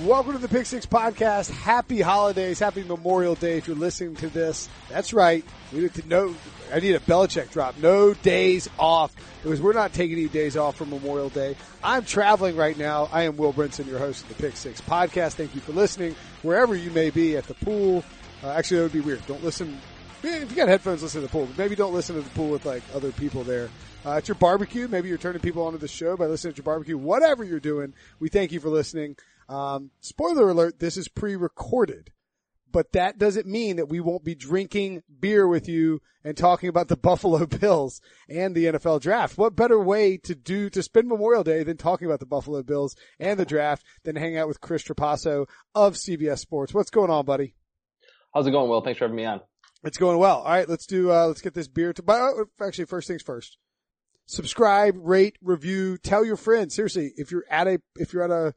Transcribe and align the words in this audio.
Welcome 0.00 0.32
to 0.32 0.38
the 0.38 0.48
Pick 0.48 0.64
Six 0.64 0.86
Podcast. 0.86 1.50
Happy 1.50 2.00
holidays. 2.00 2.58
Happy 2.58 2.82
Memorial 2.82 3.34
Day 3.34 3.58
if 3.58 3.66
you're 3.66 3.76
listening 3.76 4.16
to 4.16 4.28
this. 4.30 4.70
That's 4.88 5.12
right. 5.12 5.44
We 5.70 5.80
need 5.80 5.92
to 5.94 6.08
know. 6.08 6.34
I 6.72 6.80
need 6.80 6.94
a 6.94 6.98
Belichick 6.98 7.50
drop. 7.50 7.76
No 7.76 8.14
days 8.14 8.70
off 8.78 9.14
because 9.42 9.60
we're 9.60 9.74
not 9.74 9.92
taking 9.92 10.16
any 10.16 10.28
days 10.28 10.56
off 10.56 10.76
for 10.76 10.86
Memorial 10.86 11.28
Day. 11.28 11.56
I'm 11.84 12.06
traveling 12.06 12.56
right 12.56 12.76
now. 12.78 13.10
I 13.12 13.24
am 13.24 13.36
Will 13.36 13.52
Brinson, 13.52 13.86
your 13.86 13.98
host 13.98 14.22
of 14.22 14.28
the 14.30 14.42
Pick 14.42 14.56
Six 14.56 14.80
Podcast. 14.80 15.34
Thank 15.34 15.54
you 15.54 15.60
for 15.60 15.72
listening 15.72 16.16
wherever 16.40 16.74
you 16.74 16.90
may 16.92 17.10
be 17.10 17.36
at 17.36 17.44
the 17.44 17.54
pool. 17.54 18.02
Uh, 18.42 18.48
actually, 18.48 18.78
that 18.78 18.84
would 18.84 18.92
be 18.92 19.00
weird. 19.00 19.26
Don't 19.26 19.44
listen. 19.44 19.78
If 20.22 20.50
you 20.50 20.56
got 20.56 20.68
headphones, 20.68 21.02
listen 21.02 21.20
to 21.20 21.26
the 21.26 21.30
pool. 21.30 21.48
Maybe 21.58 21.76
don't 21.76 21.92
listen 21.92 22.16
to 22.16 22.22
the 22.22 22.30
pool 22.30 22.48
with 22.48 22.64
like 22.64 22.82
other 22.94 23.12
people 23.12 23.44
there. 23.44 23.68
Uh, 24.06 24.14
at 24.14 24.26
your 24.26 24.36
barbecue, 24.36 24.88
maybe 24.88 25.10
you're 25.10 25.18
turning 25.18 25.42
people 25.42 25.64
onto 25.64 25.78
the 25.78 25.86
show 25.86 26.16
by 26.16 26.24
listening 26.24 26.54
to 26.54 26.58
your 26.58 26.64
barbecue. 26.64 26.96
Whatever 26.96 27.44
you're 27.44 27.60
doing, 27.60 27.92
we 28.20 28.30
thank 28.30 28.52
you 28.52 28.58
for 28.58 28.70
listening. 28.70 29.16
Um, 29.48 29.90
spoiler 30.00 30.50
alert, 30.50 30.78
this 30.78 30.96
is 30.96 31.08
pre-recorded, 31.08 32.12
but 32.70 32.92
that 32.92 33.18
doesn't 33.18 33.46
mean 33.46 33.76
that 33.76 33.88
we 33.88 34.00
won't 34.00 34.24
be 34.24 34.34
drinking 34.34 35.02
beer 35.20 35.46
with 35.46 35.68
you 35.68 36.00
and 36.24 36.36
talking 36.36 36.68
about 36.68 36.88
the 36.88 36.96
Buffalo 37.02 37.46
Bills 37.46 38.00
and 38.28 38.54
the 38.54 38.66
NFL 38.66 39.00
draft. 39.00 39.36
What 39.36 39.56
better 39.56 39.78
way 39.80 40.16
to 40.18 40.34
do, 40.34 40.70
to 40.70 40.82
spend 40.82 41.08
Memorial 41.08 41.44
Day 41.44 41.62
than 41.62 41.76
talking 41.76 42.06
about 42.06 42.20
the 42.20 42.26
Buffalo 42.26 42.62
Bills 42.62 42.96
and 43.18 43.38
the 43.38 43.44
draft 43.44 43.84
than 44.04 44.16
hang 44.16 44.36
out 44.36 44.48
with 44.48 44.60
Chris 44.60 44.82
Trapasso 44.82 45.46
of 45.74 45.94
CBS 45.94 46.38
Sports. 46.38 46.72
What's 46.72 46.90
going 46.90 47.10
on, 47.10 47.24
buddy? 47.24 47.54
How's 48.34 48.46
it 48.46 48.52
going, 48.52 48.70
Will? 48.70 48.80
Thanks 48.80 48.98
for 48.98 49.04
having 49.04 49.16
me 49.16 49.26
on. 49.26 49.40
It's 49.84 49.98
going 49.98 50.18
well. 50.18 50.38
All 50.38 50.52
right, 50.52 50.68
let's 50.68 50.86
do, 50.86 51.10
uh, 51.10 51.26
let's 51.26 51.42
get 51.42 51.54
this 51.54 51.68
beer 51.68 51.92
to, 51.92 52.02
but 52.02 52.20
uh, 52.20 52.44
actually 52.64 52.84
first 52.84 53.08
things 53.08 53.22
first. 53.22 53.58
Subscribe, 54.26 54.94
rate, 54.96 55.36
review, 55.42 55.98
tell 55.98 56.24
your 56.24 56.36
friends. 56.36 56.74
Seriously, 56.74 57.12
if 57.16 57.32
you're 57.32 57.44
at 57.50 57.66
a, 57.66 57.80
if 57.96 58.12
you're 58.12 58.22
at 58.22 58.30
a, 58.30 58.54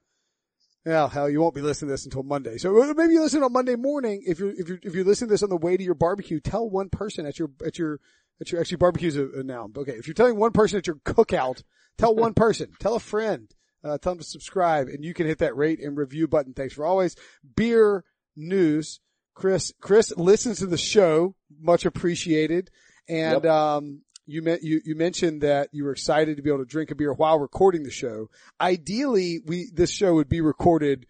well, 0.85 1.07
hell, 1.09 1.29
you 1.29 1.41
won't 1.41 1.55
be 1.55 1.61
listening 1.61 1.87
to 1.89 1.93
this 1.93 2.05
until 2.05 2.23
Monday. 2.23 2.57
So 2.57 2.93
maybe 2.93 3.13
you 3.13 3.21
listen 3.21 3.41
on 3.43 3.51
Monday 3.51 3.75
morning. 3.75 4.23
If 4.25 4.39
you're, 4.39 4.51
if 4.51 4.69
you're, 4.69 4.79
if 4.83 4.93
you 4.93 5.03
listen 5.03 5.27
to 5.27 5.33
this 5.33 5.41
on 5.43 5.49
the 5.49 5.57
way 5.57 5.75
to 5.77 5.83
your 5.83 5.95
barbecue, 5.95 6.39
tell 6.39 6.69
one 6.69 6.89
person 6.89 7.25
at 7.25 7.39
your, 7.39 7.49
at 7.65 7.79
your, 7.79 7.99
at 8.39 8.51
your, 8.51 8.61
actually 8.61 8.77
barbecue's 8.77 9.17
a, 9.17 9.27
a 9.39 9.43
noun. 9.43 9.73
Okay. 9.75 9.93
If 9.93 10.07
you're 10.07 10.13
telling 10.13 10.37
one 10.37 10.51
person 10.51 10.77
at 10.77 10.85
your 10.85 10.97
cookout, 10.97 11.63
tell 11.97 12.15
one 12.15 12.33
person, 12.35 12.71
tell 12.79 12.95
a 12.95 12.99
friend, 12.99 13.49
uh, 13.83 13.97
tell 13.97 14.13
them 14.13 14.19
to 14.19 14.25
subscribe 14.25 14.87
and 14.87 15.03
you 15.03 15.13
can 15.15 15.25
hit 15.25 15.39
that 15.39 15.55
rate 15.55 15.79
and 15.79 15.97
review 15.97 16.27
button. 16.27 16.53
Thanks 16.53 16.75
for 16.75 16.85
always. 16.85 17.15
Beer 17.55 18.03
news. 18.35 18.99
Chris, 19.33 19.73
Chris 19.81 20.13
listens 20.15 20.59
to 20.59 20.67
the 20.67 20.77
show. 20.77 21.35
Much 21.59 21.85
appreciated. 21.85 22.69
And, 23.09 23.43
Yep. 23.43 23.45
um, 23.51 24.01
you, 24.25 24.41
me- 24.41 24.59
you 24.61 24.81
you 24.85 24.95
mentioned 24.95 25.41
that 25.41 25.69
you 25.71 25.83
were 25.83 25.91
excited 25.91 26.37
to 26.37 26.43
be 26.43 26.49
able 26.49 26.59
to 26.59 26.65
drink 26.65 26.91
a 26.91 26.95
beer 26.95 27.13
while 27.13 27.39
recording 27.39 27.83
the 27.83 27.91
show. 27.91 28.29
Ideally, 28.59 29.39
we 29.45 29.69
this 29.73 29.91
show 29.91 30.15
would 30.15 30.29
be 30.29 30.41
recorded, 30.41 31.05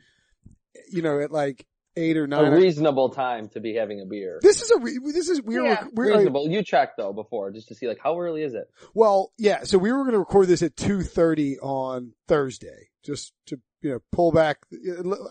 you 0.91 1.01
know, 1.01 1.19
at 1.19 1.31
like 1.31 1.65
eight 1.97 2.17
or 2.17 2.27
nine. 2.27 2.51
A 2.51 2.55
reasonable 2.57 3.09
time 3.09 3.47
to 3.49 3.59
be 3.61 3.75
having 3.75 4.01
a 4.01 4.05
beer. 4.05 4.39
this 4.41 4.61
is 4.61 4.69
a 4.71 4.79
re- 4.79 4.99
this 5.13 5.29
is 5.29 5.41
we're 5.41 5.63
Yeah. 5.63 5.85
we're 5.93 6.13
Reasonable. 6.13 6.49
You 6.49 6.61
checked 6.63 6.97
though 6.97 7.13
before 7.13 7.51
just 7.51 7.69
to 7.69 7.75
see 7.75 7.87
like 7.87 7.99
how 8.03 8.19
early 8.19 8.43
is 8.43 8.53
it? 8.53 8.69
well, 8.93 9.31
yeah. 9.37 9.63
So 9.63 9.77
we 9.77 9.91
were 9.91 9.99
going 9.99 10.11
to 10.11 10.19
record 10.19 10.47
this 10.47 10.61
at 10.61 10.75
two 10.75 11.01
thirty 11.01 11.57
on 11.59 12.13
Thursday, 12.27 12.89
just 13.03 13.33
to 13.47 13.59
you 13.81 13.91
know 13.91 13.99
pull 14.11 14.31
back. 14.33 14.57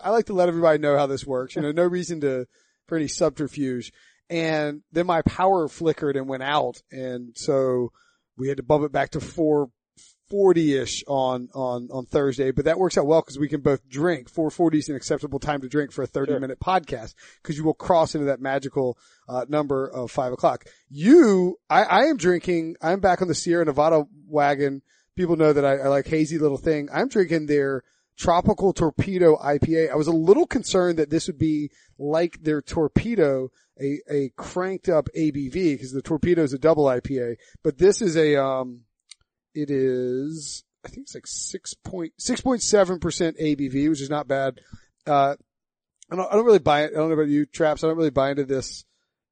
I 0.03 0.11
like 0.11 0.27
to 0.27 0.33
let 0.33 0.49
everybody 0.49 0.79
know 0.79 0.97
how 0.97 1.07
this 1.07 1.27
works. 1.27 1.55
You 1.57 1.63
know, 1.63 1.73
no 1.73 1.85
reason 1.85 2.21
to 2.23 2.47
for 2.87 2.97
any 2.97 3.09
subterfuge. 3.09 3.93
And 4.31 4.83
then 4.93 5.07
my 5.07 5.23
power 5.23 5.69
flickered 5.69 6.17
and 6.17 6.29
went 6.29 6.43
out, 6.43 6.81
and 6.91 7.37
so 7.37 7.93
we 8.37 8.49
had 8.49 8.57
to 8.57 8.63
bump 8.63 8.85
it 8.85 8.93
back 8.93 9.11
to 9.11 9.21
four 9.21 9.69
forty 10.31 10.75
ish 10.77 11.05
on 11.07 11.49
on 11.55 11.89
on 11.93 12.07
Thursday. 12.07 12.51
But 12.51 12.65
that 12.65 12.79
works 12.79 12.97
out 12.97 13.07
well 13.07 13.21
because 13.21 13.39
we 13.39 13.49
can 13.49 13.61
both 13.61 13.87
drink. 13.89 14.31
Four 14.31 14.51
forty 14.51 14.79
is 14.79 14.89
an 14.89 14.97
acceptable 14.97 15.39
time 15.39 15.61
to 15.61 15.69
drink 15.69 15.93
for 15.93 16.03
a 16.03 16.07
thirty 16.07 16.33
Sure. 16.33 16.41
minute 16.41 16.59
podcast 16.59 17.15
because 17.43 17.59
you 17.59 17.65
will 17.65 17.75
cross 17.75 18.15
into 18.15 18.27
that 18.27 18.41
magical 18.41 18.97
uh, 19.29 19.45
number 19.49 19.87
of 19.87 20.11
five 20.11 20.33
o'clock. 20.33 20.65
You, 20.89 21.59
I, 21.69 21.83
I 21.83 22.01
am 22.07 22.17
drinking. 22.17 22.77
I'm 22.81 23.01
back 23.01 23.21
on 23.21 23.29
the 23.29 23.35
Sierra 23.35 23.65
Nevada 23.67 24.05
wagon. 24.27 24.81
People 25.17 25.37
know 25.37 25.53
that 25.53 25.65
I, 25.65 25.77
I 25.77 25.89
like 25.89 26.07
hazy 26.07 26.39
little 26.39 26.57
thing. 26.59 26.89
I'm 26.93 27.09
drinking 27.09 27.47
their 27.47 27.83
tropical 28.17 28.73
torpedo 28.73 29.37
IPA. 29.37 29.91
I 29.91 29.97
was 29.97 30.07
a 30.07 30.13
little 30.13 30.47
concerned 30.47 30.99
that 30.99 31.11
this 31.11 31.27
would 31.27 31.39
be 31.39 31.71
like 31.99 32.43
their 32.43 32.63
torpedo, 32.63 33.51
a, 33.81 34.01
a 34.11 34.29
cranked 34.37 34.89
up 34.89 35.09
ABV 35.17 35.53
because 35.53 35.93
the 35.93 36.03
torpedo 36.03 36.43
is 36.43 36.53
a 36.53 36.59
double 36.59 36.85
IPA, 36.85 37.37
but 37.63 37.79
this 37.79 38.01
is 38.01 38.17
a, 38.17 38.43
um, 38.43 38.83
it 39.55 39.71
is, 39.71 40.65
I 40.85 40.89
think 40.89 41.05
it's 41.05 41.15
like 41.15 41.27
six 41.27 41.75
6.7% 41.85 43.41
ABV, 43.41 43.89
which 43.89 44.01
is 44.01 44.11
not 44.11 44.29
bad. 44.29 44.61
Uh, 45.07 45.37
I 46.11 46.17
don't, 46.17 46.31
I 46.31 46.35
don't 46.35 46.45
really 46.45 46.59
buy 46.59 46.83
it. 46.83 46.93
I 46.93 46.97
don't 46.97 47.09
know 47.09 47.15
about 47.15 47.29
you, 47.29 47.47
Traps. 47.47 47.83
I 47.83 47.89
don't 47.89 47.97
really 47.97 48.11
buy 48.11 48.31
into 48.31 48.45
this. 48.45 48.85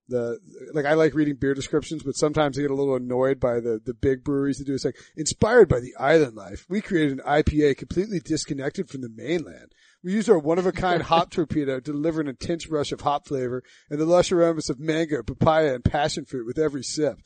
The, 0.08 0.38
like 0.74 0.84
I 0.84 0.94
like 0.94 1.14
reading 1.14 1.36
beer 1.36 1.54
descriptions, 1.54 2.02
but 2.02 2.16
sometimes 2.16 2.58
I 2.58 2.62
get 2.62 2.70
a 2.70 2.74
little 2.74 2.96
annoyed 2.96 3.38
by 3.38 3.60
the, 3.60 3.80
the 3.82 3.94
big 3.94 4.24
breweries 4.24 4.58
that 4.58 4.66
do 4.66 4.74
it's 4.74 4.84
like 4.84 4.96
inspired 5.16 5.68
by 5.68 5.80
the 5.80 5.94
island 5.98 6.34
life. 6.34 6.66
We 6.68 6.80
created 6.80 7.12
an 7.12 7.24
IPA 7.24 7.78
completely 7.78 8.18
disconnected 8.18 8.90
from 8.90 9.00
the 9.00 9.08
mainland. 9.08 9.72
We 10.04 10.12
use 10.12 10.28
our 10.28 10.38
one 10.38 10.58
of 10.58 10.66
a 10.66 10.72
kind 10.72 11.02
hop 11.04 11.30
torpedo 11.30 11.80
to 11.80 11.92
deliver 11.92 12.20
an 12.20 12.28
intense 12.28 12.68
rush 12.68 12.92
of 12.92 13.02
hop 13.02 13.26
flavor 13.26 13.62
and 13.90 14.00
the 14.00 14.06
lush 14.06 14.32
aromas 14.32 14.70
of 14.70 14.80
mango, 14.80 15.22
papaya, 15.22 15.74
and 15.74 15.84
passion 15.84 16.24
fruit 16.24 16.46
with 16.46 16.58
every 16.58 16.82
sip. 16.82 17.18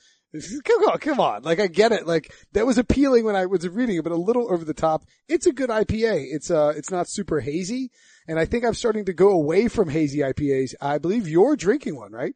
Come 0.64 0.82
on, 0.82 0.98
come 0.98 1.20
on. 1.20 1.42
Like 1.42 1.60
I 1.60 1.66
get 1.66 1.92
it. 1.92 2.06
Like 2.06 2.32
that 2.52 2.66
was 2.66 2.78
appealing 2.78 3.24
when 3.24 3.36
I 3.36 3.46
was 3.46 3.66
reading 3.68 3.96
it, 3.96 4.02
but 4.02 4.12
a 4.12 4.16
little 4.16 4.52
over 4.52 4.64
the 4.64 4.74
top. 4.74 5.04
It's 5.28 5.46
a 5.46 5.52
good 5.52 5.70
IPA. 5.70 6.26
It's 6.30 6.50
uh, 6.50 6.74
it's 6.76 6.90
not 6.90 7.08
super 7.08 7.40
hazy. 7.40 7.90
And 8.28 8.38
I 8.38 8.44
think 8.44 8.64
I'm 8.64 8.74
starting 8.74 9.04
to 9.06 9.12
go 9.12 9.30
away 9.30 9.68
from 9.68 9.88
hazy 9.88 10.18
IPAs. 10.18 10.74
I 10.80 10.98
believe 10.98 11.28
you're 11.28 11.56
drinking 11.56 11.96
one, 11.96 12.12
right? 12.12 12.34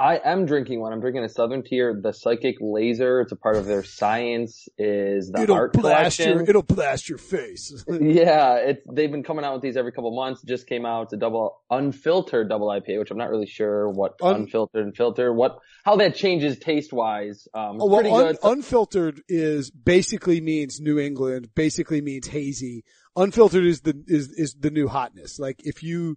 I 0.00 0.18
am 0.24 0.46
drinking 0.46 0.80
one. 0.80 0.94
I'm 0.94 1.00
drinking 1.00 1.24
a 1.24 1.28
Southern 1.28 1.62
Tier, 1.62 2.00
the 2.02 2.12
Psychic 2.14 2.56
Laser. 2.58 3.20
It's 3.20 3.32
a 3.32 3.36
part 3.36 3.56
of 3.56 3.66
their 3.66 3.84
science 3.84 4.66
is 4.78 5.30
the 5.30 5.42
it'll 5.42 5.56
art 5.56 5.74
blast 5.74 6.16
collection. 6.16 6.38
your, 6.38 6.48
it'll 6.48 6.62
blast 6.62 7.10
your 7.10 7.18
face. 7.18 7.84
yeah, 8.00 8.54
it's 8.54 8.82
they've 8.90 9.10
been 9.10 9.22
coming 9.22 9.44
out 9.44 9.52
with 9.52 9.62
these 9.62 9.76
every 9.76 9.92
couple 9.92 10.16
months. 10.16 10.40
Just 10.40 10.66
came 10.66 10.86
out. 10.86 11.02
It's 11.02 11.12
a 11.12 11.16
double 11.18 11.60
unfiltered 11.68 12.48
double 12.48 12.68
IPA, 12.68 12.98
which 13.00 13.10
I'm 13.10 13.18
not 13.18 13.28
really 13.28 13.46
sure 13.46 13.90
what 13.90 14.14
Un- 14.22 14.36
unfiltered 14.36 14.86
and 14.86 14.96
filtered, 14.96 15.36
what 15.36 15.58
how 15.84 15.96
that 15.96 16.14
changes 16.14 16.58
taste 16.58 16.94
wise. 16.94 17.46
Um, 17.52 17.76
Oh, 17.78 17.86
well, 17.86 18.14
un- 18.26 18.38
unfiltered 18.42 19.20
is 19.28 19.70
basically 19.70 20.40
means 20.40 20.80
New 20.80 20.98
England, 20.98 21.50
basically 21.54 22.00
means 22.00 22.26
hazy. 22.26 22.84
Unfiltered 23.16 23.66
is 23.66 23.82
the, 23.82 24.02
is, 24.06 24.30
is 24.30 24.54
the 24.58 24.70
new 24.70 24.88
hotness. 24.88 25.38
Like 25.38 25.60
if 25.62 25.82
you, 25.82 26.16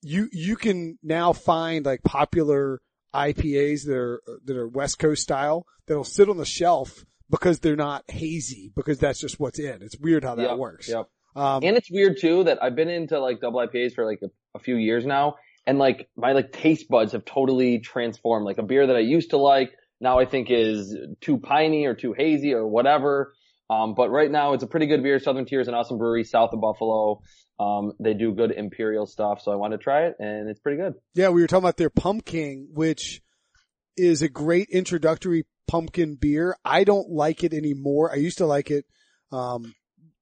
you, 0.00 0.30
you 0.32 0.56
can 0.56 0.98
now 1.02 1.34
find 1.34 1.84
like 1.84 2.02
popular 2.04 2.80
IPAs 3.14 3.86
that 3.86 3.96
are, 3.96 4.22
that 4.44 4.56
are 4.56 4.68
West 4.68 4.98
Coast 4.98 5.22
style 5.22 5.66
that'll 5.86 6.04
sit 6.04 6.28
on 6.28 6.36
the 6.36 6.44
shelf 6.46 7.04
because 7.30 7.60
they're 7.60 7.76
not 7.76 8.04
hazy 8.10 8.72
because 8.76 8.98
that's 8.98 9.20
just 9.20 9.40
what's 9.40 9.58
in. 9.58 9.82
It's 9.82 9.98
weird 9.98 10.24
how 10.24 10.34
that 10.36 10.50
Yep, 10.50 10.58
works. 10.58 10.88
Yep. 10.88 11.08
Um, 11.34 11.62
And 11.64 11.76
it's 11.76 11.90
weird 11.90 12.18
too 12.20 12.44
that 12.44 12.62
I've 12.62 12.76
been 12.76 12.90
into 12.90 13.18
like 13.18 13.40
double 13.40 13.60
IPAs 13.60 13.94
for 13.94 14.04
like 14.04 14.20
a, 14.22 14.28
a 14.54 14.58
few 14.58 14.76
years 14.76 15.06
now, 15.06 15.36
and 15.66 15.78
like 15.78 16.08
my 16.16 16.32
like 16.32 16.52
taste 16.52 16.88
buds 16.88 17.12
have 17.12 17.24
totally 17.24 17.78
transformed. 17.78 18.44
Like 18.44 18.58
a 18.58 18.62
beer 18.62 18.86
that 18.86 18.96
I 18.96 19.00
used 19.00 19.30
to 19.30 19.38
like 19.38 19.72
now 20.00 20.18
I 20.18 20.26
think 20.26 20.50
is 20.50 20.94
too 21.20 21.38
piney 21.38 21.86
or 21.86 21.94
too 21.94 22.12
hazy 22.12 22.52
or 22.52 22.66
whatever. 22.66 23.32
Um, 23.70 23.94
but 23.94 24.10
right 24.10 24.30
now 24.30 24.52
it's 24.52 24.62
a 24.62 24.66
pretty 24.66 24.86
good 24.86 25.02
beer. 25.02 25.18
Southern 25.18 25.46
Tier 25.46 25.60
is 25.60 25.68
an 25.68 25.74
awesome 25.74 25.96
brewery 25.96 26.24
south 26.24 26.52
of 26.52 26.60
Buffalo. 26.60 27.22
Um, 27.62 27.92
they 28.00 28.14
do 28.14 28.32
good 28.32 28.50
imperial 28.50 29.06
stuff, 29.06 29.40
so 29.42 29.52
I 29.52 29.56
wanted 29.56 29.78
to 29.78 29.82
try 29.84 30.06
it, 30.06 30.16
and 30.18 30.48
it's 30.48 30.58
pretty 30.58 30.78
good. 30.78 30.94
Yeah, 31.14 31.28
we 31.28 31.42
were 31.42 31.46
talking 31.46 31.64
about 31.64 31.76
their 31.76 31.90
pumpkin, 31.90 32.68
which 32.72 33.22
is 33.96 34.22
a 34.22 34.28
great 34.28 34.68
introductory 34.70 35.46
pumpkin 35.68 36.16
beer. 36.16 36.56
I 36.64 36.84
don't 36.84 37.10
like 37.10 37.44
it 37.44 37.54
anymore. 37.54 38.10
I 38.10 38.16
used 38.16 38.38
to 38.38 38.46
like 38.46 38.70
it, 38.70 38.84
um, 39.30 39.74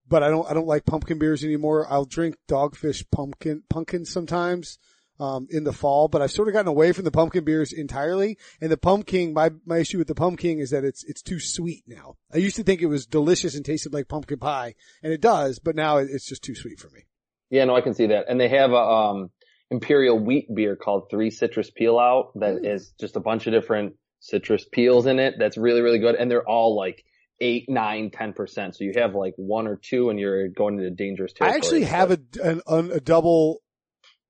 but 0.07 0.23
I 0.23 0.29
don't. 0.29 0.51
I 0.51 0.55
don't 0.55 0.67
like 0.67 0.85
pumpkin 0.85 1.19
beers 1.19 1.43
anymore. 1.43 1.87
I'll 1.89 2.05
drink 2.05 2.37
Dogfish 2.49 3.05
pumpkin 3.11 3.63
pumpkin 3.71 4.05
sometimes 4.05 4.79
um, 5.19 5.47
in 5.51 5.65
the 5.65 5.73
fall, 5.73 6.09
but 6.09 6.21
I've 6.21 6.33
sort 6.33 6.49
of 6.49 6.55
gotten 6.55 6.69
away 6.69 6.93
from 6.93 7.05
the 7.05 7.11
pumpkin 7.11 7.45
beers 7.45 7.73
entirely. 7.73 8.37
And 8.61 8.71
the 8.71 8.77
pumpkin, 8.77 9.33
my 9.33 9.51
my 9.65 9.79
issue 9.79 9.99
with 9.99 10.09
the 10.09 10.15
pumpkin 10.15 10.59
is 10.59 10.71
that 10.71 10.85
it's 10.85 11.05
it's 11.05 11.23
too 11.23 11.41
sweet 11.41 11.85
now. 11.87 12.17
I 12.35 12.39
used 12.39 12.57
to 12.57 12.65
think 12.65 12.83
it 12.83 12.87
was 12.87 13.07
delicious 13.07 13.55
and 13.55 13.65
tasted 13.65 13.95
like 13.95 14.09
pumpkin 14.09 14.39
pie, 14.39 14.75
and 15.03 15.13
it 15.13 15.23
does, 15.23 15.59
but 15.59 15.75
now 15.75 15.97
it's 15.99 16.29
just 16.29 16.43
too 16.43 16.55
sweet 16.55 16.79
for 16.79 16.91
me. 16.91 17.05
Yeah, 17.51 17.65
no, 17.65 17.77
I 17.77 17.81
can 17.81 17.95
see 17.95 18.07
that. 18.07 18.27
And 18.29 18.41
they 18.41 18.49
have 18.49 18.71
a 18.71 18.77
um, 18.77 19.31
imperial 19.71 20.19
wheat 20.19 20.53
beer 20.55 20.77
called 20.77 21.09
Three 21.11 21.31
Citrus 21.31 21.71
Peel 21.71 21.99
Out 21.99 22.33
that 22.37 22.63
that 22.63 22.71
is 22.71 22.93
just 22.99 23.17
a 23.17 23.21
bunch 23.21 23.47
of 23.47 23.53
different 23.53 23.95
citrus 24.21 24.65
peels 24.71 25.07
in 25.07 25.19
it. 25.19 25.35
That's 25.39 25.57
really 25.57 25.81
really 25.81 25.99
good, 25.99 26.15
and 26.15 26.31
they're 26.31 26.49
all 26.49 26.77
like 26.77 27.05
eight, 27.41 27.67
nine, 27.69 28.11
ten 28.11 28.33
percent. 28.33 28.77
So 28.77 28.85
you 28.85 28.93
have 28.97 29.15
like 29.15 29.35
one 29.37 29.67
or 29.67 29.77
two, 29.77 30.11
and 30.11 30.19
you're 30.19 30.49
going 30.49 30.79
into 30.79 30.91
dangerous 30.91 31.33
territory. 31.33 31.55
I 31.55 31.57
actually 31.57 31.85
have 31.85 32.11
a, 32.11 32.19
an, 32.43 32.91
a 32.93 33.01
double 33.01 33.63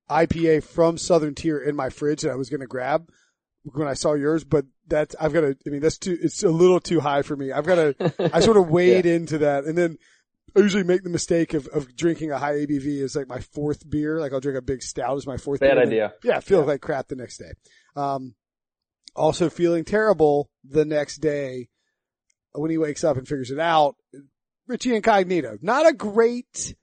IPA 0.08 0.64
from 0.64 0.99
Southern 0.99 1.34
Tier 1.34 1.58
in 1.58 1.76
my 1.76 1.90
fridge 1.90 2.23
that 2.23 2.31
I 2.31 2.37
was 2.37 2.50
going 2.50 2.61
to 2.61 2.66
grab 2.66 3.08
when 3.64 3.87
I 3.87 3.94
saw 3.94 4.14
yours, 4.14 4.44
but 4.44 4.64
that's, 4.87 5.14
I've 5.20 5.32
got 5.32 5.43
to, 5.43 5.56
I 5.66 5.70
mean, 5.70 5.81
that's 5.81 5.99
too, 5.99 6.16
it's 6.20 6.43
a 6.43 6.49
little 6.49 6.81
too 6.81 7.00
high 7.00 7.23
for 7.23 7.37
me. 7.37 7.52
I've 7.52 7.66
got 7.66 7.75
to, 7.76 8.31
I 8.34 8.40
sort 8.40 8.56
of 8.56 8.69
wade 8.69 9.06
into 9.06 9.38
that. 9.38 9.64
And 9.64 9.76
then 9.76 9.99
I 10.56 10.61
usually 10.61 10.85
make 10.85 11.02
the 11.02 11.11
mistake 11.11 11.55
of, 11.55 11.67
of 11.69 11.94
drinking 11.97 12.31
a 12.32 12.38
high 12.38 12.55
ABV 12.55 13.02
as 13.02 13.14
like 13.17 13.29
my 13.29 13.41
fourth 13.41 13.88
beer. 13.88 14.20
Like 14.20 14.32
I'll 14.32 14.41
drink 14.41 14.58
a 14.58 14.62
big 14.62 14.82
stout 14.82 15.17
as 15.17 15.26
my 15.26 15.37
fourth 15.37 15.61
Bad 15.61 15.75
beer. 15.75 15.82
idea. 15.82 16.14
Yeah, 16.25 16.37
I 16.37 16.41
feel 16.41 16.64
like 16.64 16.81
crap 16.81 17.08
the 17.08 17.17
next 17.17 17.38
day. 17.38 17.52
Um, 17.97 18.35
also 19.14 19.50
feeling 19.50 19.85
terrible 19.85 20.50
the 20.64 20.85
next 20.85 21.19
day 21.19 21.69
when 22.52 22.70
he 22.70 22.79
wakes 22.79 23.05
up 23.05 23.17
and 23.17 23.26
figures 23.26 23.50
it 23.50 23.58
out. 23.58 23.97
Richie 24.67 24.94
Incognito, 24.94 25.58
not 25.62 25.87
a 25.88 25.93
great, 25.93 26.75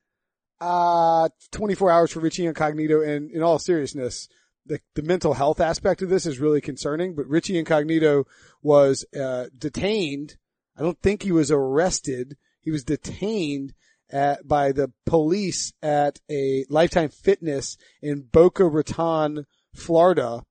uh, 0.60 1.30
24 1.52 1.92
hours 1.92 2.12
for 2.12 2.20
Richie 2.20 2.46
Incognito. 2.46 3.02
And 3.02 3.32
in 3.32 3.42
all 3.44 3.60
seriousness, 3.60 4.28
the, 4.66 4.80
the 4.96 5.04
mental 5.04 5.34
health 5.34 5.62
aspect 5.62 6.02
of 6.02 6.10
this 6.10 6.26
is 6.26 6.40
really 6.40 6.60
concerning, 6.60 7.16
but 7.16 7.28
Richie 7.28 7.58
Incognito 7.58 8.26
was, 8.62 9.06
uh, 9.18 9.46
detained. 9.58 10.36
I 10.78 10.82
don't 10.82 11.02
think 11.02 11.24
he 11.24 11.32
was 11.32 11.50
arrested. 11.52 12.36
He 12.68 12.72
was 12.72 12.84
detained 12.84 13.74
at, 14.12 14.46
by 14.46 14.74
the 14.74 14.92
police 15.06 15.72
at 15.82 16.20
a 16.30 16.66
Lifetime 16.70 17.08
Fitness 17.08 17.78
in 18.02 18.28
Boca 18.30 18.66
Raton, 18.66 19.46
Florida. 19.74 20.44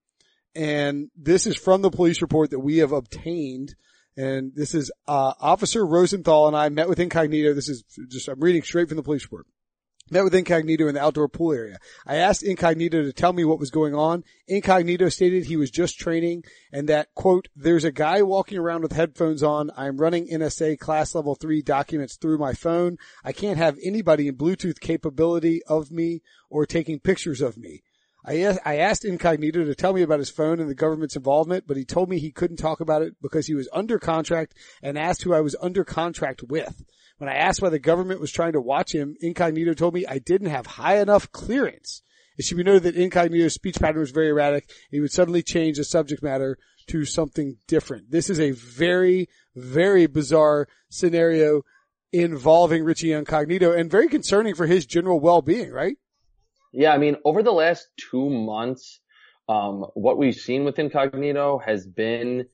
And 0.55 1.11
this 1.15 1.47
is 1.47 1.59
from 1.59 1.83
the 1.83 1.91
police 1.91 2.23
report 2.23 2.53
that 2.53 2.61
we 2.61 2.79
have 2.79 2.93
obtained. 2.93 3.75
And 4.17 4.53
this 4.55 4.75
is, 4.75 4.91
uh, 5.07 5.35
Officer 5.39 5.85
Rosenthal 5.85 6.47
and 6.49 6.57
I 6.57 6.71
met 6.71 6.89
with 6.89 7.01
Incognito. 7.01 7.53
This 7.53 7.69
is 7.69 7.85
just, 8.09 8.29
I'm 8.29 8.41
reading 8.41 8.63
straight 8.63 8.89
from 8.89 8.97
the 8.97 9.03
police 9.03 9.25
report. 9.25 9.45
Met 10.09 10.23
with 10.23 10.35
Incognito 10.35 10.87
in 10.87 10.95
the 10.95 11.03
outdoor 11.03 11.29
pool 11.29 11.53
area. 11.53 11.79
I 12.07 12.17
asked 12.17 12.45
Incognito 12.45 13.03
to 13.03 13.13
tell 13.13 13.33
me 13.33 13.45
what 13.45 13.59
was 13.59 13.71
going 13.71 13.95
on. 13.95 14.23
Incognito 14.47 15.09
stated 15.09 15.47
he 15.47 15.57
was 15.57 15.71
just 15.71 15.99
training 15.99 16.45
and 16.73 16.89
that 16.89 17.13
quote, 17.15 17.49
there's 17.57 17.83
a 17.83 17.91
guy 17.91 18.23
walking 18.23 18.57
around 18.57 18.83
with 18.83 18.93
headphones 18.93 19.43
on. 19.43 19.73
I'm 19.77 19.97
running 19.97 20.29
NSA 20.29 20.79
class 20.79 21.15
level 21.15 21.35
three 21.35 21.61
documents 21.61 22.17
through 22.17 22.39
my 22.39 22.53
phone. 22.53 22.99
I 23.25 23.33
can't 23.33 23.59
have 23.59 23.79
anybody 23.83 24.29
in 24.29 24.37
Bluetooth 24.37 24.79
capability 24.79 25.61
of 25.65 25.91
me 25.91 26.23
or 26.51 26.67
taking 26.67 27.01
pictures 27.01 27.41
of 27.41 27.57
me. 27.57 27.83
I 28.29 28.79
asked, 28.79 29.05
Incognito 29.05 29.65
to 29.65 29.75
tell 29.77 29.93
me 29.93 30.03
about 30.03 30.19
his 30.19 30.31
phone 30.31 30.59
and 30.59 30.69
the 30.69 30.75
government's 30.75 31.15
involvement, 31.15 31.65
but 31.69 31.77
he 31.77 31.85
told 31.85 32.09
me 32.09 32.19
he 32.19 32.33
couldn't 32.33 32.57
talk 32.57 32.81
about 32.81 33.03
it 33.03 33.15
because 33.23 33.47
he 33.47 33.55
was 33.55 33.69
under 33.73 34.01
contract 34.01 34.55
and 34.83 34.99
asked 34.99 35.23
who 35.23 35.33
I 35.33 35.41
was 35.41 35.55
under 35.61 35.85
contract 35.85 36.43
with. 36.43 36.83
When 37.19 37.31
I 37.31 37.35
asked 37.35 37.63
why 37.63 37.71
the 37.71 37.79
government 37.79 38.21
was 38.21 38.31
trying 38.31 38.53
to 38.53 38.61
watch 38.61 38.95
him, 38.95 39.17
Incognito 39.21 39.73
told 39.73 39.95
me 39.95 40.05
I 40.07 40.19
didn't 40.19 40.51
have 40.51 40.67
high 40.67 40.99
enough 40.99 41.33
clearance. 41.33 42.03
It 42.37 42.45
should 42.45 42.59
be 42.59 42.63
noted 42.63 42.83
that 42.83 42.97
Incognito's 42.97 43.55
speech 43.55 43.81
pattern 43.81 44.01
was 44.01 44.11
very 44.11 44.29
erratic. 44.29 44.69
He 44.91 45.01
would 45.01 45.13
suddenly 45.13 45.43
change 45.43 45.79
the 45.79 45.85
subject 45.85 46.23
matter 46.23 46.59
to 46.89 47.07
something 47.07 47.57
different. 47.67 48.11
This 48.11 48.29
is 48.29 48.39
a 48.39 48.51
very, 48.51 49.29
very 49.55 50.07
bizarre 50.07 50.69
scenario 50.91 51.63
involving 52.13 52.85
Richie 52.85 53.13
Incognito 53.13 53.73
and 53.73 53.91
very 53.91 54.09
concerning 54.09 54.55
for 54.55 54.67
his 54.67 54.85
general 54.85 55.19
well-being, 55.19 55.73
right? 55.73 55.97
Yeah, 56.73 56.93
I 56.93 56.99
mean, 56.99 57.17
over 57.25 57.43
the 57.43 57.53
last 57.53 57.89
two 57.97 58.29
months, 58.29 59.01
um, 59.49 59.87
what 59.95 60.19
we've 60.19 60.35
seen 60.35 60.65
with 60.65 60.79
Incognito 60.79 61.59
has 61.65 61.87
been 61.87 62.47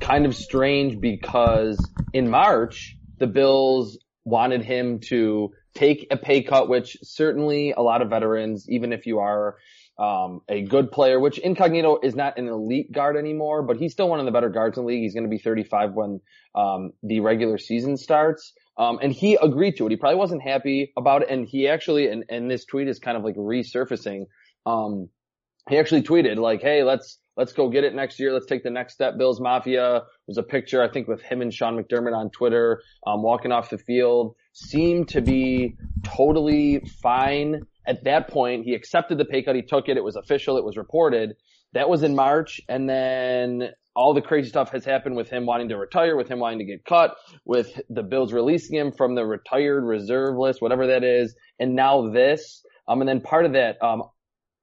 kind 0.00 0.26
of 0.26 0.36
strange 0.36 1.00
because 1.00 1.78
in 2.12 2.28
March, 2.28 2.96
the 3.18 3.26
Bills 3.26 3.98
wanted 4.30 4.62
him 4.62 5.00
to 5.08 5.52
take 5.74 6.06
a 6.10 6.16
pay 6.16 6.42
cut, 6.42 6.68
which 6.68 6.96
certainly 7.02 7.72
a 7.72 7.82
lot 7.82 8.02
of 8.02 8.10
veterans, 8.10 8.66
even 8.68 8.92
if 8.92 9.06
you 9.06 9.18
are 9.18 9.56
um, 9.98 10.40
a 10.48 10.62
good 10.62 10.90
player, 10.90 11.20
which 11.20 11.38
Incognito 11.38 11.98
is 12.02 12.14
not 12.14 12.38
an 12.38 12.48
elite 12.48 12.90
guard 12.90 13.16
anymore, 13.16 13.62
but 13.62 13.76
he's 13.76 13.92
still 13.92 14.08
one 14.08 14.18
of 14.18 14.24
the 14.24 14.32
better 14.32 14.48
guards 14.48 14.78
in 14.78 14.84
the 14.84 14.88
league. 14.88 15.02
He's 15.02 15.12
going 15.12 15.24
to 15.24 15.30
be 15.30 15.38
35 15.38 15.92
when 15.92 16.20
um, 16.54 16.92
the 17.02 17.20
regular 17.20 17.58
season 17.58 17.98
starts. 17.98 18.52
Um, 18.78 18.98
and 19.02 19.12
he 19.12 19.36
agreed 19.40 19.76
to 19.76 19.86
it. 19.86 19.90
He 19.90 19.96
probably 19.96 20.16
wasn't 20.16 20.42
happy 20.42 20.92
about 20.96 21.22
it. 21.22 21.28
And 21.30 21.46
he 21.46 21.68
actually, 21.68 22.08
and, 22.08 22.24
and 22.30 22.50
this 22.50 22.64
tweet 22.64 22.88
is 22.88 22.98
kind 22.98 23.16
of 23.16 23.24
like 23.24 23.36
resurfacing. 23.36 24.24
Um, 24.64 25.10
he 25.68 25.78
actually 25.78 26.02
tweeted 26.02 26.38
like, 26.38 26.62
Hey, 26.62 26.82
let's, 26.82 27.18
let's 27.40 27.54
go 27.54 27.70
get 27.70 27.84
it 27.84 27.94
next 27.94 28.20
year. 28.20 28.34
Let's 28.34 28.44
take 28.44 28.62
the 28.62 28.70
next 28.70 28.92
step. 28.92 29.16
Bills 29.16 29.40
Mafia 29.40 30.02
was 30.28 30.36
a 30.36 30.42
picture, 30.42 30.82
I 30.82 30.90
think 30.90 31.08
with 31.08 31.22
him 31.22 31.40
and 31.40 31.52
Sean 31.52 31.82
McDermott 31.82 32.14
on 32.14 32.28
Twitter, 32.28 32.82
um, 33.06 33.22
walking 33.22 33.50
off 33.50 33.70
the 33.70 33.78
field 33.78 34.36
seemed 34.52 35.08
to 35.08 35.22
be 35.22 35.74
totally 36.04 36.82
fine. 37.02 37.62
At 37.86 38.04
that 38.04 38.28
point, 38.28 38.66
he 38.66 38.74
accepted 38.74 39.16
the 39.16 39.24
pay 39.24 39.42
cut. 39.42 39.56
He 39.56 39.62
took 39.62 39.88
it. 39.88 39.96
It 39.96 40.04
was 40.04 40.16
official. 40.16 40.58
It 40.58 40.64
was 40.66 40.76
reported. 40.76 41.34
That 41.72 41.88
was 41.88 42.02
in 42.02 42.14
March. 42.14 42.60
And 42.68 42.86
then 42.86 43.70
all 43.96 44.12
the 44.12 44.20
crazy 44.20 44.50
stuff 44.50 44.72
has 44.72 44.84
happened 44.84 45.16
with 45.16 45.30
him 45.30 45.46
wanting 45.46 45.70
to 45.70 45.78
retire, 45.78 46.18
with 46.18 46.28
him 46.28 46.40
wanting 46.40 46.58
to 46.58 46.66
get 46.66 46.84
cut, 46.84 47.16
with 47.46 47.80
the 47.88 48.02
Bills 48.02 48.34
releasing 48.34 48.76
him 48.76 48.92
from 48.92 49.14
the 49.14 49.24
retired 49.24 49.82
reserve 49.82 50.36
list, 50.36 50.60
whatever 50.60 50.88
that 50.88 51.04
is. 51.04 51.34
And 51.58 51.74
now 51.74 52.10
this. 52.10 52.62
Um, 52.86 53.00
and 53.00 53.08
then 53.08 53.22
part 53.22 53.46
of 53.46 53.52
that, 53.52 53.82
um, 53.82 54.02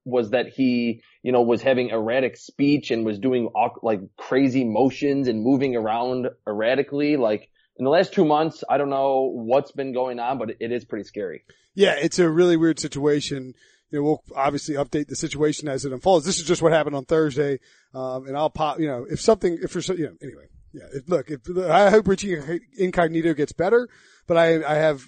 was 0.08 0.30
that 0.30 0.48
he, 0.48 1.02
you 1.22 1.32
know, 1.34 1.42
was 1.42 1.62
having 1.62 1.90
erratic 1.90 2.38
speech 2.38 2.92
and 2.92 3.06
was 3.06 3.20
doing 3.20 3.50
like 3.84 4.00
crazy 4.16 4.64
motions 4.64 5.28
and 5.28 5.44
moving 5.44 5.76
around 5.76 6.28
erratically. 6.48 7.18
Like 7.18 7.50
in 7.76 7.84
the 7.84 7.92
last 7.92 8.14
two 8.14 8.24
months, 8.24 8.64
I 8.70 8.78
don't 8.78 8.90
know 8.90 9.30
what's 9.34 9.74
been 9.74 9.94
going 9.94 10.20
on, 10.20 10.38
but 10.38 10.52
it 10.62 10.72
is 10.72 10.86
pretty 10.86 11.04
scary. 11.04 11.44
Yeah, 11.76 11.96
it's 12.02 12.20
a 12.20 12.30
really 12.30 12.56
weird 12.56 12.80
situation. 12.80 13.54
You 13.92 14.00
know, 14.00 14.04
we'll 14.04 14.24
obviously 14.36 14.76
update 14.76 15.08
the 15.08 15.16
situation 15.16 15.68
as 15.68 15.84
it 15.84 15.92
unfolds. 15.92 16.26
This 16.26 16.40
is 16.40 16.46
just 16.46 16.62
what 16.62 16.72
happened 16.72 16.96
on 16.96 17.06
Thursday. 17.06 17.60
Um, 17.94 18.26
and 18.28 18.38
I'll 18.38 18.50
pop, 18.50 18.80
you 18.80 18.88
know, 18.88 19.06
if 19.10 19.20
something, 19.20 19.58
if 19.62 19.74
there's, 19.74 19.90
you 19.90 20.06
know, 20.06 20.16
anyway, 20.22 20.48
yeah, 20.74 20.84
if, 20.94 21.10
look, 21.10 21.30
if, 21.30 21.42
I 21.70 21.90
hope 21.90 22.08
Richie 22.08 22.38
Incognito 22.78 23.34
gets 23.34 23.52
better, 23.52 23.90
but 24.26 24.38
I, 24.38 24.64
I 24.64 24.76
have, 24.76 25.04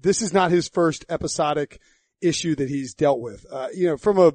this 0.00 0.22
is 0.22 0.32
not 0.32 0.50
his 0.50 0.68
first 0.68 1.04
episodic 1.08 1.80
issue 2.22 2.54
that 2.56 2.68
he's 2.68 2.94
dealt 2.94 3.20
with. 3.20 3.44
Uh, 3.50 3.68
you 3.74 3.86
know, 3.86 3.96
from 3.96 4.18
a 4.18 4.32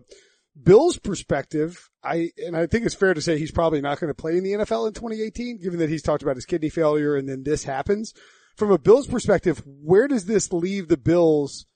Bill's 0.62 0.98
perspective, 0.98 1.90
I, 2.04 2.32
and 2.38 2.56
I 2.56 2.68
think 2.68 2.86
it's 2.86 2.96
fair 2.96 3.14
to 3.14 3.22
say 3.22 3.38
he's 3.38 3.52
probably 3.52 3.82
not 3.82 4.00
going 4.00 4.10
to 4.10 4.16
play 4.16 4.38
in 4.38 4.44
the 4.44 4.52
NFL 4.54 4.88
in 4.88 4.94
2018, 4.94 5.60
given 5.62 5.80
that 5.80 5.90
he's 5.90 6.02
talked 6.02 6.24
about 6.24 6.36
his 6.36 6.46
kidney 6.46 6.70
failure 6.70 7.16
and 7.16 7.28
then 7.30 7.44
this 7.44 7.64
happens. 7.64 8.14
From 8.56 8.72
a 8.72 8.78
Bill's 8.80 9.06
perspective, 9.08 9.62
where 9.66 10.08
does 10.08 10.26
this 10.26 10.52
leave 10.52 10.88
the 10.88 10.98
Bills? 10.98 11.68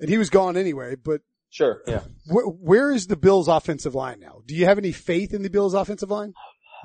And 0.00 0.10
he 0.10 0.18
was 0.18 0.28
gone 0.30 0.56
anyway, 0.56 0.94
but 0.96 1.22
Sure. 1.48 1.80
Yeah. 1.86 2.00
Wh- 2.28 2.60
where 2.60 2.92
is 2.92 3.06
the 3.06 3.16
Bills 3.16 3.48
offensive 3.48 3.94
line 3.94 4.20
now? 4.20 4.42
Do 4.44 4.54
you 4.54 4.66
have 4.66 4.76
any 4.76 4.92
faith 4.92 5.32
in 5.32 5.42
the 5.42 5.48
Bills 5.48 5.72
offensive 5.72 6.10
line? 6.10 6.34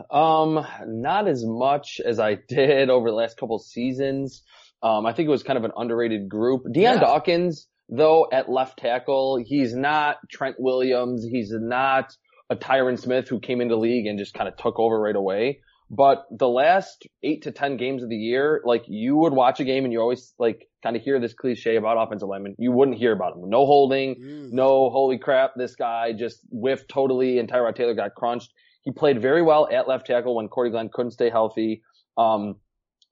Um, 0.10 0.66
not 0.86 1.27
as 1.27 1.44
much 1.45 2.00
as 2.06 2.19
I 2.19 2.36
did 2.48 2.89
over 2.89 3.10
the 3.10 3.16
last 3.16 3.36
couple 3.38 3.60
seasons. 3.60 4.44
Um, 4.81 5.06
I 5.06 5.13
think 5.13 5.27
it 5.27 5.31
was 5.31 5.44
kind 5.44 5.57
of 5.57 5.66
an 5.66 5.72
underrated 5.75 6.30
group. 6.30 6.63
Dion 6.72 6.94
Yeah. 6.95 7.00
Dawkins, 7.01 7.67
though, 7.91 8.27
at 8.31 8.50
left 8.50 8.79
tackle, 8.79 9.38
he's 9.45 9.75
not 9.75 10.17
Trent 10.31 10.55
Williams. 10.57 11.24
He's 11.24 11.51
not 11.53 12.15
a 12.50 12.55
Tyron 12.55 12.98
Smith 13.00 13.27
who 13.29 13.39
came 13.39 13.62
into 13.62 13.75
the 13.75 13.79
league 13.81 14.07
and 14.07 14.17
just 14.17 14.33
kind 14.33 14.48
of 14.50 14.57
took 14.57 14.79
over 14.79 15.00
right 15.00 15.15
away. 15.15 15.60
But 15.93 16.24
the 16.31 16.48
last 16.48 17.05
eight 17.21 17.43
to 17.43 17.51
ten 17.51 17.75
games 17.75 18.01
of 18.01 18.07
the 18.10 18.15
year, 18.15 18.62
like 18.63 18.83
you 18.88 19.17
would 19.17 19.33
watch 19.33 19.60
a 19.60 19.65
game 19.65 19.83
and 19.83 19.91
you 19.91 20.00
always 20.00 20.33
like 20.39 20.65
kind 20.81 20.95
of 20.95 21.01
hear 21.01 21.19
this 21.19 21.33
cliche 21.33 21.75
about 21.75 22.01
offensive 22.01 22.29
linemen. 22.29 22.55
You 22.57 22.71
wouldn't 22.71 22.98
hear 22.98 23.12
about 23.12 23.36
them. 23.36 23.50
No 23.50 23.65
holding, 23.65 24.15
Mm. 24.15 24.51
no 24.53 24.89
holy 24.89 25.17
crap, 25.17 25.51
this 25.57 25.75
guy 25.75 26.13
just 26.13 26.39
whiffed 26.50 26.88
totally 26.89 27.39
and 27.39 27.51
Tyrod 27.51 27.75
Taylor 27.75 27.93
got 27.93 28.15
crunched. 28.15 28.51
He 28.83 28.91
played 28.91 29.21
very 29.21 29.41
well 29.41 29.67
at 29.71 29.88
left 29.88 30.07
tackle 30.07 30.33
when 30.36 30.48
Cordy 30.48 30.71
Glenn 30.71 30.89
couldn't 30.91 31.12
stay 31.12 31.29
healthy. 31.29 31.83
Um, 32.17 32.55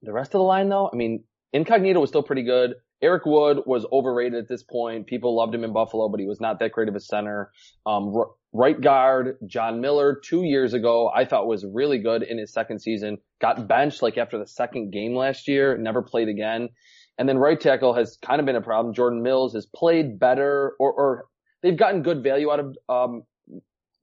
the 0.01 0.13
rest 0.13 0.29
of 0.29 0.39
the 0.39 0.43
line 0.45 0.69
though, 0.69 0.89
I 0.91 0.95
mean, 0.95 1.25
Incognito 1.51 1.99
was 1.99 2.09
still 2.09 2.23
pretty 2.23 2.43
good. 2.43 2.75
Eric 3.01 3.25
Wood 3.25 3.59
was 3.65 3.85
overrated 3.91 4.37
at 4.37 4.47
this 4.47 4.63
point. 4.63 5.07
People 5.07 5.35
loved 5.35 5.55
him 5.55 5.63
in 5.63 5.71
Buffalo, 5.71 6.09
but 6.09 6.19
he 6.19 6.25
was 6.25 6.41
not 6.41 6.59
that 6.59 6.71
great 6.71 6.89
of 6.89 6.95
a 6.95 6.99
center. 6.99 7.51
Um, 7.85 8.13
right 8.51 8.79
guard, 8.79 9.37
John 9.45 9.79
Miller, 9.79 10.19
two 10.23 10.43
years 10.43 10.73
ago, 10.73 11.09
I 11.13 11.25
thought 11.25 11.47
was 11.47 11.65
really 11.65 11.99
good 11.99 12.23
in 12.23 12.37
his 12.37 12.51
second 12.51 12.79
season. 12.79 13.17
Got 13.39 13.67
benched 13.67 14.01
like 14.01 14.17
after 14.17 14.37
the 14.37 14.47
second 14.47 14.91
game 14.91 15.15
last 15.15 15.47
year, 15.47 15.77
never 15.77 16.01
played 16.01 16.27
again. 16.27 16.69
And 17.17 17.27
then 17.27 17.37
right 17.37 17.59
tackle 17.59 17.93
has 17.93 18.17
kind 18.21 18.39
of 18.39 18.45
been 18.45 18.55
a 18.55 18.61
problem. 18.61 18.93
Jordan 18.93 19.21
Mills 19.21 19.53
has 19.53 19.65
played 19.65 20.19
better 20.19 20.75
or, 20.79 20.91
or 20.91 21.25
they've 21.61 21.77
gotten 21.77 22.03
good 22.03 22.23
value 22.23 22.51
out 22.51 22.59
of, 22.59 22.77
um, 22.89 23.23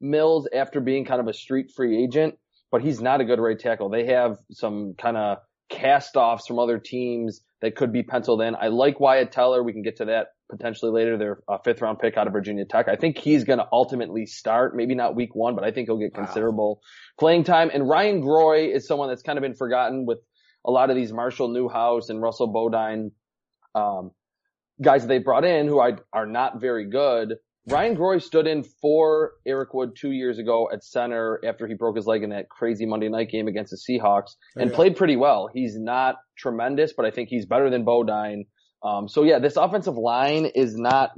Mills 0.01 0.47
after 0.55 0.81
being 0.81 1.05
kind 1.05 1.21
of 1.21 1.27
a 1.27 1.33
street 1.33 1.71
free 1.75 2.03
agent, 2.03 2.35
but 2.71 2.83
he's 2.83 3.01
not 3.01 3.21
a 3.21 3.25
good 3.25 3.41
right 3.41 3.59
tackle. 3.59 3.89
They 3.89 4.05
have 4.07 4.37
some 4.51 4.95
kind 4.99 5.17
of 5.17 5.39
cast 5.69 6.17
offs 6.17 6.47
from 6.47 6.59
other 6.59 6.79
teams 6.79 7.41
that 7.63 7.75
could 7.77 7.93
be 7.93 8.03
penciled 8.03 8.43
in. 8.43 8.55
I 8.55 8.69
like 8.69 9.01
Wyatt 9.01 9.33
Teller. 9.33 9.63
We 9.63 9.73
can 9.73 9.83
get 9.83 9.97
to 9.97 10.05
that 10.07 10.29
potentially 10.51 10.93
later. 10.93 11.17
Their 11.17 11.39
uh, 11.49 11.59
fifth 11.65 11.81
round 11.81 11.99
pick 11.99 12.17
out 12.17 12.27
of 12.27 12.33
Virginia 12.33 12.65
Tech. 12.65 12.89
I 12.89 12.97
think 12.97 13.19
he's 13.19 13.45
going 13.45 13.59
to 13.59 13.67
ultimately 13.73 14.27
start, 14.27 14.77
maybe 14.77 14.95
not 14.95 15.17
week 15.17 15.35
one, 15.35 15.55
but 15.55 15.65
I 15.65 15.71
think 15.73 15.89
he'll 15.89 15.99
get 15.99 16.13
Wow. 16.17 16.25
considerable 16.25 16.81
playing 17.19 17.45
time. 17.45 17.71
And 17.73 17.89
Ryan 17.89 18.23
Groy 18.23 18.73
is 18.75 18.87
someone 18.87 19.09
that's 19.09 19.23
kind 19.23 19.39
of 19.39 19.43
been 19.43 19.55
forgotten 19.57 20.07
with 20.07 20.19
a 20.65 20.71
lot 20.71 20.91
of 20.91 20.97
these 20.97 21.13
Marshall 21.13 21.49
Newhouse 21.49 22.09
and 22.11 22.21
Russell 22.21 22.49
Bodine, 22.49 23.13
um, 23.75 24.11
guys 24.83 25.03
that 25.03 25.09
they 25.09 25.19
brought 25.19 25.45
in 25.45 25.67
who 25.67 25.81
I, 25.81 25.95
are 26.13 26.27
not 26.27 26.61
very 26.61 26.89
good. 26.91 27.37
Ryan 27.69 27.97
Groy 27.97 28.23
stood 28.23 28.47
in 28.47 28.63
for 28.63 29.33
Eric 29.45 29.75
Wood 29.75 29.97
two 29.97 30.13
years 30.13 30.39
ago 30.39 30.69
at 30.73 30.85
center 30.85 31.41
after 31.45 31.67
he 31.67 31.75
broke 31.75 31.97
his 31.97 32.07
leg 32.07 32.23
in 32.23 32.31
that 32.31 32.49
crazy 32.49 32.87
Monday 32.87 33.09
night 33.09 33.29
game 33.29 33.49
against 33.49 33.73
the 33.73 33.77
Seahawks 33.77 34.37
and 34.55 34.71
Yeah. 34.71 34.77
played 34.77 34.97
pretty 34.97 35.17
well. 35.17 35.49
He's 35.53 35.77
not 35.77 36.17
tremendous, 36.37 36.93
but 36.93 37.05
I 37.05 37.11
think 37.11 37.29
he's 37.29 37.45
better 37.45 37.69
than 37.69 37.85
Bodine. 37.85 38.47
Um, 38.85 39.09
so 39.09 39.25
yeah, 39.25 39.41
this 39.41 39.57
offensive 39.57 39.97
line 39.97 40.47
is 40.47 40.77
not 40.77 41.11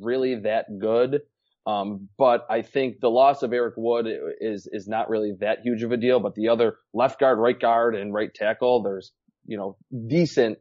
really 0.00 0.34
that 0.40 0.66
good. 0.78 1.22
Um, 1.64 2.08
but 2.18 2.44
I 2.50 2.62
think 2.62 2.98
the 2.98 3.08
loss 3.10 3.44
of 3.44 3.52
Eric 3.52 3.74
Wood 3.76 4.08
is, 4.40 4.68
is 4.72 4.88
not 4.88 5.08
really 5.08 5.34
that 5.38 5.60
huge 5.62 5.84
of 5.84 5.92
a 5.92 5.96
deal, 5.96 6.18
but 6.18 6.34
the 6.34 6.48
other 6.48 6.78
left 6.92 7.20
guard, 7.20 7.38
right 7.38 7.58
guard, 7.58 7.94
and 7.94 8.12
right 8.12 8.34
tackle, 8.34 8.82
there's, 8.82 9.12
you 9.46 9.56
know, 9.56 9.76
decent, 10.08 10.58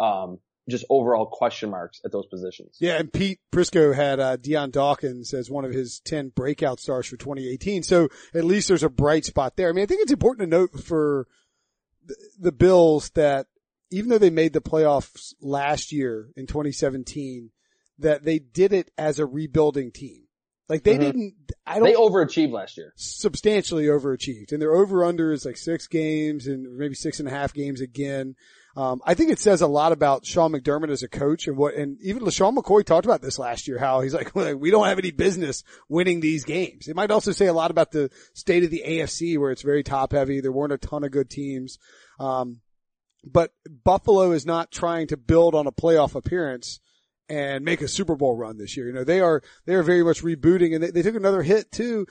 um, 0.00 0.38
just 0.68 0.84
overall 0.90 1.26
question 1.26 1.70
marks 1.70 2.00
at 2.04 2.12
those 2.12 2.26
positions. 2.26 2.76
Yeah, 2.78 2.98
and 2.98 3.12
Pete 3.12 3.40
Prisco 3.52 3.94
had 3.94 4.20
uh, 4.20 4.36
Dion 4.36 4.70
Dawkins 4.70 5.32
as 5.32 5.50
one 5.50 5.64
of 5.64 5.72
his 5.72 6.00
10 6.04 6.30
breakout 6.34 6.80
stars 6.80 7.06
for 7.06 7.16
2018. 7.16 7.82
So 7.82 8.08
at 8.34 8.44
least 8.44 8.68
there's 8.68 8.82
a 8.82 8.90
bright 8.90 9.24
spot 9.24 9.56
there. 9.56 9.68
I 9.68 9.72
mean, 9.72 9.82
I 9.82 9.86
think 9.86 10.02
it's 10.02 10.12
important 10.12 10.50
to 10.50 10.56
note 10.56 10.78
for 10.80 11.26
the, 12.04 12.16
the 12.38 12.52
Bills 12.52 13.10
that 13.10 13.46
even 13.90 14.10
though 14.10 14.18
they 14.18 14.30
made 14.30 14.52
the 14.52 14.60
playoffs 14.60 15.34
last 15.40 15.92
year 15.92 16.30
in 16.36 16.46
2017, 16.46 17.50
that 17.98 18.24
they 18.24 18.38
did 18.38 18.72
it 18.72 18.90
as 18.98 19.18
a 19.18 19.26
rebuilding 19.26 19.90
team. 19.90 20.24
Like 20.68 20.82
they 20.82 20.94
mm-hmm. 20.94 21.02
didn't, 21.02 21.34
I 21.66 21.78
don't. 21.78 21.84
They 21.84 21.94
overachieved 21.94 22.52
last 22.52 22.76
year. 22.76 22.92
Substantially 22.96 23.86
overachieved. 23.86 24.52
And 24.52 24.60
their 24.60 24.74
over 24.74 25.02
under 25.02 25.32
is 25.32 25.46
like 25.46 25.56
six 25.56 25.86
games 25.86 26.46
and 26.46 26.76
maybe 26.76 26.94
six 26.94 27.20
and 27.20 27.28
a 27.28 27.30
half 27.30 27.54
games 27.54 27.80
again. 27.80 28.36
Um, 28.78 29.02
I 29.04 29.14
think 29.14 29.32
it 29.32 29.40
says 29.40 29.60
a 29.60 29.66
lot 29.66 29.90
about 29.90 30.24
Sean 30.24 30.52
McDermott 30.52 30.92
as 30.92 31.02
a 31.02 31.08
coach 31.08 31.48
and 31.48 31.56
what, 31.56 31.74
and 31.74 31.98
even 32.00 32.22
LeSean 32.22 32.56
McCoy 32.56 32.84
talked 32.84 33.06
about 33.06 33.20
this 33.20 33.36
last 33.36 33.66
year, 33.66 33.76
how 33.76 34.02
he's 34.02 34.14
like, 34.14 34.32
we 34.36 34.70
don't 34.70 34.86
have 34.86 35.00
any 35.00 35.10
business 35.10 35.64
winning 35.88 36.20
these 36.20 36.44
games. 36.44 36.86
It 36.86 36.94
might 36.94 37.10
also 37.10 37.32
say 37.32 37.46
a 37.46 37.52
lot 37.52 37.72
about 37.72 37.90
the 37.90 38.08
state 38.34 38.62
of 38.62 38.70
the 38.70 38.84
AFC 38.86 39.36
where 39.36 39.50
it's 39.50 39.62
very 39.62 39.82
top 39.82 40.12
heavy. 40.12 40.40
There 40.40 40.52
weren't 40.52 40.72
a 40.72 40.78
ton 40.78 41.02
of 41.02 41.10
good 41.10 41.28
teams. 41.28 41.76
Um, 42.20 42.60
but 43.24 43.50
Buffalo 43.82 44.30
is 44.30 44.46
not 44.46 44.70
trying 44.70 45.08
to 45.08 45.16
build 45.16 45.56
on 45.56 45.66
a 45.66 45.72
playoff 45.72 46.14
appearance 46.14 46.78
and 47.28 47.64
make 47.64 47.82
a 47.82 47.88
Super 47.88 48.14
Bowl 48.14 48.36
run 48.36 48.58
this 48.58 48.76
year. 48.76 48.86
You 48.86 48.92
know, 48.92 49.02
they 49.02 49.18
are, 49.18 49.42
they 49.66 49.74
are 49.74 49.82
very 49.82 50.04
much 50.04 50.22
rebooting 50.22 50.76
and 50.76 50.84
they, 50.84 50.92
they 50.92 51.02
took 51.02 51.16
another 51.16 51.42
hit 51.42 51.72
too, 51.72 52.06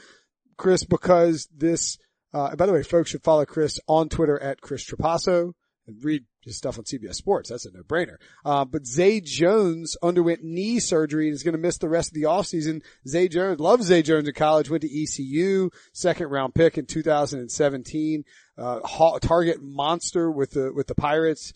Chris, 0.58 0.84
because 0.84 1.48
this, 1.56 1.98
uh, 2.34 2.58
by 2.58 2.66
the 2.66 2.74
way, 2.74 2.84
folks 2.84 3.12
should 3.12 3.24
follow 3.24 3.46
Chris 3.46 3.80
on 3.88 4.10
Twitter 4.10 4.38
at 4.38 4.60
Chris 4.60 4.84
Trapasso 4.84 5.54
read 6.02 6.26
his 6.44 6.58
stuff 6.58 6.78
on 6.78 6.86
CBS 6.86 7.16
Sports. 7.16 7.50
That's 7.50 7.66
a 7.66 7.72
no-brainer. 7.72 8.18
Uh, 8.46 8.66
but 8.66 8.86
Zay 8.86 9.22
Jones 9.22 9.98
underwent 10.02 10.44
knee 10.44 10.80
surgery 10.80 11.28
and 11.28 11.34
is 11.34 11.44
going 11.44 11.54
to 11.54 11.60
miss 11.60 11.78
the 11.78 11.90
rest 11.90 12.10
of 12.10 12.14
the 12.16 12.24
offseason. 12.24 12.84
Zay 13.08 13.28
Jones, 13.28 13.60
loved 13.60 13.84
Zay 13.84 14.02
Jones 14.02 14.28
in 14.28 14.34
college, 14.34 14.70
went 14.70 14.82
to 14.82 15.04
ECU, 15.04 15.70
second 15.94 16.28
round 16.28 16.56
pick 16.56 16.78
in 16.78 16.86
2017, 16.86 18.24
uh, 18.58 18.80
target 19.20 19.62
monster 19.62 20.32
with 20.32 20.52
the, 20.52 20.72
with 20.74 20.88
the 20.88 20.96
Pirates, 20.96 21.54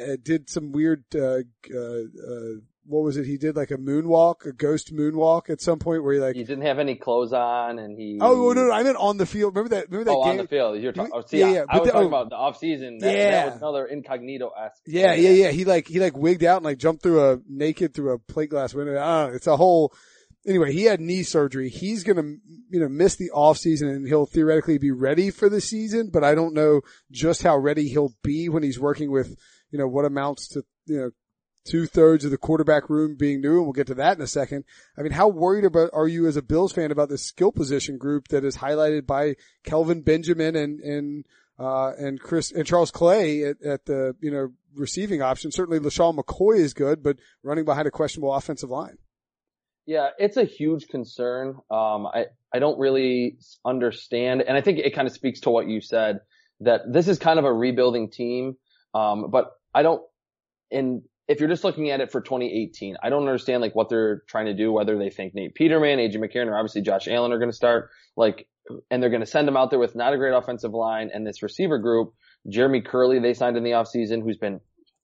uh, 0.00 0.16
did 0.22 0.50
some 0.50 0.72
weird, 0.72 1.04
uh, 1.14 1.40
uh, 1.74 1.78
uh 1.78 2.54
what 2.86 3.02
was 3.02 3.16
it? 3.16 3.26
He 3.26 3.36
did 3.36 3.56
like 3.56 3.70
a 3.70 3.76
moonwalk, 3.76 4.46
a 4.46 4.52
ghost 4.52 4.94
moonwalk 4.94 5.48
at 5.48 5.60
some 5.60 5.78
point 5.78 6.02
where 6.02 6.14
he 6.14 6.20
like 6.20 6.36
he 6.36 6.44
didn't 6.44 6.64
have 6.64 6.78
any 6.78 6.96
clothes 6.96 7.32
on 7.32 7.78
and 7.78 7.98
he. 7.98 8.18
Oh 8.20 8.52
no, 8.52 8.66
no, 8.66 8.72
I 8.72 8.82
meant 8.82 8.96
on 8.96 9.16
the 9.16 9.26
field. 9.26 9.54
Remember 9.54 9.76
that? 9.76 9.90
Remember 9.90 10.10
that? 10.10 10.16
Oh, 10.16 10.24
game? 10.24 10.32
on 10.32 10.36
the 10.38 10.48
field. 10.48 10.80
You're 10.80 10.92
talking. 10.92 11.12
Oh, 11.14 11.22
see, 11.26 11.38
yeah, 11.38 11.50
yeah. 11.50 11.64
I, 11.68 11.76
I 11.76 11.78
was 11.80 11.86
the, 11.86 11.92
talking 11.92 12.04
oh, 12.06 12.08
about 12.08 12.30
the 12.30 12.36
off 12.36 12.58
season. 12.58 12.98
That, 12.98 13.14
yeah, 13.14 13.30
that 13.30 13.46
was 13.46 13.56
another 13.56 13.86
incognito 13.86 14.50
esque. 14.50 14.82
Yeah, 14.86 15.14
yeah, 15.14 15.30
yeah. 15.30 15.50
He 15.50 15.64
like 15.64 15.88
he 15.88 16.00
like 16.00 16.16
wigged 16.16 16.44
out 16.44 16.58
and 16.58 16.64
like 16.64 16.78
jumped 16.78 17.02
through 17.02 17.32
a 17.32 17.38
naked 17.48 17.94
through 17.94 18.12
a 18.12 18.18
plate 18.18 18.50
glass 18.50 18.74
window. 18.74 18.92
I 18.92 19.22
don't 19.22 19.30
know. 19.30 19.36
It's 19.36 19.46
a 19.46 19.56
whole. 19.56 19.94
Anyway, 20.46 20.74
he 20.74 20.82
had 20.84 21.00
knee 21.00 21.22
surgery. 21.22 21.70
He's 21.70 22.04
gonna 22.04 22.34
you 22.68 22.80
know 22.80 22.88
miss 22.88 23.16
the 23.16 23.30
off 23.30 23.56
season 23.56 23.88
and 23.88 24.06
he'll 24.06 24.26
theoretically 24.26 24.76
be 24.76 24.90
ready 24.90 25.30
for 25.30 25.48
the 25.48 25.60
season, 25.60 26.10
but 26.12 26.22
I 26.22 26.34
don't 26.34 26.52
know 26.52 26.82
just 27.10 27.42
how 27.42 27.56
ready 27.56 27.88
he'll 27.88 28.12
be 28.22 28.50
when 28.50 28.62
he's 28.62 28.78
working 28.78 29.10
with 29.10 29.36
you 29.70 29.78
know 29.78 29.88
what 29.88 30.04
amounts 30.04 30.48
to 30.48 30.64
you 30.86 30.98
know 30.98 31.10
two 31.64 31.86
thirds 31.86 32.24
of 32.24 32.30
the 32.30 32.38
quarterback 32.38 32.90
room 32.90 33.16
being 33.16 33.40
new, 33.40 33.56
and 33.56 33.64
we'll 33.64 33.72
get 33.72 33.86
to 33.88 33.94
that 33.94 34.16
in 34.16 34.22
a 34.22 34.26
second. 34.26 34.64
I 34.96 35.02
mean, 35.02 35.12
how 35.12 35.28
worried 35.28 35.64
about 35.64 35.90
are 35.92 36.08
you 36.08 36.26
as 36.26 36.36
a 36.36 36.42
Bills 36.42 36.72
fan 36.72 36.90
about 36.90 37.08
this 37.08 37.22
skill 37.22 37.52
position 37.52 37.98
group 37.98 38.28
that 38.28 38.44
is 38.44 38.58
highlighted 38.58 39.06
by 39.06 39.36
Kelvin 39.64 40.02
Benjamin 40.02 40.56
and 40.56 40.80
and 40.80 41.24
uh, 41.58 41.92
and 41.98 42.20
Chris 42.20 42.52
and 42.52 42.66
Charles 42.66 42.90
Clay 42.90 43.44
at, 43.44 43.62
at 43.62 43.86
the 43.86 44.14
you 44.20 44.30
know 44.30 44.52
receiving 44.74 45.22
option? 45.22 45.50
Certainly, 45.50 45.80
LeSean 45.80 46.16
McCoy 46.16 46.58
is 46.58 46.74
good, 46.74 47.02
but 47.02 47.18
running 47.42 47.64
behind 47.64 47.88
a 47.88 47.90
questionable 47.90 48.34
offensive 48.34 48.70
line. 48.70 48.98
Yeah, 49.86 50.10
it's 50.18 50.36
a 50.36 50.44
huge 50.44 50.88
concern. 50.88 51.56
Um, 51.70 52.06
I 52.06 52.26
I 52.52 52.58
don't 52.58 52.78
really 52.78 53.38
understand, 53.64 54.42
and 54.42 54.56
I 54.56 54.60
think 54.60 54.78
it 54.78 54.94
kind 54.94 55.06
of 55.06 55.14
speaks 55.14 55.40
to 55.40 55.50
what 55.50 55.68
you 55.68 55.80
said 55.80 56.20
that 56.60 56.80
this 56.90 57.08
is 57.08 57.18
kind 57.18 57.38
of 57.38 57.44
a 57.44 57.52
rebuilding 57.52 58.10
team. 58.10 58.56
Um, 58.94 59.30
but 59.30 59.50
I 59.74 59.82
don't, 59.82 60.02
in 60.70 61.02
if 61.26 61.40
you're 61.40 61.48
just 61.48 61.64
looking 61.64 61.90
at 61.90 62.00
it 62.00 62.12
for 62.12 62.20
2018, 62.20 62.96
I 63.02 63.08
don't 63.08 63.22
understand 63.22 63.62
like 63.62 63.74
what 63.74 63.88
they're 63.88 64.22
trying 64.28 64.46
to 64.46 64.54
do, 64.54 64.72
whether 64.72 64.98
they 64.98 65.10
think 65.10 65.34
Nate 65.34 65.54
Peterman, 65.54 65.98
AJ 65.98 66.16
McCarron, 66.16 66.48
or 66.48 66.56
obviously 66.56 66.82
Josh 66.82 67.08
Allen 67.08 67.32
are 67.32 67.38
going 67.38 67.50
to 67.50 67.56
start 67.56 67.90
like, 68.16 68.46
and 68.90 69.02
they're 69.02 69.10
going 69.10 69.20
to 69.20 69.26
send 69.26 69.48
them 69.48 69.56
out 69.56 69.70
there 69.70 69.78
with 69.78 69.94
not 69.94 70.12
a 70.12 70.16
great 70.16 70.34
offensive 70.34 70.72
line 70.72 71.10
and 71.12 71.26
this 71.26 71.42
receiver 71.42 71.78
group. 71.78 72.14
Jeremy 72.48 72.82
Kerley, 72.82 73.20
they 73.20 73.34
signed 73.34 73.56
in 73.56 73.64
the 73.64 73.70
offseason, 73.70 74.22
who's 74.22 74.36
been 74.36 74.60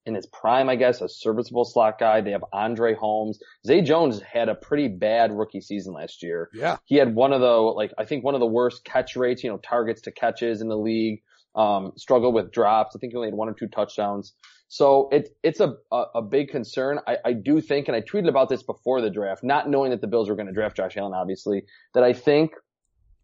in 0.07 0.15
his 0.15 0.27
prime, 0.27 0.69
I 0.69 0.77
guess, 0.77 1.01
a 1.01 1.09
serviceable 1.09 1.65
slot 1.65 1.99
guy. 1.99 2.21
They 2.21 2.33
have 2.33 2.45
Andre 2.53 2.95
Holmes. 2.95 3.39
Zay 3.67 3.83
Jones 3.83 4.21
had 4.21 4.49
a 4.49 4.55
pretty 4.55 4.89
bad 4.89 5.31
rookie 5.31 5.61
season 5.61 5.95
last 5.95 6.23
year. 6.23 6.49
Yeah. 6.55 6.77
He 6.85 6.97
had 6.97 7.15
one 7.15 7.33
of 7.33 7.41
the, 7.41 7.47
like, 7.47 7.93
I 7.99 8.05
think 8.05 8.25
one 8.25 8.35
of 8.35 8.41
the 8.41 8.47
worst 8.47 8.85
catch 8.85 9.17
rates, 9.17 9.45
you 9.45 9.51
know, 9.51 9.59
targets 9.59 10.03
to 10.03 10.13
catches 10.13 10.61
in 10.61 10.69
the 10.69 10.77
league. 10.77 11.23
Um, 11.55 11.93
struggled 11.97 12.35
with 12.35 12.53
drops. 12.53 12.95
I 12.95 13.01
think 13.01 13.13
he 13.13 13.17
only 13.17 13.29
had 13.29 13.35
one 13.35 13.49
or 13.49 13.55
two 13.55 13.67
touchdowns. 13.67 14.35
So 14.73 15.09
it, 15.11 15.37
it's 15.43 15.59
a, 15.59 15.75
a, 15.91 16.05
a 16.15 16.23
big 16.23 16.51
concern. 16.51 17.01
I, 17.05 17.17
I 17.25 17.33
do 17.33 17.61
think, 17.61 17.89
and 17.89 17.97
I 17.97 18.03
tweeted 18.03 18.29
about 18.29 18.49
this 18.49 18.63
before 18.63 19.01
the 19.01 19.11
draft, 19.11 19.43
not 19.43 19.69
knowing 19.69 19.91
that 19.91 20.01
the 20.01 20.07
Bills 20.07 20.29
were 20.29 20.37
going 20.37 20.47
to 20.47 20.53
draft 20.53 20.77
Josh 20.77 20.97
Allen, 20.97 21.13
obviously, 21.13 21.65
that 21.93 22.05
I 22.05 22.13
think 22.13 22.53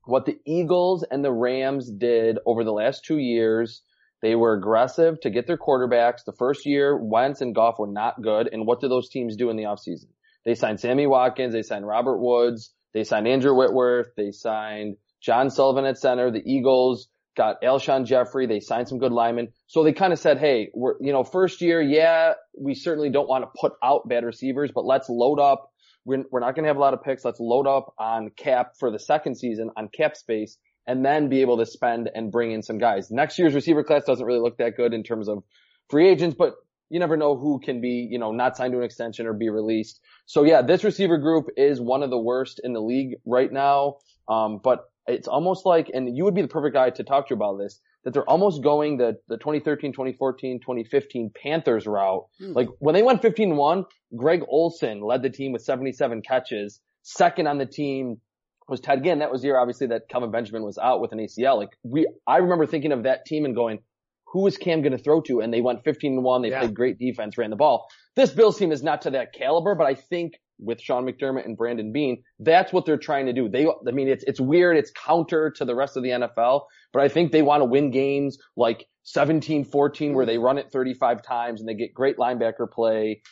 what 0.07 0.27
the 0.27 0.41
Eagles 0.45 1.05
and 1.09 1.25
the 1.25 1.31
Rams 1.31 1.89
did 1.89 2.41
over 2.47 2.65
the 2.65 2.73
last 2.73 3.05
two 3.05 3.19
years, 3.19 3.83
they 4.23 4.35
were 4.35 4.55
aggressive 4.55 5.21
to 5.21 5.31
get 5.31 5.47
their 5.47 5.57
quarterbacks. 5.57 6.25
The 6.27 6.33
first 6.33 6.67
year, 6.67 6.97
Wentz 6.97 7.41
and 7.41 7.55
Goff 7.55 7.79
were 7.79 7.87
not 7.87 8.21
good. 8.21 8.49
And 8.53 8.67
what 8.67 8.81
did 8.81 8.91
those 8.91 9.09
teams 9.09 9.37
do 9.37 9.49
in 9.49 9.57
the 9.57 9.65
offseason? 9.65 10.09
They 10.45 10.57
signed 10.57 10.81
Sammy 10.81 11.07
Watkins, 11.07 11.53
they 11.53 11.63
signed 11.63 11.87
Robert 11.87 12.19
Woods, 12.19 12.73
they 12.93 13.05
signed 13.05 13.29
Andrew 13.29 13.55
Whitworth, 13.55 14.09
they 14.17 14.33
signed 14.33 14.97
John 15.21 15.51
Sullivan 15.51 15.85
at 15.85 15.97
center. 15.97 16.33
The 16.33 16.43
Eagles 16.45 17.07
got 17.37 17.63
Alshon 17.63 18.07
Jeffery. 18.07 18.47
They 18.47 18.61
signed 18.61 18.89
some 18.89 18.99
good 18.99 19.13
linemen. 19.13 19.49
So 19.67 19.85
they 19.85 19.93
kind 19.93 20.13
of 20.13 20.19
said, 20.19 20.39
Hey, 20.39 20.71
we're, 20.75 20.95
you 21.01 21.13
know, 21.13 21.23
first 21.23 21.61
year, 21.61 21.81
yeah, 21.81 22.33
we 22.59 22.75
certainly 22.75 23.11
don't 23.11 23.29
want 23.29 23.45
to 23.45 23.51
put 23.61 23.73
out 23.83 24.09
bad 24.09 24.25
receivers, 24.25 24.71
but 24.75 24.85
let's 24.85 25.09
load 25.09 25.39
up. 25.39 25.71
We're, 26.05 26.25
we're 26.31 26.41
not 26.41 26.55
going 26.55 26.65
to 26.65 26.69
have 26.69 26.77
a 26.77 26.81
lot 26.81 26.95
of 26.95 27.03
picks. 27.03 27.25
Let's 27.25 27.41
load 27.41 27.67
up 27.67 27.95
on 27.99 28.31
cap 28.37 28.73
for 28.79 28.91
the 28.91 28.99
second 28.99 29.37
season 29.37 29.71
on 29.77 29.89
cap 29.89 30.17
space 30.17 30.59
and 30.87 31.05
then 31.05 31.29
be 31.29 31.41
able 31.41 31.59
to 31.59 31.67
spend 31.67 32.11
and 32.15 32.31
bring 32.31 32.53
in 32.53 32.63
some 32.63 32.79
guys. 32.79 33.11
Next 33.11 33.39
year's 33.39 33.55
receiver 33.55 33.83
class 33.83 34.05
doesn't 34.05 34.25
really 34.25 34.41
look 34.41 34.59
that 34.59 34.77
good 34.77 34.95
in 34.95 35.03
terms 35.03 35.29
of 35.29 35.43
free 35.91 36.09
agents, 36.09 36.37
but 36.39 36.55
you 36.89 37.01
never 37.01 37.17
know 37.17 37.37
who 37.37 37.59
can 37.59 37.81
be, 37.81 38.07
you 38.09 38.19
know, 38.19 38.31
not 38.31 38.57
signed 38.57 38.73
to 38.73 38.79
an 38.79 38.85
extension 38.85 39.27
or 39.27 39.33
be 39.33 39.49
released. 39.49 40.01
So 40.27 40.45
yeah, 40.45 40.63
this 40.63 40.85
receiver 40.85 41.19
group 41.19 41.47
is 41.57 41.81
one 41.81 42.03
of 42.03 42.11
the 42.11 42.19
worst 42.19 42.61
in 42.63 42.73
the 42.73 42.81
league 42.81 43.17
right 43.27 43.53
now. 43.53 43.97
Um, 44.29 44.61
but 44.63 44.85
it's 45.07 45.29
almost 45.29 45.65
like, 45.65 45.91
and 45.93 46.17
you 46.17 46.25
would 46.25 46.35
be 46.35 46.43
the 46.43 46.49
perfect 46.49 46.75
guy 46.75 46.91
to 46.91 47.05
talk 47.05 47.29
to 47.29 47.35
about 47.35 47.59
this, 47.59 47.81
that 48.05 48.13
they're 48.13 48.29
almost 48.29 48.63
going 48.63 48.97
the, 48.97 49.17
the 49.29 49.37
2013, 49.37 49.93
2014, 49.93 50.61
2015 50.61 51.31
Panthers 51.43 51.87
route. 51.87 52.25
Hmm. 52.39 52.53
Like 52.53 52.69
when 52.79 52.95
they 52.95 53.03
went 53.03 53.23
15-1, 53.23 53.85
Greg 54.17 54.43
Olsen 54.49 55.01
led 55.01 55.23
the 55.23 55.31
team 55.31 55.53
with 55.53 55.63
77 55.63 56.23
catches. 56.23 56.81
Second 57.03 57.47
on 57.47 57.59
the 57.59 57.67
team 57.67 58.21
was 58.69 58.81
Ted 58.81 59.05
Ginn. 59.05 59.21
That 59.21 59.31
was 59.31 59.43
the 59.43 59.49
year 59.49 59.59
obviously 59.59 59.89
that 59.89 60.09
Kelvin 60.09 60.31
Benjamin 60.31 60.63
was 60.63 60.79
out 60.79 61.01
with 61.01 61.13
an 61.13 61.19
ACL. 61.19 61.57
Like 61.57 61.71
we, 61.83 62.07
I 62.27 62.39
remember 62.39 62.67
thinking 62.67 62.93
of 62.93 63.05
that 63.05 63.27
team 63.27 63.45
and 63.45 63.55
going, 63.55 63.81
who 64.27 64.47
is 64.47 64.57
Cam 64.57 64.83
going 64.83 64.93
to 64.93 64.99
throw 64.99 65.21
to? 65.23 65.41
And 65.41 65.53
they 65.53 65.61
went 65.61 65.85
15 65.85 66.23
1. 66.23 66.43
They 66.43 66.51
yeah. 66.51 66.61
played 66.61 66.75
great 66.75 66.99
defense, 66.99 67.39
ran 67.39 67.51
the 67.51 67.57
ball. 67.57 67.89
This 68.17 68.31
Bills 68.31 68.59
team 68.59 68.73
is 68.73 68.83
not 68.83 69.03
to 69.03 69.11
that 69.11 69.33
caliber, 69.33 69.75
but 69.75 69.87
I 69.87 69.95
think 69.95 70.35
with 70.59 70.81
Sean 70.81 71.05
McDermott 71.05 71.45
and 71.45 71.57
Brandon 71.57 71.93
Beane. 71.93 72.23
that's 72.39 72.73
what 72.73 72.87
they're 72.87 72.97
trying 72.97 73.27
to 73.27 73.33
do. 73.33 73.49
They, 73.49 73.67
I 73.67 73.91
mean, 73.91 74.09
it's, 74.09 74.25
it's 74.25 74.41
weird. 74.41 74.77
It's 74.77 74.91
counter 74.91 75.51
to 75.51 75.65
the 75.65 75.75
rest 75.75 75.97
of 75.97 76.03
the 76.03 76.11
NFL, 76.11 76.63
but 76.93 77.03
I 77.03 77.09
think 77.09 77.33
they 77.33 77.43
want 77.43 77.61
to 77.61 77.65
win 77.65 77.91
games 77.91 78.39
like 78.57 78.87
17-14 79.07 80.15
where 80.15 80.27
they 80.27 80.39
run 80.39 80.59
it 80.59 80.71
35 80.73 81.23
times 81.23 81.61
and 81.61 81.69
they 81.69 81.75
get 81.75 81.95
great 81.95 82.17
linebacker 82.17 82.71
play, 82.71 83.23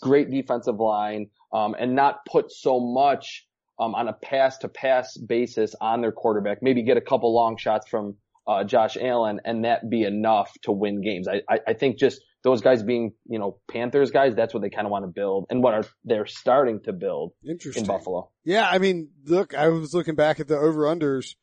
great 0.00 0.30
defensive 0.30 0.80
line, 0.80 1.28
um, 1.52 1.74
and 1.78 1.94
not 1.94 2.24
put 2.26 2.50
so 2.50 2.80
much, 2.80 3.46
um, 3.78 3.94
on 3.94 4.08
a 4.08 4.12
pass 4.12 4.58
to 4.58 4.68
pass 4.68 5.16
basis 5.16 5.74
on 5.80 6.00
their 6.00 6.12
quarterback. 6.12 6.62
Maybe 6.62 6.82
get 6.82 6.96
a 6.96 7.02
couple 7.02 7.34
long 7.34 7.56
shots 7.56 7.88
from, 7.88 8.16
uh, 8.46 8.64
Josh 8.64 8.96
Allen 9.00 9.40
and 9.44 9.64
that 9.64 9.88
be 9.88 10.02
enough 10.02 10.52
to 10.62 10.72
win 10.72 11.02
games. 11.02 11.28
I, 11.28 11.42
I, 11.48 11.60
I 11.68 11.72
think 11.74 11.98
just 11.98 12.20
those 12.42 12.60
guys 12.62 12.82
being, 12.82 13.12
you 13.26 13.38
know, 13.38 13.58
Panthers 13.70 14.10
guys, 14.10 14.34
that's 14.34 14.54
what 14.54 14.62
they 14.62 14.70
kind 14.70 14.86
of 14.86 14.90
want 14.90 15.04
to 15.04 15.08
build 15.10 15.46
and 15.50 15.62
what 15.62 15.74
are 15.74 15.84
they're 16.04 16.26
starting 16.26 16.80
to 16.84 16.92
build 16.92 17.32
in 17.44 17.84
Buffalo. 17.86 18.30
Yeah. 18.44 18.68
I 18.68 18.78
mean, 18.78 19.10
look, 19.26 19.54
I 19.54 19.68
was 19.68 19.92
looking 19.92 20.14
back 20.14 20.40
at 20.40 20.48
the 20.48 20.56
over 20.56 20.84
unders, 20.84 21.34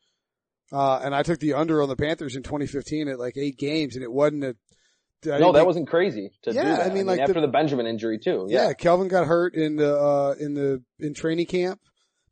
uh, 0.72 0.98
and 1.02 1.14
I 1.14 1.22
took 1.22 1.38
the 1.40 1.54
under 1.54 1.82
on 1.82 1.88
the 1.88 1.96
Panthers 1.96 2.36
in 2.36 2.42
2015 2.42 3.08
at 3.08 3.18
like 3.18 3.36
eight 3.36 3.58
games 3.58 3.94
and 3.94 4.02
it 4.02 4.10
wasn't 4.12 4.44
a 4.44 4.56
I 5.26 5.38
no, 5.38 5.50
that 5.52 5.66
wasn't 5.66 5.88
crazy 5.88 6.30
to 6.42 6.52
Yeah, 6.52 6.62
do 6.62 6.68
that. 6.70 6.90
I 6.92 6.94
mean, 6.94 7.06
like 7.06 7.18
after 7.18 7.34
the- 7.34 7.40
the, 7.42 7.48
Benjamin 7.48 7.86
injury 7.86 8.18
too. 8.18 8.46
Yeah, 8.48 8.68
Yeah. 8.68 8.72
Kelvin 8.74 9.08
got 9.08 9.26
hurt 9.26 9.54
in 9.54 9.74
the 9.76 9.98
uh, 9.98 10.34
in 10.38 10.54
the 10.54 10.82
in 11.00 11.12
training 11.12 11.46
camp, 11.46 11.80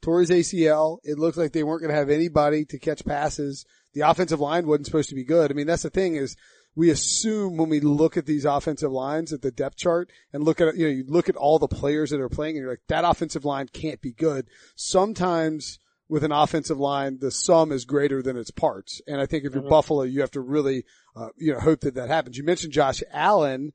tore 0.03 0.21
his 0.21 0.31
ACL. 0.31 0.99
It 1.03 1.19
looked 1.19 1.37
like 1.37 1.51
they 1.53 1.65
weren't 1.65 1.81
going 1.83 1.91
to 1.93 1.97
have 1.99 2.11
anybody 2.11 2.65
to 2.67 2.79
catch 2.79 3.05
passes. 3.05 3.65
The 3.95 4.03
offensive 4.09 4.39
line 4.39 4.69
wasn't 4.69 4.87
supposed 4.87 5.09
to 5.09 5.17
be 5.17 5.25
good. 5.25 5.51
I 5.51 5.55
mean, 5.55 5.67
that's 5.67 5.83
the 5.83 5.91
thing 5.91 6.15
is 6.15 6.37
we 6.77 6.91
assume 6.91 7.57
when 7.57 7.71
we 7.71 7.81
look 7.81 8.17
at 8.17 8.27
these 8.27 8.45
offensive 8.45 8.93
lines 8.93 9.33
at 9.33 9.43
the 9.43 9.51
depth 9.51 9.77
chart 9.77 10.11
and 10.33 10.45
look 10.45 10.61
at 10.61 10.77
you 10.77 10.87
know 10.87 10.93
you 10.93 11.05
look 11.09 11.29
at 11.29 11.35
all 11.37 11.59
the 11.59 11.67
players 11.67 12.11
that 12.11 12.21
are 12.21 12.29
playing 12.29 12.57
and 12.57 12.63
you're 12.63 12.71
like 12.71 12.83
that 12.89 13.05
offensive 13.05 13.45
line 13.45 13.67
can't 13.73 14.01
be 14.01 14.13
good. 14.13 14.47
Sometimes 14.77 15.79
with 16.09 16.23
an 16.23 16.31
offensive 16.31 16.79
line, 16.79 17.19
the 17.19 17.33
sum 17.33 17.73
is 17.73 17.85
greater 17.85 18.23
than 18.23 18.37
its 18.37 18.53
parts. 18.53 19.01
And 19.09 19.21
I 19.21 19.27
think 19.27 19.45
if 19.45 19.55
you're 19.55 19.65
Mhm. 19.65 19.71
Buffalo, 19.71 20.03
you 20.03 20.21
have 20.21 20.31
to 20.33 20.41
really, 20.41 20.85
uh, 21.17 21.31
you 21.37 21.53
know, 21.53 21.59
hope 21.59 21.81
that 21.81 21.95
that 21.95 22.09
happens. 22.09 22.37
You 22.39 22.45
mentioned 22.45 22.73
Josh 22.73 23.03
Allen, 23.11 23.73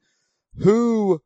who 0.59 1.21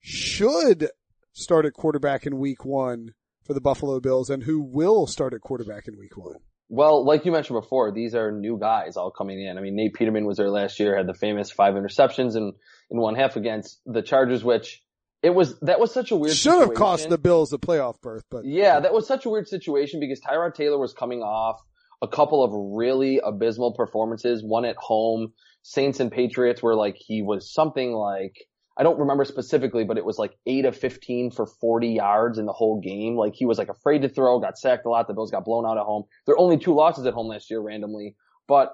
should 0.00 0.88
start 1.32 1.66
at 1.66 1.74
quarterback 1.74 2.26
in 2.26 2.38
week 2.38 2.64
one 2.64 3.14
for 3.44 3.52
the 3.52 3.60
Buffalo 3.60 4.00
Bills 4.00 4.30
and 4.30 4.44
who 4.44 4.60
will 4.60 5.06
start 5.06 5.34
at 5.34 5.40
quarterback 5.40 5.86
in 5.88 5.98
week 5.98 6.16
one. 6.16 6.36
Well, 6.74 7.04
like 7.04 7.26
you 7.26 7.32
mentioned 7.32 7.60
before, 7.60 7.92
these 7.92 8.14
are 8.14 8.32
new 8.32 8.58
guys 8.58 8.96
all 8.96 9.10
coming 9.10 9.42
in. 9.42 9.58
I 9.58 9.60
mean, 9.60 9.76
Nate 9.76 9.92
Peterman 9.92 10.24
was 10.24 10.38
there 10.38 10.48
last 10.48 10.80
year, 10.80 10.96
had 10.96 11.06
the 11.06 11.12
famous 11.12 11.50
five 11.50 11.74
interceptions 11.74 12.34
in, 12.34 12.54
in 12.90 12.98
one 12.98 13.14
half 13.14 13.36
against 13.36 13.78
the 13.84 14.00
Chargers, 14.00 14.42
which 14.42 14.82
it 15.22 15.34
was, 15.34 15.60
that 15.60 15.78
was 15.78 15.92
such 15.92 16.12
a 16.12 16.16
weird 16.16 16.34
Should 16.34 16.60
have 16.60 16.72
cost 16.72 17.10
the 17.10 17.18
Bills 17.18 17.50
the 17.50 17.58
playoff 17.58 18.00
berth, 18.00 18.24
but 18.30 18.46
Yeah, 18.46 18.80
that 18.80 18.94
was 18.94 19.06
such 19.06 19.26
a 19.26 19.28
weird 19.28 19.48
situation 19.48 20.00
because 20.00 20.22
Tyrod 20.22 20.54
Taylor 20.54 20.78
was 20.78 20.94
coming 20.94 21.20
off 21.20 21.60
a 22.00 22.08
couple 22.08 22.42
of 22.42 22.52
really 22.54 23.20
abysmal 23.22 23.74
performances, 23.74 24.42
one 24.42 24.64
at 24.64 24.76
home, 24.78 25.34
Saints 25.60 26.00
and 26.00 26.10
Patriots 26.10 26.62
where 26.62 26.74
like 26.74 26.96
he 26.96 27.20
was 27.20 27.52
something 27.52 27.92
like, 27.92 28.46
I 28.78 28.82
don't 28.82 28.98
remember 28.98 29.24
specifically, 29.24 29.84
but 29.84 29.98
it 29.98 30.04
was 30.04 30.18
like 30.18 30.36
8 30.46 30.64
of 30.64 30.76
15 30.76 31.30
for 31.30 31.46
40 31.46 31.88
yards 31.88 32.38
in 32.38 32.46
the 32.46 32.52
whole 32.52 32.80
game. 32.80 33.16
Like 33.16 33.34
he 33.34 33.44
was 33.44 33.58
like 33.58 33.68
afraid 33.68 34.02
to 34.02 34.08
throw, 34.08 34.38
got 34.38 34.58
sacked 34.58 34.86
a 34.86 34.88
lot. 34.90 35.08
The 35.08 35.14
Bills 35.14 35.30
got 35.30 35.44
blown 35.44 35.66
out 35.66 35.76
at 35.76 35.84
home. 35.84 36.04
There 36.26 36.34
are 36.34 36.38
only 36.38 36.58
two 36.58 36.74
losses 36.74 37.04
at 37.06 37.12
home 37.14 37.28
last 37.28 37.50
year 37.50 37.60
randomly. 37.60 38.16
But 38.48 38.72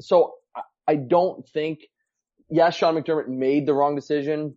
so 0.00 0.34
I- 0.86 0.96
don't 0.96 1.46
think, 1.48 1.80
yes, 2.50 2.74
Sean 2.74 2.94
McDermott 2.94 3.28
made 3.28 3.66
the 3.66 3.74
wrong 3.74 3.94
decision 3.94 4.56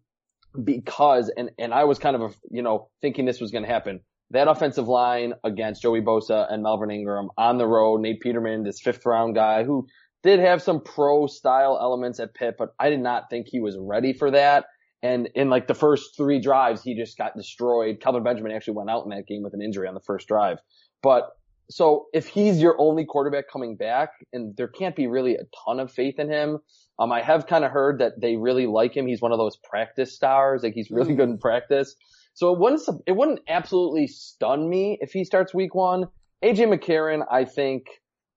because, 0.63 1.31
and, 1.35 1.51
and 1.57 1.73
I 1.73 1.83
was 1.85 1.99
kind 1.99 2.15
of, 2.15 2.35
you 2.49 2.61
know, 2.61 2.89
thinking 3.01 3.25
this 3.25 3.41
was 3.41 3.51
going 3.51 3.63
to 3.63 3.69
happen. 3.69 4.01
That 4.31 4.47
offensive 4.47 4.87
line 4.87 5.33
against 5.43 5.81
Joey 5.81 6.01
Bosa 6.01 6.51
and 6.51 6.63
Melvin 6.63 6.89
Ingram 6.89 7.29
on 7.37 7.57
the 7.57 7.67
road, 7.67 7.99
Nate 7.99 8.21
Peterman, 8.21 8.63
this 8.63 8.79
fifth 8.79 9.05
round 9.05 9.35
guy 9.35 9.65
who 9.65 9.87
did 10.23 10.39
have 10.39 10.61
some 10.61 10.81
pro 10.81 11.27
style 11.27 11.77
elements 11.81 12.19
at 12.19 12.33
Pitt, 12.33 12.55
but 12.57 12.73
I 12.79 12.89
did 12.89 12.99
not 12.99 13.29
think 13.29 13.47
he 13.47 13.59
was 13.59 13.77
ready 13.79 14.13
for 14.13 14.31
that. 14.31 14.65
And 15.03 15.29
in 15.33 15.49
like 15.49 15.67
the 15.67 15.73
first 15.73 16.15
three 16.15 16.39
drives, 16.39 16.83
he 16.83 16.95
just 16.95 17.17
got 17.17 17.35
destroyed. 17.35 17.99
Kelvin 18.01 18.23
Benjamin 18.23 18.51
actually 18.51 18.75
went 18.75 18.89
out 18.89 19.03
in 19.03 19.09
that 19.09 19.25
game 19.27 19.41
with 19.41 19.53
an 19.53 19.61
injury 19.61 19.87
on 19.87 19.95
the 19.95 19.99
first 20.01 20.27
drive. 20.27 20.59
But 21.01 21.31
so 21.71 22.05
if 22.13 22.27
he's 22.27 22.61
your 22.61 22.75
only 22.79 23.05
quarterback 23.05 23.45
coming 23.51 23.75
back, 23.77 24.09
and 24.31 24.55
there 24.57 24.67
can't 24.67 24.95
be 24.95 25.07
really 25.07 25.35
a 25.35 25.43
ton 25.65 25.79
of 25.79 25.91
faith 25.91 26.19
in 26.19 26.29
him, 26.29 26.59
um, 26.99 27.11
I 27.11 27.21
have 27.23 27.47
kind 27.47 27.65
of 27.65 27.71
heard 27.71 27.99
that 27.99 28.21
they 28.21 28.35
really 28.35 28.67
like 28.67 28.95
him. 28.95 29.07
He's 29.07 29.21
one 29.21 29.31
of 29.31 29.39
those 29.39 29.57
practice 29.57 30.13
stars. 30.13 30.61
Like 30.61 30.73
he's 30.75 30.91
really 30.91 31.13
Mm. 31.13 31.17
good 31.17 31.29
in 31.29 31.37
practice. 31.39 31.95
So 32.33 32.53
it 32.53 32.59
wouldn't, 32.59 32.81
it 33.07 33.13
wouldn't 33.13 33.39
absolutely 33.47 34.05
stun 34.07 34.69
me 34.69 34.99
if 35.01 35.11
he 35.13 35.23
starts 35.23 35.53
week 35.53 35.73
one. 35.73 36.07
AJ 36.43 36.67
McCarron, 36.67 37.25
I 37.29 37.45
think, 37.45 37.87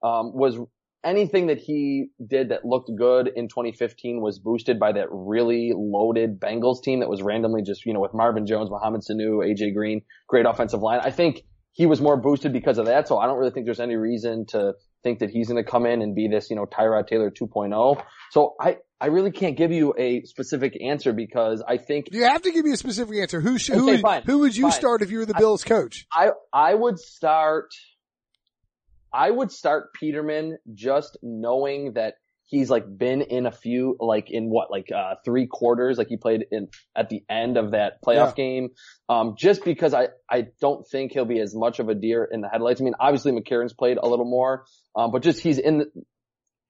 um, 0.02 0.34
was 0.34 0.58
anything 1.04 1.48
that 1.48 1.58
he 1.58 2.06
did 2.26 2.48
that 2.48 2.64
looked 2.64 2.90
good 2.96 3.28
in 3.28 3.48
2015 3.48 4.20
was 4.20 4.38
boosted 4.38 4.78
by 4.80 4.92
that 4.92 5.06
really 5.10 5.72
loaded 5.76 6.40
Bengals 6.40 6.82
team 6.82 7.00
that 7.00 7.08
was 7.08 7.22
randomly 7.22 7.62
just, 7.62 7.84
you 7.86 7.92
know, 7.92 8.00
with 8.00 8.14
Marvin 8.14 8.46
Jones, 8.46 8.70
Mohamed 8.70 9.02
Sanu, 9.02 9.44
AJ 9.44 9.74
Green, 9.74 10.02
great 10.28 10.46
offensive 10.46 10.80
line. 10.80 11.00
I 11.02 11.10
think 11.10 11.42
he 11.72 11.86
was 11.86 12.00
more 12.00 12.16
boosted 12.16 12.52
because 12.52 12.78
of 12.78 12.86
that. 12.86 13.08
So 13.08 13.18
I 13.18 13.26
don't 13.26 13.36
really 13.38 13.50
think 13.50 13.66
there's 13.66 13.80
any 13.80 13.96
reason 13.96 14.46
to 14.46 14.74
think 15.02 15.18
that 15.18 15.30
he's 15.30 15.48
going 15.48 15.62
to 15.62 15.68
come 15.70 15.84
in 15.86 16.00
and 16.02 16.14
be 16.14 16.28
this, 16.28 16.48
you 16.48 16.56
know, 16.56 16.64
Tyrod 16.66 17.06
Taylor 17.08 17.30
2.0. 17.30 18.02
So 18.30 18.54
I, 18.60 18.78
I 19.00 19.06
really 19.08 19.30
can't 19.32 19.56
give 19.56 19.70
you 19.72 19.92
a 19.98 20.22
specific 20.22 20.80
answer 20.82 21.12
because 21.12 21.62
I 21.66 21.76
think 21.76 22.06
you 22.12 22.22
have 22.24 22.42
to 22.42 22.50
give 22.52 22.64
me 22.64 22.72
a 22.72 22.76
specific 22.76 23.16
answer. 23.18 23.40
Who 23.40 23.58
should, 23.58 23.74
who, 23.74 23.82
Okay, 23.82 23.92
would, 23.92 24.00
fine. 24.00 24.22
who 24.22 24.38
would 24.38 24.56
you 24.56 24.62
Fine. 24.70 24.72
start 24.72 25.02
if 25.02 25.10
you 25.10 25.18
were 25.18 25.26
the 25.26 25.36
I- 25.36 25.40
Bills 25.40 25.62
coach? 25.64 26.06
I 26.12 26.30
I 26.52 26.74
would 26.74 26.98
start 26.98 27.70
I 29.14 29.30
would 29.30 29.52
start 29.52 29.94
Peterman 29.94 30.58
just 30.74 31.16
knowing 31.22 31.92
that 31.94 32.14
he's 32.46 32.68
like 32.68 32.84
been 32.98 33.22
in 33.22 33.46
a 33.46 33.50
few 33.50 33.96
like 34.00 34.30
in 34.30 34.50
what 34.50 34.70
like 34.70 34.92
uh 34.94 35.14
three 35.24 35.46
quarters 35.46 35.96
like 35.96 36.08
he 36.08 36.16
played 36.18 36.44
in 36.50 36.68
at 36.94 37.08
the 37.08 37.22
end 37.30 37.56
of 37.56 37.70
that 37.70 38.02
playoff 38.06 38.36
Yeah. 38.36 38.44
game 38.44 38.68
um 39.08 39.34
just 39.38 39.64
because 39.64 39.94
I 39.94 40.08
I 40.30 40.48
don't 40.60 40.86
think 40.86 41.12
he'll 41.12 41.24
be 41.24 41.40
as 41.40 41.54
much 41.54 41.78
of 41.78 41.88
a 41.88 41.94
deer 41.94 42.28
in 42.30 42.42
the 42.42 42.48
headlights 42.50 42.82
I 42.82 42.84
mean 42.84 42.94
obviously 43.00 43.32
McCarron's 43.32 43.72
played 43.72 43.96
a 43.96 44.06
little 44.06 44.26
more 44.26 44.66
um 44.94 45.10
but 45.10 45.22
just 45.22 45.40
he's 45.40 45.58
in 45.58 45.78
the, 45.78 45.86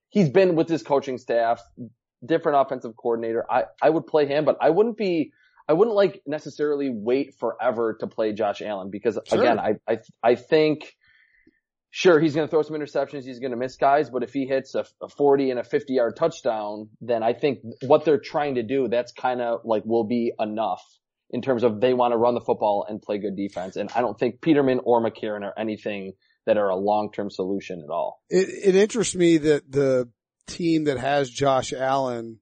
he's 0.09 0.29
been 0.29 0.55
with 0.55 0.69
his 0.69 0.81
coaching 0.81 1.17
staff 1.17 1.61
different 2.25 2.57
offensive 2.61 2.95
coordinator 2.95 3.45
I 3.51 3.63
I 3.81 3.89
would 3.89 4.07
play 4.07 4.27
him 4.27 4.45
but 4.45 4.57
I 4.61 4.69
wouldn't 4.69 4.95
be 4.97 5.33
I 5.67 5.73
wouldn't 5.73 5.95
like 5.95 6.21
necessarily 6.25 6.89
wait 6.89 7.35
forever 7.39 7.97
to 7.99 8.07
play 8.07 8.31
Josh 8.33 8.61
Allen 8.61 8.91
because 8.91 9.19
Sure. 9.25 9.39
again, 9.39 9.59
I, 9.59 9.73
I, 9.89 9.97
I 10.23 10.35
think 10.35 10.95
sure 11.95 12.19
he's 12.19 12.35
going 12.35 12.45
to 12.45 12.51
throw 12.51 12.61
some 12.61 12.75
interceptions. 12.75 13.23
He's 13.23 13.39
going 13.39 13.51
to 13.51 13.57
miss 13.57 13.77
guys, 13.77 14.09
but 14.09 14.21
if 14.21 14.33
he 14.33 14.45
hits 14.45 14.75
a, 14.75 14.83
a 15.01 15.07
40 15.07 15.51
and 15.51 15.59
a 15.61 15.63
50 15.63 15.93
yard 15.93 16.17
touchdown, 16.17 16.89
then 16.99 17.23
I 17.23 17.31
think 17.31 17.59
what 17.83 18.03
they're 18.03 18.19
trying 18.19 18.55
to 18.55 18.63
do, 18.63 18.89
that's 18.89 19.13
kind 19.13 19.39
of 19.39 19.61
like 19.63 19.83
will 19.85 20.03
be 20.03 20.33
enough 20.37 20.83
in 21.29 21.41
terms 21.41 21.63
of 21.63 21.79
they 21.79 21.93
want 21.93 22.11
to 22.11 22.17
run 22.17 22.33
the 22.33 22.41
football 22.41 22.85
and 22.89 23.01
play 23.01 23.17
good 23.17 23.37
defense. 23.37 23.77
And 23.77 23.89
I 23.95 24.01
don't 24.01 24.19
think 24.19 24.41
Peterman 24.41 24.81
or 24.83 25.01
McCarron 25.01 25.43
are 25.43 25.53
anything 25.57 26.11
that 26.45 26.57
are 26.57 26.67
a 26.67 26.75
long-term 26.75 27.29
solution 27.29 27.81
at 27.81 27.89
all. 27.89 28.21
It, 28.29 28.49
it 28.49 28.75
interests 28.75 29.15
me 29.15 29.37
that 29.37 29.71
the 29.71 30.09
team 30.47 30.83
that 30.83 30.97
has 30.97 31.29
Josh 31.29 31.71
Allen 31.71 32.39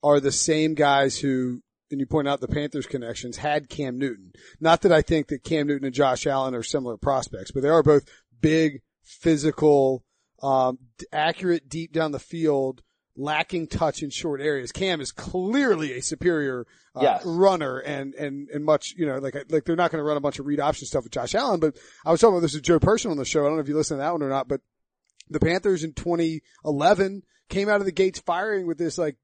are 0.00 0.20
the 0.20 0.30
same 0.30 0.74
guys 0.74 1.18
who, 1.18 1.60
and 1.90 1.98
you 1.98 2.06
point 2.06 2.28
out 2.28 2.40
the 2.40 2.46
Panthers 2.46 2.86
connections, 2.86 3.36
had 3.36 3.68
Cam 3.68 3.98
Newton. 3.98 4.32
Not 4.60 4.82
that 4.82 4.92
I 4.92 5.02
think 5.02 5.26
that 5.28 5.42
Cam 5.42 5.66
Newton 5.66 5.86
and 5.86 5.94
Josh 5.94 6.24
Allen 6.24 6.54
are 6.54 6.62
similar 6.62 6.96
prospects, 6.96 7.50
but 7.50 7.62
they 7.64 7.68
are 7.68 7.82
both 7.82 8.04
big, 8.40 8.80
physical, 9.02 10.04
um, 10.42 10.78
accurate 11.12 11.68
deep 11.68 11.92
down 11.92 12.12
the 12.12 12.18
field, 12.18 12.82
lacking 13.16 13.66
touch 13.66 14.02
in 14.02 14.10
short 14.10 14.40
areas. 14.40 14.72
Cam 14.72 15.00
is 15.00 15.10
clearly 15.12 15.92
a 15.94 16.02
superior 16.02 16.66
uh, 16.94 17.00
Yes. 17.02 17.22
runner 17.24 17.78
and, 17.78 18.14
and, 18.14 18.48
and 18.50 18.64
much, 18.64 18.94
you 18.96 19.06
know, 19.06 19.18
like, 19.18 19.34
like 19.50 19.64
they're 19.64 19.76
not 19.76 19.90
going 19.90 20.00
to 20.02 20.06
run 20.06 20.16
a 20.16 20.20
bunch 20.20 20.38
of 20.38 20.46
read 20.46 20.60
option 20.60 20.86
stuff 20.86 21.04
with 21.04 21.12
Josh 21.12 21.34
Allen, 21.34 21.60
but 21.60 21.76
I 22.04 22.10
was 22.10 22.20
talking 22.20 22.34
about 22.34 22.42
this 22.42 22.54
with 22.54 22.62
Joe 22.62 22.78
Person 22.78 23.10
on 23.10 23.16
the 23.16 23.24
show. 23.24 23.40
I 23.44 23.48
don't 23.48 23.56
know 23.56 23.62
if 23.62 23.68
you 23.68 23.76
listened 23.76 23.98
to 23.98 24.02
that 24.02 24.12
one 24.12 24.22
or 24.22 24.28
not, 24.28 24.48
but 24.48 24.60
the 25.28 25.40
Panthers 25.40 25.82
in 25.84 25.92
2011 25.94 27.22
came 27.48 27.68
out 27.68 27.80
of 27.80 27.86
the 27.86 27.92
gates 27.92 28.18
firing 28.20 28.66
with 28.66 28.78
this 28.78 28.98
like 28.98 29.16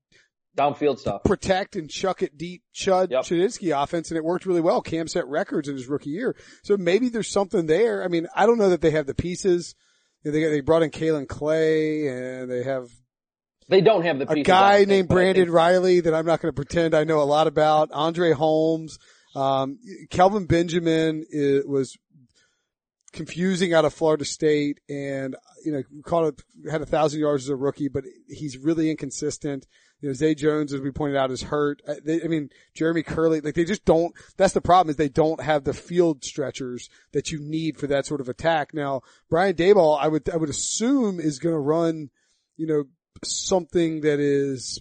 Downfield 0.57 0.99
stuff. 0.99 1.23
protect 1.25 1.77
and 1.77 1.88
chuck 1.88 2.23
it 2.23 2.37
deep 2.37 2.62
Chud 2.75 3.11
Yep. 3.11 3.25
Chudzinski 3.25 3.83
offense 3.83 4.11
and 4.11 4.19
it 4.19 4.25
worked 4.25 4.45
really 4.45 4.61
well. 4.61 4.83
Cam 4.83 5.09
set 5.09 5.27
records 5.27 5.69
in 5.69 5.75
his 5.75 5.87
rookie 5.88 6.11
year. 6.11 6.37
So 6.62 6.77
maybe 6.77 7.09
there's 7.09 7.29
something 7.31 7.67
there. 7.67 8.05
I 8.05 8.09
mean, 8.09 8.27
I 8.37 8.45
don't 8.47 8.59
know 8.59 8.69
that 8.71 8.81
they 8.83 8.91
have 8.91 9.07
the 9.07 9.15
pieces. 9.15 9.75
They, 10.25 10.31
they 10.31 10.61
brought 10.61 10.83
in 10.83 10.91
Kaelin 10.91 11.27
Clay 11.27 12.07
and 12.07 12.51
they 12.51 12.62
have 12.62 12.91
They 13.69 13.81
don't 13.81 14.05
have 14.05 14.19
the 14.19 14.25
a 14.25 14.35
pieces, 14.35 14.41
I 14.41 14.43
guy 14.43 14.77
think, 14.79 14.88
named 14.88 15.09
Brandon 15.09 15.51
Reilly 15.51 16.01
that 16.01 16.15
I'm 16.15 16.27
not 16.27 16.41
going 16.41 16.53
to 16.53 16.57
pretend 16.57 16.95
I 16.95 17.05
know 17.05 17.21
a 17.21 17.25
lot 17.25 17.47
about. 17.47 17.91
Andre 17.93 18.33
Holmes, 18.33 18.99
um, 19.35 19.79
Kelvin 20.11 20.45
Benjamin 20.47 21.25
is, 21.31 21.65
was 21.67 21.97
confusing 23.12 23.75
out 23.75 23.85
of 23.85 23.92
Florida 23.92 24.25
State 24.25 24.81
and, 24.88 25.37
you 25.64 25.72
know, 25.72 25.83
caught 26.05 26.29
it, 26.29 26.70
had 26.70 26.81
a 26.81 26.87
thousand 26.87 27.20
yards 27.20 27.44
as 27.44 27.51
a 27.51 27.57
rookie, 27.57 27.88
but 27.88 28.05
he's 28.29 28.57
really 28.57 28.90
inconsistent. 28.90 29.66
You 30.01 30.09
know, 30.09 30.14
Zay 30.14 30.35
Jones, 30.35 30.72
as 30.72 30.81
we 30.81 30.90
pointed 30.90 31.16
out, 31.16 31.31
is 31.31 31.42
hurt. 31.42 31.83
I, 31.87 31.94
they, 32.05 32.22
I 32.22 32.27
mean, 32.27 32.51
Jeremy 32.75 33.03
Kerley, 33.03 33.44
like 33.44 33.55
they 33.55 33.64
just 33.64 33.85
don't, 33.85 34.14
that's 34.37 34.55
the 34.55 34.61
problem 34.61 34.90
is 34.90 34.96
they 34.96 35.09
don't 35.09 35.42
have 35.42 35.64
the 35.64 35.75
field 35.75 36.25
stretchers 36.25 36.88
that 37.12 37.31
you 37.31 37.38
need 37.38 37.77
for 37.77 37.87
that 37.87 38.07
sort 38.07 38.20
of 38.20 38.29
attack. 38.29 38.75
Now, 38.75 39.03
Brian 39.29 39.55
Daboll, 39.55 39.98
I 40.01 40.09
would, 40.09 40.29
I 40.29 40.37
would 40.37 40.51
assume 40.51 41.20
is 41.20 41.38
going 41.38 41.55
to 41.55 41.59
run, 41.59 42.11
you 42.57 42.66
know, 42.66 42.85
something 43.22 44.01
that 44.01 44.18
is, 44.18 44.81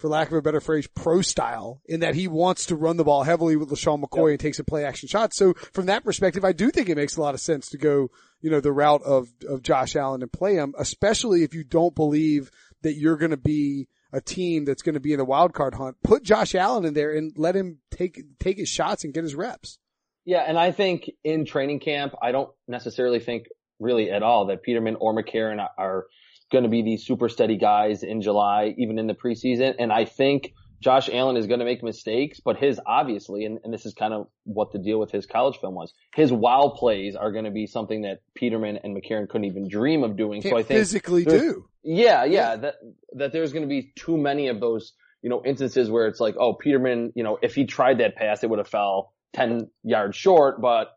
for 0.00 0.08
lack 0.08 0.28
of 0.28 0.34
a 0.34 0.42
better 0.42 0.60
phrase, 0.60 0.86
pro 0.86 1.20
style 1.20 1.82
in 1.84 2.00
that 2.00 2.14
he 2.14 2.26
wants 2.26 2.66
to 2.66 2.76
run 2.76 2.96
the 2.96 3.04
ball 3.04 3.22
heavily 3.22 3.54
with 3.56 3.68
LeSean 3.68 4.02
McCoy 4.02 4.30
and 4.30 4.40
take 4.40 4.58
a 4.58 4.64
play 4.64 4.84
action 4.84 5.08
shot. 5.08 5.34
So 5.34 5.52
from 5.72 5.86
that 5.86 6.04
perspective, 6.04 6.44
I 6.44 6.52
do 6.52 6.70
think 6.70 6.88
it 6.88 6.96
makes 6.96 7.16
a 7.16 7.20
lot 7.20 7.34
of 7.34 7.40
sense 7.40 7.68
to 7.70 7.78
go, 7.78 8.10
you 8.40 8.50
know, 8.50 8.60
the 8.60 8.72
route 8.72 9.02
of, 9.02 9.28
of 9.46 9.62
Josh 9.62 9.94
Allen 9.94 10.22
and 10.22 10.32
play 10.32 10.54
him, 10.54 10.74
especially 10.78 11.42
if 11.42 11.54
you 11.54 11.64
don't 11.64 11.94
believe 11.94 12.50
that 12.82 12.94
you're 12.94 13.18
going 13.18 13.30
to 13.30 13.36
be 13.36 13.88
a 14.12 14.20
team 14.20 14.64
that's 14.64 14.82
going 14.82 14.94
to 14.94 15.00
be 15.00 15.12
in 15.12 15.18
the 15.18 15.24
wild 15.24 15.52
card 15.52 15.74
hunt. 15.74 15.96
Put 16.02 16.22
Josh 16.22 16.54
Allen 16.54 16.86
in 16.86 16.94
there 16.94 17.12
and 17.14 17.32
let 17.36 17.54
him 17.54 17.78
take, 17.90 18.22
take 18.38 18.56
his 18.56 18.68
shots 18.68 19.04
and 19.04 19.12
get 19.12 19.22
his 19.22 19.34
reps. 19.34 19.78
Yeah, 20.24 20.44
and 20.46 20.58
I 20.58 20.72
think 20.72 21.10
in 21.24 21.44
training 21.44 21.80
camp, 21.80 22.14
I 22.20 22.32
don't 22.32 22.50
necessarily 22.66 23.20
think 23.20 23.46
really 23.78 24.10
at 24.10 24.22
all 24.22 24.46
that 24.46 24.62
Peterman 24.62 24.96
or 24.96 25.14
McCarron 25.14 25.66
are 25.78 26.06
going 26.50 26.64
to 26.64 26.70
be 26.70 26.82
these 26.82 27.04
super 27.04 27.28
steady 27.28 27.56
guys 27.56 28.02
in 28.02 28.22
July, 28.22 28.74
even 28.78 28.98
in 28.98 29.06
the 29.06 29.14
preseason. 29.14 29.74
And 29.78 29.92
I 29.92 30.04
think 30.04 30.52
Josh 30.80 31.10
Allen 31.12 31.36
is 31.36 31.46
going 31.46 31.60
to 31.60 31.66
make 31.66 31.82
mistakes, 31.82 32.40
but 32.40 32.56
his 32.56 32.80
obviously, 32.84 33.44
and, 33.44 33.58
and 33.64 33.72
this 33.72 33.84
is 33.84 33.92
kind 33.92 34.14
of 34.14 34.28
what 34.44 34.72
the 34.72 34.78
deal 34.78 34.98
with 34.98 35.10
his 35.10 35.26
college 35.26 35.58
film 35.58 35.74
was, 35.74 35.92
his 36.14 36.32
wow 36.32 36.72
plays 36.74 37.14
are 37.14 37.32
going 37.32 37.44
to 37.44 37.50
be 37.50 37.66
something 37.66 38.02
that 38.02 38.20
Peterman 38.34 38.78
and 38.82 38.96
McCarron 38.96 39.28
couldn't 39.28 39.44
even 39.44 39.68
dream 39.68 40.02
of 40.02 40.16
doing. 40.16 40.40
Can't 40.40 40.52
so 40.52 40.58
I 40.58 40.62
think 40.62 40.80
physically 40.80 41.24
do. 41.24 41.66
Yeah, 41.82 42.24
yeah, 42.24 42.56
that 42.56 42.74
that 43.14 43.32
there's 43.32 43.52
going 43.52 43.62
to 43.62 43.68
be 43.68 43.92
too 43.94 44.16
many 44.16 44.48
of 44.48 44.60
those, 44.60 44.92
you 45.22 45.30
know, 45.30 45.42
instances 45.44 45.90
where 45.90 46.06
it's 46.06 46.20
like, 46.20 46.36
oh, 46.38 46.54
Peterman, 46.54 47.12
you 47.14 47.24
know, 47.24 47.38
if 47.42 47.54
he 47.54 47.66
tried 47.66 47.98
that 47.98 48.16
pass, 48.16 48.42
it 48.42 48.50
would 48.50 48.58
have 48.58 48.68
fell 48.68 49.12
10 49.34 49.70
yards 49.82 50.16
short, 50.16 50.60
but 50.60 50.92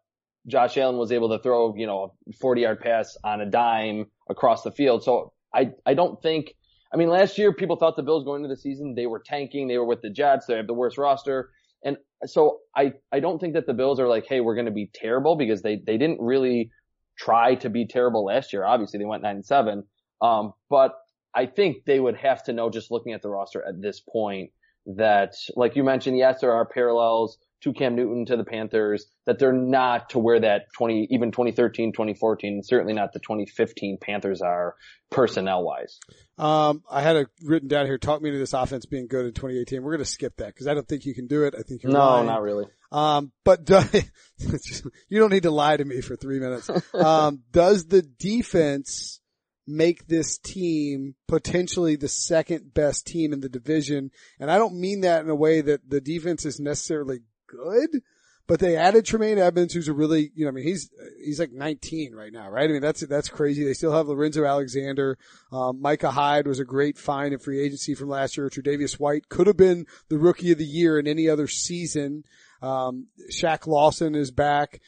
Josh 0.48 0.78
Allen 0.78 0.98
was 0.98 1.12
able 1.12 1.30
to 1.30 1.40
throw, 1.40 1.76
you 1.76 1.88
know, 1.88 2.14
a 2.30 2.34
40 2.34 2.62
yard 2.62 2.80
pass 2.80 3.18
on 3.24 3.42
a 3.42 3.46
dime 3.46 4.08
across 4.30 4.64
the 4.64 4.72
field. 4.72 5.04
So 5.04 5.34
I, 5.54 5.72
I 5.86 5.94
don't 5.94 6.22
think, 6.22 6.54
I 6.94 6.98
mean, 6.98 7.10
last 7.10 7.38
year 7.38 7.54
people 7.54 7.76
thought 7.76 7.96
the 7.96 8.04
Bills 8.04 8.24
going 8.24 8.44
into 8.44 8.54
the 8.54 8.60
season, 8.60 8.96
they 8.96 9.06
were 9.06 9.22
tanking. 9.26 9.68
They 9.68 9.78
were 9.78 9.86
with 9.86 10.02
the 10.02 10.10
Jets. 10.10 10.46
They 10.46 10.56
have 10.56 10.68
the 10.68 10.74
worst 10.74 10.98
roster. 10.98 11.52
And 11.84 11.98
so 12.26 12.60
I, 12.76 12.94
I 13.12 13.20
don't 13.20 13.40
think 13.40 13.54
that 13.54 13.68
the 13.68 13.74
Bills 13.74 14.00
are 14.00 14.08
like, 14.08 14.26
Hey, 14.28 14.42
we're 14.42 14.56
going 14.56 14.66
to 14.66 14.72
be 14.72 14.90
terrible 14.94 15.36
because 15.36 15.62
they, 15.62 15.82
they 15.86 15.98
didn't 15.98 16.22
really 16.22 16.72
try 17.18 17.56
to 17.56 17.70
be 17.70 17.88
terrible 17.88 18.26
last 18.26 18.54
year. 18.54 18.66
Obviously 18.66 19.00
they 19.00 19.06
went 19.06 19.24
nine 19.24 19.36
and 19.36 19.46
seven. 19.46 19.84
Um, 20.22 20.54
but 20.70 20.94
I 21.36 21.46
think 21.48 21.86
they 21.86 22.00
would 22.00 22.16
have 22.18 22.44
to 22.44 22.54
know 22.54 22.70
just 22.70 22.92
looking 22.92 23.14
at 23.14 23.22
the 23.22 23.30
roster 23.30 23.64
at 23.68 23.82
this 23.82 24.00
point 24.00 24.52
that, 24.86 25.34
like 25.56 25.76
you 25.76 25.84
mentioned, 25.84 26.18
yes, 26.18 26.42
there 26.42 26.54
are 26.54 26.66
parallels 26.66 27.38
to 27.64 27.74
Cam 27.74 27.96
Newton 27.96 28.26
to 28.26 28.38
the 28.38 28.44
Panthers, 28.44 29.06
that 29.26 29.40
they're 29.40 29.54
not 29.54 30.10
to 30.12 30.20
where 30.20 30.40
that 30.40 30.72
20, 30.74 31.08
even 31.12 31.32
2013, 31.32 31.94
2014, 31.94 32.62
certainly 32.64 32.94
not 32.94 33.14
the 33.14 33.20
2015 33.20 33.98
Panthers 34.02 34.42
are 34.42 34.76
personnel 35.10 35.64
wise. 35.64 36.00
Um, 36.38 36.84
I 36.90 37.02
had 37.02 37.16
a 37.16 37.26
written 37.44 37.68
down 37.68 37.86
here. 37.86 37.98
Talk 37.98 38.22
me 38.22 38.30
into 38.30 38.40
this 38.40 38.54
offense 38.54 38.86
being 38.86 39.08
good 39.08 39.26
in 39.26 39.34
2018. 39.34 39.82
We're 39.84 39.92
going 39.92 40.00
to 40.04 40.06
skip 40.06 40.38
that 40.38 40.48
because 40.48 40.68
I 40.68 40.74
don't 40.74 40.88
think 40.88 41.06
you 41.06 41.14
can 41.14 41.28
do 41.28 41.44
it. 41.44 41.54
I 41.58 41.62
think 41.62 41.84
you're 41.84 41.92
No, 41.92 42.00
lying. 42.00 42.26
not 42.28 42.42
really. 42.42 42.66
Um, 42.92 43.32
but 43.44 43.66
do, 43.66 43.80
you 45.10 45.20
don't 45.20 45.32
need 45.32 45.44
to 45.44 45.52
lie 45.52 45.78
to 45.78 45.86
me 45.86 46.02
for 46.02 46.16
three 46.16 46.40
minutes. 46.40 46.70
Um, 46.94 47.44
does 47.52 47.86
the 47.86 48.02
defense 48.02 49.20
make 49.66 50.08
this 50.08 50.38
team 50.38 51.16
potentially 51.28 51.96
the 51.96 52.08
second 52.08 52.74
best 52.74 53.08
team 53.08 53.34
in 53.34 53.40
the 53.40 53.50
division? 53.50 54.12
And 54.40 54.52
I 54.52 54.58
don't 54.58 54.80
mean 54.80 55.02
that 55.02 55.24
in 55.24 55.30
a 55.30 55.36
way 55.36 55.62
that 55.62 55.90
the 55.90 56.02
defense 56.02 56.46
is 56.46 56.60
necessarily 56.60 57.20
good, 57.56 58.02
but 58.48 58.60
they 58.60 58.76
added 58.76 59.06
Tremaine 59.06 59.38
Edmunds, 59.38 59.74
who's 59.74 59.88
a 59.88 59.94
really, 59.94 60.32
you 60.36 60.46
know, 60.46 60.50
I 60.50 60.52
mean, 60.52 60.66
he's, 60.66 60.90
he's 61.24 61.40
like 61.40 61.52
19 61.52 62.14
right 62.14 62.34
now, 62.34 62.50
right? 62.50 62.70
I 62.70 62.74
mean, 62.74 62.82
that's, 62.82 63.02
that's 63.02 63.30
crazy. 63.30 63.64
They 63.64 63.74
still 63.74 63.94
have 63.94 64.08
Lorenzo 64.08 64.46
Alexander. 64.46 65.18
Um, 65.52 65.82
Micah 65.82 66.12
Hyde 66.12 66.48
was 66.48 66.60
a 66.60 66.66
great 66.66 66.98
find 66.98 67.34
in 67.34 67.40
free 67.40 67.62
agency 67.62 67.96
from 67.96 68.10
last 68.10 68.36
year. 68.36 68.50
Tre'Davious 68.50 69.00
White 69.00 69.30
could 69.30 69.48
have 69.48 69.58
been 69.58 69.86
the 70.10 70.18
rookie 70.18 70.52
of 70.52 70.58
the 70.58 70.66
year 70.66 71.00
in 71.00 71.08
any 71.08 71.30
other 71.30 71.48
season. 71.48 72.24
Um, 72.62 73.08
Shaq 73.32 73.68
Lawson 73.68 74.16
is 74.16 74.32
back. 74.32 74.82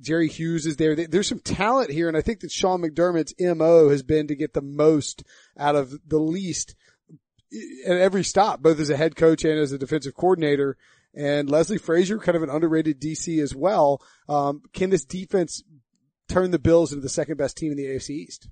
Jerry 0.00 0.28
Hughes 0.28 0.66
is 0.66 0.76
there. 0.76 0.96
There's 0.96 1.28
some 1.28 1.38
talent 1.38 1.90
here, 1.90 2.08
and 2.08 2.16
I 2.16 2.22
think 2.22 2.40
that 2.40 2.50
Sean 2.50 2.82
McDermott's 2.82 3.34
MO 3.38 3.88
has 3.88 4.02
been 4.02 4.26
to 4.26 4.34
get 4.34 4.52
the 4.52 4.62
most 4.62 5.22
out 5.56 5.76
of 5.76 5.96
the 6.06 6.18
least 6.18 6.74
at 7.86 7.96
every 7.96 8.24
stop, 8.24 8.60
both 8.60 8.80
as 8.80 8.90
a 8.90 8.96
head 8.96 9.14
coach 9.16 9.44
and 9.44 9.58
as 9.58 9.72
a 9.72 9.78
defensive 9.78 10.14
coordinator. 10.14 10.76
And 11.16 11.48
Leslie 11.48 11.78
Frazier, 11.78 12.18
kind 12.18 12.36
of 12.36 12.42
an 12.42 12.50
underrated 12.50 13.00
DC 13.00 13.40
as 13.40 13.54
well. 13.54 14.02
Um, 14.28 14.62
can 14.72 14.90
this 14.90 15.04
defense 15.04 15.62
turn 16.28 16.50
the 16.50 16.58
Bills 16.58 16.92
into 16.92 17.02
the 17.02 17.08
second 17.08 17.36
best 17.36 17.56
team 17.56 17.70
in 17.70 17.76
the 17.76 17.86
AFC 17.86 18.10
East? 18.10 18.48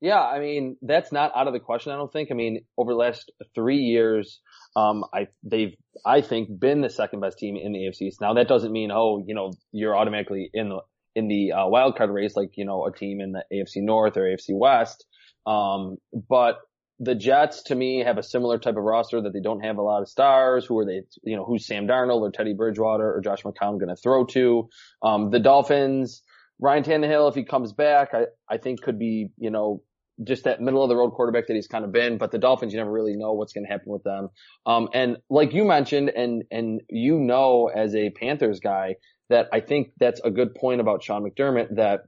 Yeah, 0.00 0.20
I 0.20 0.40
mean, 0.40 0.76
that's 0.82 1.10
not 1.10 1.32
out 1.34 1.46
of 1.46 1.54
the 1.54 1.60
question, 1.60 1.92
I 1.92 1.96
don't 1.96 2.12
think. 2.12 2.30
I 2.30 2.34
mean, 2.34 2.64
over 2.76 2.92
the 2.92 2.98
last 2.98 3.32
three 3.54 3.78
years, 3.78 4.40
um, 4.74 5.04
I, 5.12 5.28
they've, 5.42 5.74
I 6.04 6.20
think, 6.20 6.60
been 6.60 6.82
the 6.82 6.90
second 6.90 7.20
best 7.20 7.38
team 7.38 7.56
in 7.56 7.72
the 7.72 7.78
AFC 7.78 8.02
East. 8.02 8.20
Now 8.20 8.34
that 8.34 8.46
doesn't 8.46 8.72
mean, 8.72 8.90
oh, 8.92 9.24
you 9.26 9.34
know, 9.34 9.52
you're 9.72 9.96
automatically 9.96 10.50
in 10.52 10.68
the, 10.68 10.80
in 11.14 11.28
the, 11.28 11.52
uh, 11.52 11.66
wild 11.66 11.96
card 11.96 12.10
race, 12.10 12.36
like, 12.36 12.50
you 12.56 12.66
know, 12.66 12.84
a 12.84 12.92
team 12.92 13.20
in 13.22 13.32
the 13.32 13.44
AFC 13.50 13.82
North 13.82 14.18
or 14.18 14.24
AFC 14.24 14.50
West. 14.50 15.06
Um, 15.46 15.96
but 16.12 16.58
the 16.98 17.14
Jets 17.14 17.64
to 17.64 17.74
me 17.74 18.04
have 18.04 18.18
a 18.18 18.22
similar 18.22 18.58
type 18.58 18.76
of 18.76 18.82
roster 18.82 19.20
that 19.20 19.32
they 19.32 19.40
don't 19.40 19.60
have 19.60 19.76
a 19.76 19.82
lot 19.82 20.02
of 20.02 20.08
stars. 20.08 20.64
Who 20.64 20.78
are 20.78 20.86
they, 20.86 21.02
you 21.24 21.36
know, 21.36 21.44
who's 21.44 21.66
Sam 21.66 21.86
Darnold 21.86 22.22
or 22.22 22.30
Teddy 22.30 22.54
Bridgewater 22.54 23.14
or 23.14 23.20
Josh 23.20 23.42
McCown 23.42 23.78
going 23.78 23.88
to 23.88 23.96
throw 23.96 24.24
to? 24.26 24.68
Um, 25.02 25.30
the 25.30 25.40
Dolphins, 25.40 26.22
Ryan 26.58 26.84
Tannehill, 26.84 27.28
if 27.28 27.34
he 27.34 27.44
comes 27.44 27.72
back, 27.72 28.14
I, 28.14 28.24
I 28.48 28.56
think 28.56 28.80
could 28.80 28.98
be, 28.98 29.28
you 29.36 29.50
know, 29.50 29.82
just 30.24 30.44
that 30.44 30.62
middle 30.62 30.82
of 30.82 30.88
the 30.88 30.96
road 30.96 31.10
quarterback 31.10 31.46
that 31.48 31.54
he's 31.54 31.66
kind 31.66 31.84
of 31.84 31.92
been, 31.92 32.16
but 32.16 32.30
the 32.30 32.38
Dolphins, 32.38 32.72
you 32.72 32.78
never 32.78 32.90
really 32.90 33.16
know 33.16 33.32
what's 33.32 33.52
going 33.52 33.66
to 33.66 33.70
happen 33.70 33.92
with 33.92 34.02
them. 34.02 34.30
Um, 34.64 34.88
and 34.94 35.18
like 35.28 35.52
you 35.52 35.64
mentioned, 35.64 36.08
and, 36.08 36.44
and 36.50 36.80
you 36.88 37.18
know, 37.18 37.66
as 37.66 37.94
a 37.94 38.08
Panthers 38.08 38.60
guy, 38.60 38.96
that 39.28 39.48
I 39.52 39.60
think 39.60 39.90
that's 39.98 40.20
a 40.24 40.30
good 40.30 40.54
point 40.54 40.80
about 40.80 41.02
Sean 41.02 41.28
McDermott 41.28 41.76
that 41.76 42.04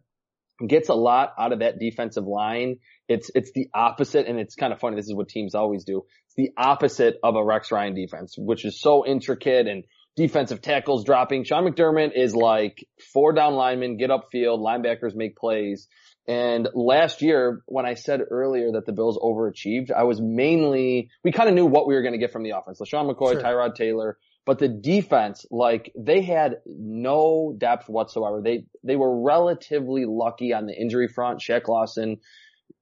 gets 0.67 0.89
a 0.89 0.95
lot 0.95 1.35
out 1.39 1.53
of 1.53 1.61
that 1.61 1.79
defensive 1.79 2.25
line. 2.27 2.79
It's, 3.09 3.31
it's 3.35 3.53
the 3.53 3.69
opposite. 3.75 4.27
And 4.27 4.39
it's 4.39 4.55
kind 4.55 4.73
of 4.73 4.81
funny. 4.81 4.97
This 4.97 5.07
is 5.07 5.15
what 5.15 5.29
teams 5.29 5.55
always 5.55 5.85
do. 5.85 6.05
It's 6.27 6.35
the 6.35 6.51
opposite 6.57 7.17
of 7.23 7.37
a 7.37 7.45
Rex 7.45 7.71
Ryan 7.71 7.95
defense, 7.95 8.35
which 8.37 8.65
is 8.65 8.81
so 8.81 9.07
intricate 9.07 9.67
and 9.67 9.85
defensive 10.17 10.61
tackles 10.61 11.05
dropping. 11.05 11.45
Sean 11.45 11.65
McDermott 11.65 12.11
is 12.15 12.35
like 12.35 12.85
four 13.13 13.33
down 13.33 13.55
linemen, 13.55 13.97
get 13.99 14.11
upfield, 14.11 14.59
linebackers 14.59 15.15
make 15.15 15.37
plays. 15.37 15.87
And 16.27 16.69
last 16.75 17.23
year, 17.23 17.63
when 17.67 17.87
I 17.87 17.95
said 17.95 18.21
earlier 18.31 18.73
that 18.73 18.85
the 18.85 18.93
Bills 18.93 19.17
overachieved, 19.17 19.91
I 19.91 20.03
was 20.03 20.21
mainly, 20.21 21.09
we 21.25 21.33
kind 21.33 21.49
of 21.49 21.55
knew 21.55 21.65
what 21.65 21.87
we 21.87 21.95
were 21.95 22.03
going 22.03 22.13
to 22.13 22.19
get 22.19 22.33
from 22.33 22.43
the 22.43 22.51
offense. 22.51 22.81
LeSean 22.81 23.11
McCoy, 23.11 23.33
Sure. 23.33 23.43
Tyrod 23.43 23.75
Taylor, 23.77 24.19
but 24.49 24.59
the 24.59 24.69
defense, 24.69 25.45
like 25.51 25.93
they 25.95 26.23
had 26.23 26.63
no 26.65 27.55
depth 27.59 27.87
whatsoever. 27.87 28.41
They, 28.43 28.65
they 28.83 28.97
were 28.97 29.23
relatively 29.23 30.07
lucky 30.07 30.55
on 30.55 30.65
the 30.65 30.73
injury 30.73 31.07
front. 31.07 31.43
Shaq 31.43 31.69
Lawson 31.69 32.17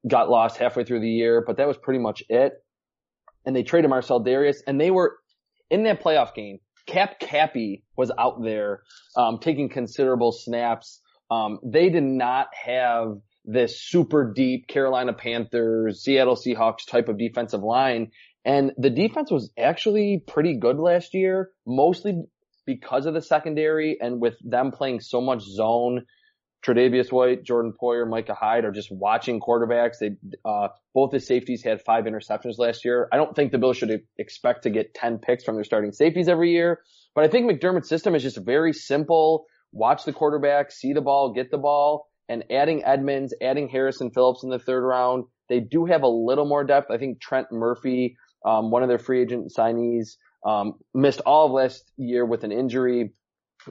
got 0.06 0.30
lost 0.30 0.58
halfway 0.58 0.84
through 0.84 1.00
the 1.00 1.10
year, 1.10 1.42
but 1.44 1.56
that 1.56 1.66
was 1.66 1.76
pretty 1.76 1.98
much 1.98 2.22
it. 2.28 2.52
And 3.44 3.56
they 3.56 3.64
traded 3.64 3.90
Marcell 3.90 4.22
Dareus 4.22 4.58
and 4.64 4.80
they 4.80 4.92
were 4.92 5.16
in 5.68 5.82
that 5.82 6.00
playoff 6.00 6.36
game. 6.36 6.60
Cap 6.86 7.18
Capi 7.18 7.82
was 7.96 8.12
out 8.16 8.44
there, 8.44 8.82
um, 9.16 9.40
taking 9.40 9.68
considerable 9.68 10.30
snaps. 10.30 11.00
Um, 11.32 11.58
they 11.64 11.88
did 11.88 12.04
not 12.04 12.46
have 12.64 13.16
this 13.44 13.82
super 13.82 14.32
deep 14.32 14.68
Carolina 14.68 15.12
Panthers, 15.12 16.04
Seattle 16.04 16.36
Seahawks 16.36 16.86
type 16.88 17.08
of 17.08 17.18
defensive 17.18 17.64
line. 17.64 18.12
And 18.46 18.72
the 18.78 18.90
defense 18.90 19.30
was 19.30 19.50
actually 19.58 20.22
pretty 20.24 20.56
good 20.56 20.78
last 20.78 21.14
year, 21.14 21.50
mostly 21.66 22.22
because 22.64 23.06
of 23.06 23.12
the 23.12 23.20
secondary 23.20 23.98
and 24.00 24.20
with 24.20 24.36
them 24.40 24.70
playing 24.70 25.00
so 25.00 25.20
much 25.20 25.42
zone. 25.42 26.06
Tre'Davious 26.64 27.12
White, 27.12 27.44
Jordan 27.44 27.72
Poyer, 27.80 28.08
Micah 28.08 28.34
Hyde 28.34 28.64
are 28.64 28.70
just 28.70 28.88
watching 28.90 29.40
quarterbacks. 29.40 29.98
They, 30.00 30.12
uh, 30.44 30.68
both 30.94 31.10
the 31.10 31.20
safeties 31.20 31.62
had 31.64 31.82
five 31.82 32.04
interceptions 32.04 32.58
last 32.58 32.84
year. 32.84 33.08
I 33.12 33.16
don't 33.16 33.34
think 33.34 33.50
the 33.50 33.58
Bills 33.58 33.76
should 33.76 34.00
expect 34.16 34.62
to 34.62 34.70
get 34.70 34.94
10 34.94 35.18
picks 35.18 35.44
from 35.44 35.56
their 35.56 35.64
starting 35.64 35.92
safeties 35.92 36.28
every 36.28 36.52
year, 36.52 36.80
but 37.14 37.24
I 37.24 37.28
think 37.28 37.50
McDermott's 37.50 37.88
system 37.88 38.14
is 38.14 38.22
just 38.22 38.38
very 38.44 38.72
simple. 38.72 39.46
Watch 39.72 40.04
the 40.04 40.12
quarterback, 40.12 40.70
see 40.70 40.92
the 40.92 41.00
ball, 41.00 41.32
get 41.32 41.50
the 41.50 41.58
ball, 41.58 42.08
and 42.28 42.44
adding 42.50 42.84
Edmunds, 42.84 43.34
adding 43.42 43.68
Harrison 43.68 44.10
Phillips 44.10 44.42
in 44.42 44.50
the 44.50 44.58
third 44.58 44.84
round. 44.84 45.24
They 45.48 45.60
do 45.60 45.84
have 45.84 46.02
a 46.02 46.08
little 46.08 46.46
more 46.46 46.64
depth. 46.64 46.90
I 46.90 46.98
think 46.98 47.20
Trent 47.20 47.48
Murphy, 47.52 48.16
um, 48.46 48.70
one 48.70 48.82
of 48.82 48.88
their 48.88 48.98
free 48.98 49.20
agent 49.20 49.52
signees, 49.56 50.16
um, 50.44 50.74
missed 50.94 51.20
all 51.26 51.46
of 51.46 51.52
last 51.52 51.90
year 51.96 52.24
with 52.24 52.44
an 52.44 52.52
injury 52.52 53.12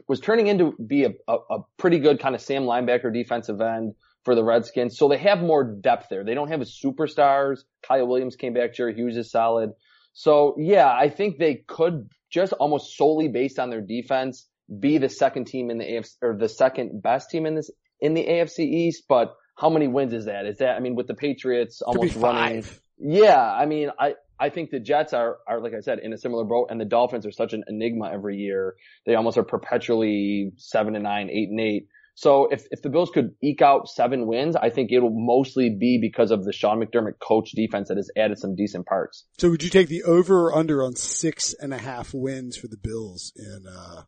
was 0.08 0.20
turning 0.20 0.48
into 0.48 0.74
be 0.74 1.06
a, 1.06 1.12
a, 1.28 1.38
a 1.50 1.60
pretty 1.78 2.00
good 2.00 2.20
kind 2.20 2.36
of 2.36 2.42
Sam 2.42 2.64
linebacker 2.64 3.14
defensive 3.14 3.62
end 3.62 3.96
for 4.24 4.36
the 4.36 4.44
Redskins. 4.44 4.98
So 4.98 5.08
they 5.08 5.18
have 5.18 5.40
more 5.40 5.64
depth 5.64 6.08
there. 6.10 6.24
They 6.24 6.34
don't 6.34 6.50
have 6.50 6.62
a 6.62 6.66
superstars. 6.66 7.60
Kyle 7.88 8.08
Williams 8.08 8.36
came 8.36 8.54
back. 8.54 8.74
Jerry 8.74 8.96
Hughes 8.96 9.18
is 9.18 9.32
solid. 9.32 9.72
So 10.14 10.56
yeah, 10.58 10.92
I 10.92 11.10
think 11.10 11.38
they 11.38 11.64
could 11.68 12.10
just 12.32 12.54
almost 12.54 12.98
solely 12.98 13.28
based 13.28 13.60
on 13.60 13.70
their 13.70 13.82
defense 13.82 14.48
be 14.80 14.98
the 14.98 15.10
second 15.10 15.46
team 15.46 15.70
in 15.70 15.78
the 15.78 15.86
AFC 15.86 16.16
or 16.22 16.36
the 16.38 16.50
second 16.50 17.02
best 17.02 17.30
team 17.30 17.46
in 17.46 17.56
this 17.56 17.70
in 18.00 18.14
the 18.14 18.26
AFC 18.26 18.60
East. 18.60 19.04
But 19.08 19.36
how 19.58 19.70
many 19.70 19.88
wins 19.88 20.14
is 20.14 20.26
that? 20.26 20.46
Is 20.46 20.58
that 20.58 20.76
I 20.76 20.80
mean 20.80 20.96
with 20.96 21.08
the 21.08 21.14
Patriots 21.14 21.82
almost 21.82 22.16
running? 22.16 22.66
Yeah, 22.98 23.42
I 23.42 23.66
mean 23.66 23.92
I. 24.00 24.16
I 24.40 24.50
think 24.50 24.70
the 24.70 24.80
Jets 24.80 25.14
are, 25.14 25.38
are, 25.48 25.62
like 25.62 25.74
I 25.74 25.80
said, 25.80 26.00
in 26.00 26.14
a 26.14 26.18
similar 26.18 26.44
boat 26.44 26.68
and 26.70 26.80
the 26.80 26.86
Dolphins 26.86 27.26
are 27.26 27.32
such 27.32 27.54
an 27.54 27.64
enigma 27.68 28.12
every 28.12 28.38
year. 28.38 28.76
They 29.06 29.16
almost 29.16 29.38
are 29.38 29.44
perpetually 29.44 30.52
seven 30.58 30.96
and 30.96 31.04
nine, 31.04 31.30
eight 31.30 31.50
and 31.50 31.60
eight. 31.60 31.88
So 32.16 32.48
if, 32.50 32.66
if 32.72 32.82
the 32.82 32.90
Bills 32.90 33.12
could 33.14 33.36
eke 33.42 33.62
out 33.62 33.90
seven 33.90 34.26
wins, 34.26 34.56
I 34.56 34.70
think 34.70 34.92
it'll 34.92 35.10
mostly 35.10 35.70
be 35.70 36.00
because 36.02 36.32
of 36.32 36.46
the 36.46 36.54
Sean 36.54 36.80
McDermott 36.80 37.20
coach 37.20 37.52
defense 37.52 37.90
that 37.90 37.98
has 37.98 38.10
added 38.16 38.40
some 38.40 38.56
decent 38.56 38.86
parts. 38.86 39.26
So 39.38 39.50
would 39.50 39.64
you 39.64 39.70
take 39.70 39.90
the 39.90 40.04
over 40.04 40.48
or 40.48 40.56
under 40.56 40.82
on 40.82 40.96
six 40.96 41.54
and 41.54 41.74
a 41.74 41.78
half 41.78 42.14
wins 42.14 42.56
for 42.56 42.68
the 42.68 42.78
Bills 42.78 43.34
in, 43.36 43.66
uh, 43.68 44.04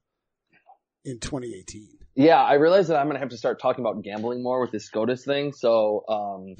in 1.03 1.19
2018. 1.19 1.96
Yeah, 2.17 2.41
I 2.41 2.55
realize 2.55 2.87
that 2.87 2.97
I'm 2.97 3.05
gonna 3.05 3.19
have 3.19 3.29
to 3.29 3.37
start 3.37 3.61
talking 3.61 3.85
about 3.85 4.01
gambling 4.01 4.41
more 4.41 4.59
with 4.59 4.71
this 4.71 4.85
SCOTUS 4.85 5.23
thing. 5.23 5.53
So, 5.53 6.03
um, 6.09 6.55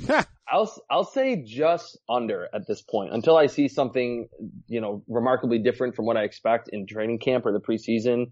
I'll, 0.47 0.71
I'll 0.89 1.03
say 1.03 1.43
just 1.43 1.97
under 2.07 2.47
at 2.53 2.67
this 2.67 2.83
point 2.83 3.11
until 3.11 3.35
I 3.35 3.47
see 3.47 3.67
something, 3.67 4.29
you 4.67 4.79
know, 4.79 5.03
remarkably 5.07 5.57
different 5.57 5.95
from 5.95 6.05
what 6.05 6.15
I 6.15 6.23
expect 6.23 6.69
in 6.71 6.85
training 6.85 7.17
camp 7.19 7.45
or 7.47 7.51
the 7.51 7.59
preseason 7.59 8.27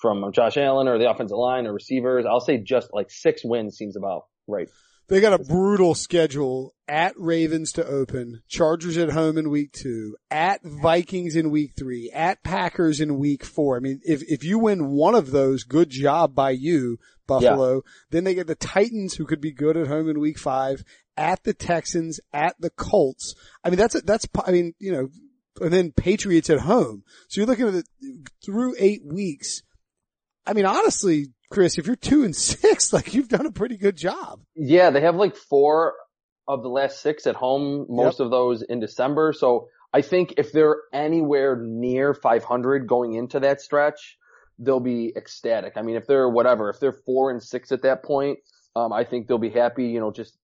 from 0.00 0.30
Josh 0.32 0.56
Allen 0.56 0.86
or 0.86 0.98
the 0.98 1.10
offensive 1.10 1.36
line 1.36 1.66
or 1.66 1.72
receivers. 1.72 2.24
I'll 2.24 2.38
say 2.38 2.58
just 2.58 2.90
like 2.92 3.10
six 3.10 3.42
wins 3.44 3.76
seems 3.76 3.96
about 3.96 4.26
right. 4.46 4.68
They 5.08 5.20
got 5.20 5.32
a 5.32 5.42
brutal 5.42 5.94
schedule 5.94 6.74
at 6.86 7.14
Ravens 7.16 7.72
to 7.72 7.86
open, 7.86 8.42
Chargers 8.46 8.98
at 8.98 9.10
home 9.10 9.38
in 9.38 9.48
week 9.48 9.72
two, 9.72 10.16
at 10.30 10.60
Vikings 10.62 11.34
in 11.34 11.50
week 11.50 11.72
three, 11.78 12.10
at 12.10 12.42
Packers 12.42 13.00
in 13.00 13.18
week 13.18 13.42
four. 13.42 13.76
I 13.76 13.80
mean, 13.80 14.00
if, 14.04 14.22
if 14.22 14.44
you 14.44 14.58
win 14.58 14.90
one 14.90 15.14
of 15.14 15.30
those, 15.30 15.64
good 15.64 15.88
job 15.88 16.34
by 16.34 16.50
you, 16.50 16.98
Buffalo. 17.26 17.74
Yeah. 17.74 17.80
Then 18.10 18.24
they 18.24 18.34
get 18.34 18.48
the 18.48 18.54
Titans 18.54 19.14
who 19.14 19.24
could 19.24 19.40
be 19.40 19.52
good 19.52 19.76
at 19.76 19.86
home 19.86 20.10
in 20.10 20.20
week 20.20 20.38
five, 20.38 20.84
at 21.16 21.42
the 21.44 21.54
Texans, 21.54 22.20
at 22.32 22.56
the 22.58 22.70
Colts. 22.70 23.34
I 23.64 23.70
mean, 23.70 23.78
that's, 23.78 23.94
a, 23.94 24.00
that's, 24.02 24.26
I 24.44 24.50
mean, 24.50 24.74
you 24.78 24.92
know, 24.92 25.08
and 25.60 25.72
then 25.72 25.92
Patriots 25.92 26.50
at 26.50 26.60
home. 26.60 27.02
So 27.28 27.40
you're 27.40 27.48
looking 27.48 27.68
at 27.68 27.74
it 27.74 27.88
through 28.44 28.74
eight 28.78 29.04
weeks. 29.04 29.62
I 30.46 30.52
mean, 30.52 30.66
honestly, 30.66 31.28
Chris, 31.50 31.78
if 31.78 31.86
you're 31.86 31.96
two 31.96 32.24
and 32.24 32.34
six, 32.34 32.92
like 32.92 33.14
you've 33.14 33.28
done 33.28 33.46
a 33.46 33.52
pretty 33.52 33.76
good 33.76 33.96
job. 33.96 34.40
Yeah, 34.54 34.90
they 34.90 35.00
have 35.02 35.16
like 35.16 35.36
four 35.36 35.94
of 36.46 36.62
the 36.62 36.68
last 36.68 37.00
six 37.00 37.26
at 37.26 37.36
home, 37.36 37.86
most 37.88 38.20
yep. 38.20 38.26
of 38.26 38.30
those 38.30 38.62
in 38.62 38.80
December. 38.80 39.34
So 39.36 39.68
I 39.92 40.02
think 40.02 40.34
if 40.38 40.52
they're 40.52 40.76
anywhere 40.92 41.56
near 41.60 42.14
500 42.14 42.86
going 42.86 43.14
into 43.14 43.40
that 43.40 43.60
stretch, 43.60 44.16
they'll 44.58 44.80
be 44.80 45.12
ecstatic. 45.16 45.74
I 45.76 45.82
mean, 45.82 45.96
if 45.96 46.06
they're 46.06 46.28
whatever, 46.28 46.70
if 46.70 46.80
they're 46.80 46.96
four 47.04 47.30
and 47.30 47.42
six 47.42 47.70
at 47.70 47.82
that 47.82 48.02
point, 48.02 48.38
um, 48.74 48.92
I 48.92 49.04
think 49.04 49.26
they'll 49.26 49.38
be 49.38 49.50
happy, 49.50 49.86
you 49.86 50.00
know, 50.00 50.10
just 50.10 50.36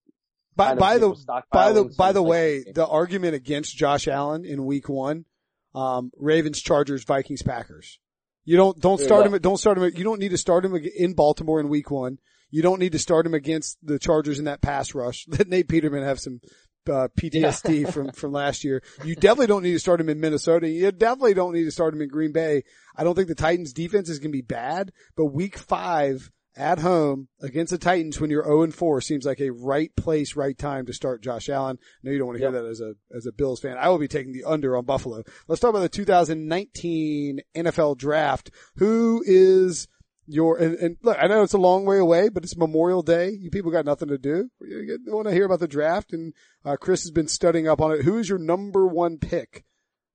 by, 0.55 0.75
by 0.75 0.97
the, 0.97 1.15
by 1.51 1.73
the, 1.73 1.85
by 1.97 2.11
the 2.11 2.23
way, 2.23 2.63
the 2.63 2.87
argument 2.87 3.35
against 3.35 3.75
Josh 3.75 4.07
Allen 4.07 4.45
in 4.45 4.65
week 4.65 4.87
one, 4.87 5.25
um, 5.73 6.11
Ravens, 6.17 6.61
Chargers, 6.61 7.03
Vikings, 7.03 7.41
Packers. 7.41 7.99
You 8.45 8.57
don't 8.57 8.79
don't 8.79 8.99
start 8.99 9.25
him. 9.25 9.37
Don't 9.39 9.57
start 9.57 9.77
him. 9.77 9.91
You 9.95 10.03
don't 10.03 10.19
need 10.19 10.31
to 10.31 10.37
start 10.37 10.63
him 10.63 10.75
in 10.75 11.13
Baltimore 11.13 11.59
in 11.59 11.67
Week 11.67 11.89
One. 11.89 12.19
You 12.51 12.61
don't 12.61 12.79
need 12.79 12.93
to 12.93 12.99
start 12.99 13.25
him 13.25 13.33
against 13.33 13.77
the 13.83 13.99
Chargers 13.99 14.39
in 14.39 14.45
that 14.45 14.61
pass 14.61 14.93
rush. 14.93 15.25
Let 15.27 15.49
Nate 15.49 15.67
Peterman 15.67 16.03
have 16.03 16.19
some 16.19 16.39
uh, 16.87 17.07
PTSD 17.19 17.81
yeah. 17.81 17.89
from 17.89 18.11
from 18.11 18.31
last 18.31 18.63
year. 18.63 18.83
You 19.03 19.15
definitely 19.15 19.47
don't 19.47 19.63
need 19.63 19.73
to 19.73 19.79
start 19.79 19.99
him 19.99 20.09
in 20.09 20.19
Minnesota. 20.19 20.69
You 20.69 20.91
definitely 20.91 21.33
don't 21.33 21.53
need 21.53 21.63
to 21.63 21.71
start 21.71 21.93
him 21.93 22.01
in 22.01 22.09
Green 22.09 22.31
Bay. 22.31 22.63
I 22.95 23.03
don't 23.03 23.15
think 23.15 23.27
the 23.27 23.35
Titans 23.35 23.73
defense 23.73 24.09
is 24.09 24.19
going 24.19 24.31
to 24.31 24.37
be 24.37 24.41
bad, 24.41 24.91
but 25.15 25.25
Week 25.25 25.57
Five 25.57 26.31
at 26.55 26.79
home 26.79 27.27
against 27.41 27.71
the 27.71 27.77
Titans 27.77 28.19
when 28.19 28.29
you're 28.29 28.43
0 28.43 28.63
and 28.63 28.73
4 28.73 29.01
seems 29.01 29.25
like 29.25 29.41
a 29.41 29.51
right 29.51 29.95
place, 29.95 30.35
right 30.35 30.57
time 30.57 30.85
to 30.85 30.93
start 30.93 31.21
Josh 31.21 31.49
Allen. 31.49 31.77
No, 32.03 32.11
you 32.11 32.17
don't 32.17 32.27
want 32.27 32.37
to 32.37 32.43
hear 32.43 32.53
yep. 32.53 32.63
that 32.63 32.69
as 32.69 32.81
a, 32.81 32.93
as 33.15 33.25
a 33.25 33.31
Bills 33.31 33.59
fan. 33.59 33.77
I 33.77 33.89
will 33.89 33.97
be 33.97 34.07
taking 34.07 34.33
the 34.33 34.45
under 34.45 34.77
on 34.77 34.85
Buffalo. 34.85 35.23
Let's 35.47 35.59
talk 35.59 35.71
about 35.71 35.81
the 35.81 35.89
2019 35.89 37.41
NFL 37.55 37.97
draft. 37.97 38.51
Who 38.77 39.23
is 39.25 39.87
your, 40.27 40.57
and, 40.57 40.75
and 40.75 40.97
look, 41.01 41.17
I 41.19 41.27
know 41.27 41.43
it's 41.43 41.53
a 41.53 41.57
long 41.57 41.85
way 41.85 41.97
away, 41.97 42.29
but 42.29 42.43
it's 42.43 42.57
Memorial 42.57 43.03
Day. 43.03 43.31
You 43.31 43.49
people 43.49 43.71
got 43.71 43.85
nothing 43.85 44.09
to 44.09 44.17
do. 44.17 44.49
You 44.61 44.99
want 45.07 45.27
to 45.27 45.33
hear 45.33 45.45
about 45.45 45.59
the 45.59 45.67
draft 45.67 46.13
and, 46.13 46.33
uh, 46.63 46.77
Chris 46.77 47.03
has 47.03 47.11
been 47.11 47.27
studying 47.27 47.67
up 47.67 47.81
on 47.81 47.91
it. 47.91 48.03
Who 48.03 48.17
is 48.17 48.29
your 48.29 48.39
number 48.39 48.87
one 48.87 49.17
pick 49.17 49.63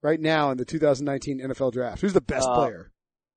right 0.03 0.20
now 0.20 0.50
in 0.50 0.59
the 0.59 0.64
2019 0.64 1.40
NFL 1.40 1.72
draft? 1.72 2.00
Who's 2.00 2.12
the 2.12 2.20
best 2.20 2.48
uh, 2.48 2.55
player? 2.55 2.92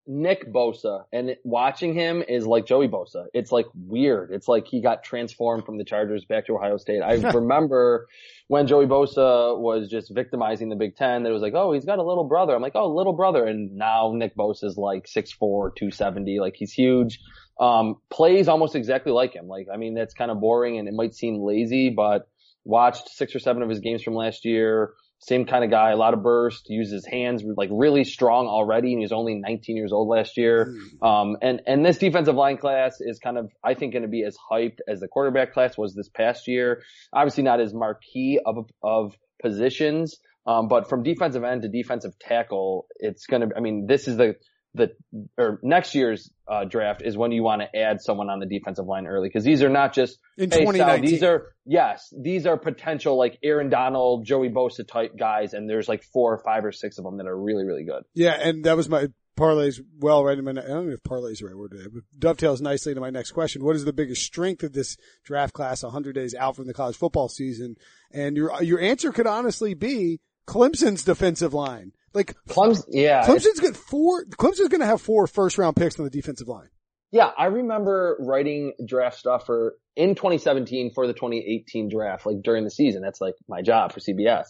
Nick 0.06 0.52
Bosa 0.52 1.06
and 1.14 1.36
watching 1.44 1.94
him 1.94 2.24
is 2.28 2.46
like 2.46 2.66
Joey 2.66 2.88
Bosa. 2.88 3.28
It's 3.34 3.52
like 3.52 3.66
weird. 3.74 4.32
It's 4.32 4.48
like 4.48 4.68
he 4.68 4.82
got 4.82 5.04
transformed 5.04 5.66
from 5.66 5.78
the 5.78 5.86
Chargers 5.86 6.26
back 6.26 6.48
to 6.48 6.56
Ohio 6.56 6.78
State. 6.78 7.02
I 7.02 7.14
remember 7.34 8.08
when 8.48 8.68
Joey 8.68 8.86
Bosa 8.86 9.58
was 9.58 9.90
just 9.90 10.14
victimizing 10.14 10.70
the 10.70 10.76
Big 10.76 10.96
Ten, 10.98 11.24
that 11.24 11.32
was 11.32 11.42
like, 11.42 11.54
oh, 11.56 11.72
he's 11.72 11.86
got 11.86 12.00
a 12.00 12.04
little 12.04 12.26
brother. 12.26 12.54
I'm 12.54 12.62
like, 12.62 12.76
oh, 12.76 12.94
little 12.94 13.14
brother. 13.14 13.46
And 13.46 13.76
now 13.76 14.12
Nick 14.14 14.36
Bosa 14.36 14.66
is 14.66 14.78
like 14.78 15.06
6'4", 15.06 15.40
270. 15.40 16.40
Like 16.40 16.56
he's 16.58 16.74
huge. 16.74 17.20
Um, 17.60 17.96
plays 18.10 18.48
almost 18.48 18.76
exactly 18.76 19.12
like 19.12 19.34
him. 19.34 19.48
Like, 19.48 19.68
I 19.74 19.78
mean, 19.78 19.94
that's 19.94 20.14
kind 20.14 20.32
of 20.32 20.42
boring 20.42 20.80
and 20.80 20.88
it 20.88 20.94
might 20.94 21.16
seem 21.16 21.40
lazy, 21.42 21.90
but 21.90 22.28
watched 22.66 23.10
six 23.10 23.36
or 23.36 23.40
seven 23.40 23.64
of 23.64 23.70
his 23.70 23.80
games 23.80 24.04
from 24.04 24.16
last 24.16 24.44
year 24.44 24.94
same 25.26 25.46
kind 25.46 25.64
of 25.64 25.72
guy, 25.72 25.92
a 25.92 25.96
lot 25.96 26.14
of 26.14 26.22
burst, 26.22 26.70
uses 26.70 27.06
hands 27.06 27.44
like 27.56 27.70
really 27.72 28.04
strong 28.04 28.48
already, 28.48 28.92
and 28.92 29.02
he's 29.02 29.14
only 29.14 29.36
19 29.36 29.78
years 29.78 29.94
old 29.94 30.10
last 30.10 30.38
year. 30.38 30.74
Hmm. 31.00 31.06
Um, 31.06 31.38
and 31.42 31.62
and 31.66 31.86
this 31.86 31.98
defensive 31.98 32.36
line 32.36 32.58
class 32.58 32.98
is 33.00 33.20
kind 33.20 33.38
of, 33.38 33.50
I 33.64 33.74
think, 33.74 33.94
going 33.94 34.04
to 34.04 34.10
be 34.10 34.24
as 34.24 34.36
hyped 34.52 34.80
as 34.88 35.00
the 35.00 35.08
quarterback 35.08 35.54
class 35.54 35.78
was 35.78 35.96
this 35.96 36.10
past 36.10 36.48
year. 36.48 36.82
Obviously, 37.14 37.44
not 37.44 37.62
as 37.62 37.74
marquee 37.74 38.40
of 38.46 38.70
of 38.84 39.16
positions, 39.42 40.20
um, 40.46 40.68
but 40.68 40.90
from 40.90 41.04
defensive 41.04 41.44
end 41.44 41.62
to 41.62 41.70
defensive 41.70 42.18
tackle, 42.20 42.88
it's 42.98 43.26
going 43.26 43.48
to. 43.48 43.56
I 43.56 43.62
mean, 43.62 43.88
this 43.88 44.08
is 44.08 44.18
the 44.18 44.36
the 44.76 44.96
or 45.38 45.60
next 45.62 45.94
year's 45.94 46.32
uh, 46.48 46.66
draft 46.66 47.02
is 47.04 47.16
when 47.16 47.32
you 47.32 47.44
want 47.44 47.62
to 47.62 47.78
add 47.78 48.02
someone 48.02 48.30
on 48.30 48.40
the 48.40 48.46
defensive 48.46 48.86
line 48.86 49.06
early 49.06 49.30
because 49.30 49.44
these 49.44 49.62
are 49.62 49.70
not 49.70 49.94
just 49.94 50.18
in 50.38 50.50
hey, 50.50 50.60
2019. 50.60 51.10
these 51.10 51.24
are 51.24 51.54
yes, 51.66 52.12
these 52.18 52.46
are 52.48 52.58
potential 52.58 53.18
like 53.18 53.38
Aaron 53.44 53.70
Donald, 53.70 54.26
Joey 54.26 54.50
Bosa 54.50 54.88
type 54.88 55.18
guys, 55.18 55.54
and 55.54 55.70
there's 55.70 55.88
like 55.88 56.04
four 56.04 56.34
or 56.34 56.40
five 56.40 56.66
or 56.66 56.72
six 56.72 56.98
of 56.98 57.04
them 57.04 57.18
that 57.18 57.28
are 57.28 57.40
really 57.40 57.66
really 57.66 57.84
good. 57.84 58.04
Yeah, 58.14 58.32
and 58.32 58.64
that 58.66 58.76
was 58.76 58.90
my 58.90 59.10
parlays 59.38 59.84
well 60.00 60.24
right 60.24 60.38
in 60.38 60.46
my, 60.46 60.52
I 60.52 60.54
don't 60.54 60.88
know 60.88 60.94
if 60.94 61.04
parlays 61.04 61.40
the 61.40 61.48
right 61.48 61.58
word 61.58 61.72
today, 61.72 61.90
but 61.92 62.04
dovetails 62.18 62.62
nicely 62.62 62.94
to 62.94 63.02
my 63.02 63.10
next 63.10 63.32
question. 63.32 63.64
What 63.64 63.76
is 63.76 63.86
the 63.86 63.94
biggest 63.94 64.24
strength 64.24 64.64
of 64.64 64.74
this 64.74 64.98
draft 65.24 65.54
class 65.54 65.84
100 65.84 66.14
days 66.14 66.36
out 66.36 66.56
from 66.56 66.68
the 66.68 66.74
college 66.74 66.96
football 66.96 67.30
season? 67.30 67.76
And 68.12 68.38
your, 68.38 68.62
your 68.62 68.80
answer 68.80 69.12
could 69.12 69.28
honestly 69.28 69.74
be 69.74 70.20
Clemson's 70.48 71.04
defensive 71.04 71.54
line. 71.54 71.94
Like 72.14 72.36
Clemson, 72.48 72.86
yeah. 72.90 73.26
Clemson's 73.26 73.60
got 73.60 73.76
four. 73.76 74.26
Clemson's 74.26 74.70
going 74.70 74.82
to 74.82 74.86
have 74.86 75.02
four 75.02 75.28
first 75.28 75.58
round 75.58 75.76
picks 75.76 75.98
on 75.98 76.06
the 76.06 76.12
defensive 76.12 76.48
line. 76.48 76.70
Yeah, 77.12 77.30
I 77.38 77.46
remember 77.46 78.18
writing 78.20 78.74
draft 78.86 79.18
stuff 79.18 79.46
for 79.46 79.76
in 79.96 80.16
2017 80.16 80.94
for 80.94 81.06
the 81.06 81.14
2018 81.14 81.90
draft, 81.90 82.26
like 82.26 82.42
during 82.44 82.64
the 82.64 82.72
season. 82.72 83.02
That's 83.02 83.22
like 83.22 83.36
my 83.48 83.62
job 83.62 83.94
for 83.94 84.00
CBS, 84.00 84.46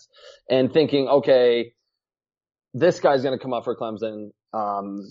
and 0.49 0.71
thinking, 0.71 1.07
okay, 1.07 1.73
this 2.73 2.99
guy's 2.99 3.21
going 3.21 3.37
to 3.37 3.41
come 3.41 3.53
up 3.53 3.65
for 3.65 3.75
Clemson. 3.75 4.29
Um, 4.53 5.01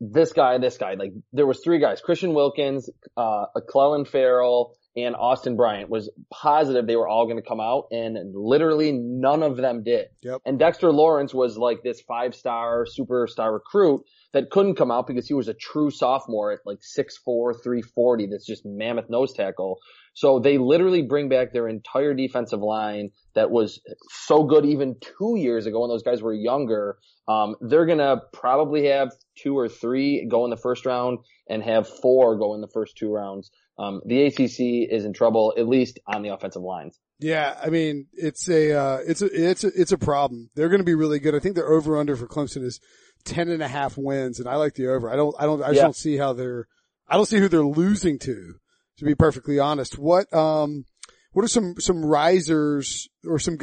this 0.00 0.32
guy, 0.32 0.58
this 0.58 0.78
guy. 0.78 0.94
Like 0.94 1.12
there 1.32 1.46
was 1.46 1.60
three 1.62 1.80
guys: 1.80 2.00
Christian 2.00 2.34
Wilkins, 2.34 2.88
uh, 3.16 3.46
Clelin 3.68 4.06
Ferrell, 4.06 4.76
and 4.96 5.14
Austin 5.14 5.56
Bryant 5.56 5.88
was 5.88 6.10
positive 6.32 6.86
they 6.86 6.96
were 6.96 7.08
all 7.08 7.26
going 7.26 7.36
to 7.36 7.48
come 7.48 7.60
out 7.60 7.84
and 7.92 8.18
literally 8.34 8.92
none 8.92 9.42
of 9.42 9.56
them 9.56 9.82
did. 9.84 10.06
Yep. 10.22 10.40
And 10.44 10.58
Dexter 10.58 10.90
Lawrence 10.90 11.32
was 11.32 11.56
like 11.56 11.82
this 11.82 12.00
five 12.00 12.34
star 12.34 12.84
superstar 12.84 13.52
recruit 13.52 14.02
that 14.32 14.50
couldn't 14.50 14.76
come 14.76 14.90
out 14.90 15.06
because 15.06 15.28
he 15.28 15.34
was 15.34 15.48
a 15.48 15.54
true 15.54 15.90
sophomore 15.90 16.52
at 16.52 16.60
like 16.66 16.78
6'4", 16.78 17.54
340. 17.62 18.26
That's 18.26 18.46
just 18.46 18.62
mammoth 18.64 19.08
nose 19.08 19.32
tackle. 19.32 19.78
So 20.14 20.40
they 20.40 20.58
literally 20.58 21.02
bring 21.02 21.28
back 21.28 21.52
their 21.52 21.68
entire 21.68 22.14
defensive 22.14 22.60
line 22.60 23.10
that 23.34 23.50
was 23.50 23.80
so 24.24 24.42
good 24.42 24.66
even 24.66 24.96
two 25.00 25.36
years 25.36 25.66
ago 25.66 25.80
when 25.80 25.90
those 25.90 26.02
guys 26.02 26.20
were 26.20 26.34
younger. 26.34 26.98
Um, 27.28 27.54
they're 27.60 27.86
gonna 27.86 28.22
probably 28.32 28.86
have 28.86 29.12
two 29.40 29.56
or 29.56 29.68
three 29.68 30.26
go 30.28 30.44
in 30.44 30.50
the 30.50 30.56
first 30.56 30.84
round 30.84 31.18
and 31.48 31.62
have 31.62 31.88
four 31.88 32.36
go 32.36 32.54
in 32.54 32.60
the 32.60 32.70
first 32.72 32.96
two 32.96 33.12
rounds 33.12 33.50
um, 33.80 34.02
the 34.04 34.26
ACC 34.26 34.92
is 34.92 35.06
in 35.06 35.14
trouble, 35.14 35.54
at 35.56 35.66
least 35.66 35.98
on 36.06 36.20
the 36.20 36.28
offensive 36.28 36.60
lines. 36.60 36.98
Yeah, 37.18 37.58
I 37.62 37.70
mean, 37.70 38.08
it's 38.12 38.46
a, 38.48 38.78
uh, 38.78 38.98
it's 39.06 39.22
a, 39.22 39.26
it's 39.32 39.64
a, 39.64 39.70
it's 39.74 39.92
a 39.92 39.98
problem. 39.98 40.50
They're 40.54 40.68
going 40.68 40.80
to 40.80 40.84
be 40.84 40.94
really 40.94 41.18
good. 41.18 41.34
I 41.34 41.38
think 41.38 41.54
their 41.54 41.70
over 41.70 41.96
under 41.96 42.14
for 42.14 42.26
Clemson 42.26 42.62
is 42.62 42.78
10 43.24 43.48
and 43.48 43.62
a 43.62 43.68
half 43.68 43.96
wins, 43.96 44.38
and 44.38 44.46
I 44.48 44.56
like 44.56 44.74
the 44.74 44.88
over. 44.88 45.10
I 45.10 45.16
don't, 45.16 45.34
I 45.38 45.46
don't, 45.46 45.62
I 45.62 45.68
just 45.68 45.76
yeah. 45.76 45.82
don't 45.82 45.96
see 45.96 46.18
how 46.18 46.34
they're, 46.34 46.68
I 47.08 47.16
don't 47.16 47.26
see 47.26 47.38
who 47.38 47.48
they're 47.48 47.64
losing 47.64 48.18
to, 48.18 48.54
to 48.98 49.04
be 49.04 49.14
perfectly 49.14 49.58
honest. 49.58 49.98
What, 49.98 50.32
um, 50.34 50.84
what 51.32 51.42
are 51.42 51.48
some, 51.48 51.76
some 51.78 52.04
risers 52.04 53.08
or 53.26 53.38
some, 53.38 53.56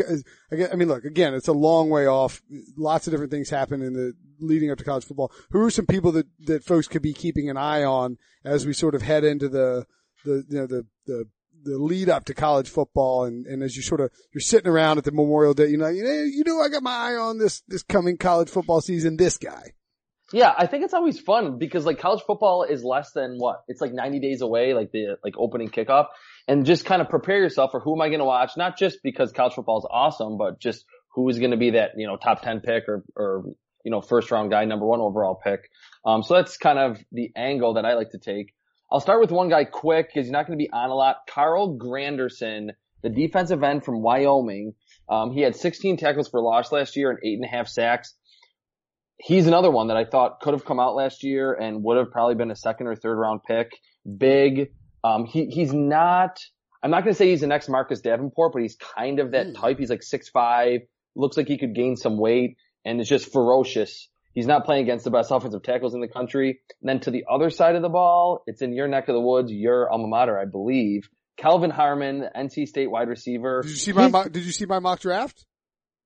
I 0.52 0.76
mean, 0.76 0.88
look, 0.88 1.04
again, 1.04 1.36
it's 1.36 1.48
a 1.48 1.54
long 1.54 1.92
way 1.92 2.08
off. 2.08 2.42
Lots 2.76 3.06
of 3.06 3.12
different 3.12 3.32
things 3.32 3.52
happen 3.52 3.84
in 3.84 3.94
the 3.94 4.14
leading 4.40 4.72
up 4.72 4.80
to 4.80 4.84
college 4.84 5.06
football. 5.06 5.32
Who 5.52 5.62
are 5.62 5.70
some 5.70 5.86
people 5.86 6.12
that, 6.14 6.26
that 6.48 6.64
folks 6.64 6.88
could 6.88 7.04
be 7.04 7.14
keeping 7.14 7.52
an 7.52 7.58
eye 7.58 7.84
on 7.84 8.18
as 8.44 8.66
we 8.66 8.74
sort 8.74 8.96
of 8.96 9.04
head 9.04 9.24
into 9.24 9.48
the, 9.48 9.86
the 10.28 10.46
you 10.50 10.60
know 10.60 10.68
the 10.68 10.86
the 11.06 11.26
the 11.64 11.78
lead 11.78 12.10
up 12.10 12.26
to 12.26 12.34
college 12.34 12.70
football 12.70 13.26
and, 13.26 13.46
and 13.48 13.64
as 13.64 13.76
you 13.76 13.82
sort 13.82 14.00
of 14.00 14.12
you're 14.34 14.42
sitting 14.42 14.70
around 14.70 15.00
at 15.00 15.04
the 15.04 15.12
Memorial 15.12 15.54
Day, 15.54 15.68
you 15.68 15.78
know, 15.78 15.88
you 15.88 16.04
know, 16.04 16.12
you 16.12 16.44
know, 16.46 16.62
I 16.62 16.70
got 16.70 16.84
my 16.84 16.92
eye 16.92 17.16
on 17.16 17.40
this 17.40 17.64
this 17.68 17.84
coming 17.84 18.18
college 18.18 18.50
football 18.50 18.82
season. 18.82 19.18
This 19.18 19.38
guy. 19.38 19.74
Yeah, 20.34 20.54
I 20.58 20.68
think 20.68 20.84
it's 20.84 20.94
always 20.94 21.20
fun 21.20 21.58
because 21.58 21.86
like 21.86 22.00
college 22.00 22.22
football 22.28 22.64
is 22.64 22.84
less 22.84 23.12
than 23.14 23.38
what? 23.38 23.64
It's 23.70 23.80
like 23.80 23.94
90 23.94 24.20
days 24.20 24.42
away, 24.42 24.74
like 24.74 24.92
the 24.92 25.18
like 25.24 25.36
opening 25.38 25.70
kickoff, 25.70 26.08
and 26.50 26.66
just 26.66 26.84
kind 26.84 27.02
of 27.02 27.10
prepare 27.10 27.38
yourself 27.38 27.72
for 27.72 27.80
who 27.80 27.96
am 27.96 28.02
I 28.02 28.10
going 28.10 28.20
to 28.20 28.26
watch? 28.26 28.52
Not 28.58 28.78
just 28.78 29.00
because 29.04 29.32
college 29.32 29.54
football 29.54 29.80
is 29.80 29.88
awesome, 29.90 30.38
but 30.38 30.60
just 30.60 30.84
who 31.16 31.30
is 31.30 31.40
going 31.40 31.52
to 31.52 31.58
be 31.58 31.72
that 31.72 31.92
you 31.96 32.08
know 32.08 32.18
top 32.18 32.42
10 32.42 32.60
pick 32.60 32.84
or 32.90 33.04
or 33.16 33.46
you 33.88 33.92
know, 33.92 34.02
first 34.02 34.30
round 34.32 34.52
guy, 34.52 34.66
number 34.66 34.86
one 34.86 35.00
overall 35.00 35.40
pick. 35.42 35.70
Um, 36.06 36.22
so 36.22 36.34
that's 36.34 36.58
kind 36.58 36.78
of 36.78 37.00
the 37.14 37.32
angle 37.38 37.76
that 37.76 37.86
I 37.86 37.94
like 37.94 38.10
to 38.12 38.18
take. 38.18 38.54
I'll 38.92 39.00
start 39.02 39.20
with 39.20 39.32
one 39.32 39.50
guy 39.50 39.66
quick 39.66 40.08
because 40.08 40.26
he's 40.28 40.32
not 40.32 40.48
going 40.48 40.58
to 40.58 40.64
be 40.64 40.72
on 40.72 40.90
a 40.90 40.96
lot. 40.96 41.18
Carl 41.30 41.78
Granderson, 41.78 42.70
the 43.04 43.10
defensive 43.10 43.62
end 43.64 43.84
from 43.84 44.02
Wyoming. 44.02 44.74
Um, 45.10 45.32
he 45.32 45.42
had 45.42 45.56
16 45.56 45.98
tackles 45.98 46.30
for 46.30 46.42
loss 46.42 46.72
last 46.72 46.96
year 46.96 47.10
and 47.12 47.20
eight 47.24 47.36
and 47.36 47.46
a 47.46 47.48
half 47.48 47.68
sacks. 47.68 48.14
He's 49.20 49.48
another 49.48 49.72
one 49.72 49.88
that 49.88 49.98
I 49.98 50.06
thought 50.06 50.40
could 50.42 50.54
have 50.54 50.64
come 50.66 50.80
out 50.80 50.96
last 50.96 51.24
year 51.24 51.54
and 51.54 51.84
would 51.84 51.98
have 51.98 52.12
probably 52.12 52.36
been 52.36 52.52
a 52.52 52.56
second 52.56 52.88
or 52.88 52.96
third 52.96 53.18
round 53.18 53.42
pick. 53.44 53.72
Big. 54.18 54.72
Um, 55.04 55.26
he, 55.26 55.48
he's 55.48 55.74
not, 55.74 56.40
I'm 56.84 56.92
not 56.92 57.04
going 57.04 57.14
to 57.14 57.18
say 57.18 57.30
he's 57.30 57.42
the 57.42 57.48
next 57.48 57.68
Marcus 57.68 58.02
Davenport, 58.02 58.54
but 58.54 58.62
he's 58.62 58.76
kind 58.76 59.20
of 59.20 59.32
that 59.32 59.48
Mm. 59.48 59.56
type. 59.60 59.80
He's 59.80 59.90
like 59.90 60.04
six 60.04 60.30
five, 60.30 60.82
looks 61.16 61.36
like 61.36 61.48
he 61.48 61.58
could 61.58 61.74
gain 61.76 61.96
some 61.96 62.18
weight 62.18 62.58
and 62.86 63.02
is 63.02 63.10
just 63.10 63.32
ferocious. 63.34 64.08
He's 64.38 64.46
not 64.46 64.66
playing 64.66 64.84
against 64.84 65.04
the 65.04 65.10
best 65.10 65.32
offensive 65.32 65.64
tackles 65.64 65.96
in 65.96 66.00
the 66.00 66.08
country. 66.08 66.60
And 66.80 66.88
then 66.88 67.00
to 67.00 67.10
the 67.10 67.26
other 67.28 67.50
side 67.50 67.74
of 67.76 67.82
the 67.82 67.90
ball, 67.90 68.44
it's 68.46 68.62
in 68.62 68.72
your 68.72 68.88
neck 68.88 69.08
of 69.08 69.16
the 69.16 69.20
woods, 69.20 69.52
your 69.52 69.92
alma 69.92 70.06
mater, 70.08 70.38
I 70.38 70.46
believe. 70.46 71.10
Kelvin 71.38 71.72
Harmon, 71.72 72.24
NC 72.38 72.68
State 72.68 72.92
wide 72.92 73.08
receiver. 73.10 73.64
Did 73.64 73.72
you 73.72 73.78
see 73.78 73.94
my 73.94 74.08
mock, 74.10 74.32
did 74.32 74.46
you 74.46 74.52
see 74.52 74.68
my 74.68 74.78
mock 74.78 75.00
draft? 75.00 75.44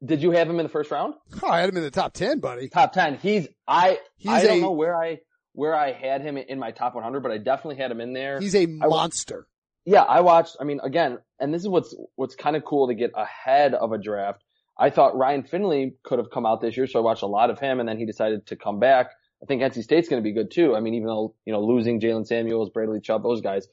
Did 0.01 0.23
you 0.23 0.31
have 0.31 0.49
him 0.49 0.61
in 0.61 0.65
the 0.65 0.71
first 0.71 0.91
round? 0.91 1.13
Oh, 1.43 1.47
I 1.49 1.59
had 1.59 1.67
him 1.67 1.75
in 1.75 1.83
the 1.83 1.91
top 1.91 2.13
10, 2.13 2.39
buddy. 2.39 2.69
Top 2.69 2.93
10. 2.93 3.17
He's, 3.17 3.49
I, 3.67 3.99
He's 4.15 4.31
I 4.31 4.43
don't 4.43 4.59
a- 4.59 4.61
know 4.61 4.71
where 4.71 4.95
I, 4.95 5.17
where 5.51 5.75
I 5.75 5.91
had 5.91 6.21
him 6.21 6.37
in 6.37 6.57
my 6.57 6.71
top 6.71 6.95
100, 6.95 7.21
but 7.21 7.33
I 7.33 7.37
definitely 7.37 7.81
had 7.83 7.91
him 7.91 7.99
in 7.99 8.13
there. 8.13 8.39
He's 8.39 8.55
a 8.55 8.65
monster. 8.65 9.45
yeah, 9.85 10.03
I 10.03 10.21
watched, 10.21 10.55
I 10.57 10.63
mean, 10.63 10.79
again, 10.81 11.17
and 11.37 11.53
this 11.53 11.63
is 11.63 11.67
what's, 11.67 11.93
what's 12.15 12.35
kind 12.35 12.55
of 12.55 12.63
cool 12.63 12.87
to 12.87 12.93
get 12.93 13.11
ahead 13.13 13.73
of 13.73 13.91
a 13.91 13.97
draft. 13.97 14.41
I 14.81 14.89
thought 14.89 15.15
Ryan 15.15 15.43
Finley 15.43 15.93
could 16.01 16.17
have 16.17 16.31
come 16.31 16.47
out 16.47 16.59
this 16.59 16.75
year, 16.75 16.87
so 16.87 16.99
I 16.99 17.03
watched 17.03 17.21
a 17.21 17.27
lot 17.27 17.51
of 17.51 17.59
him 17.59 17.79
and 17.79 17.87
then 17.87 17.99
he 17.99 18.05
decided 18.07 18.47
to 18.47 18.55
come 18.55 18.79
back. 18.79 19.11
I 19.41 19.45
think 19.45 19.61
NC 19.61 19.83
State's 19.83 20.09
going 20.09 20.21
to 20.21 20.27
be 20.27 20.33
good 20.33 20.49
too. 20.49 20.75
I 20.75 20.79
mean, 20.79 20.95
even 20.95 21.05
though, 21.05 21.35
you 21.45 21.53
know, 21.53 21.61
losing 21.61 21.99
Jaylen 21.99 22.25
Samuels, 22.25 22.71
Bradley 22.71 22.99
Chubb, 22.99 23.21
those 23.21 23.41
guys, 23.41 23.67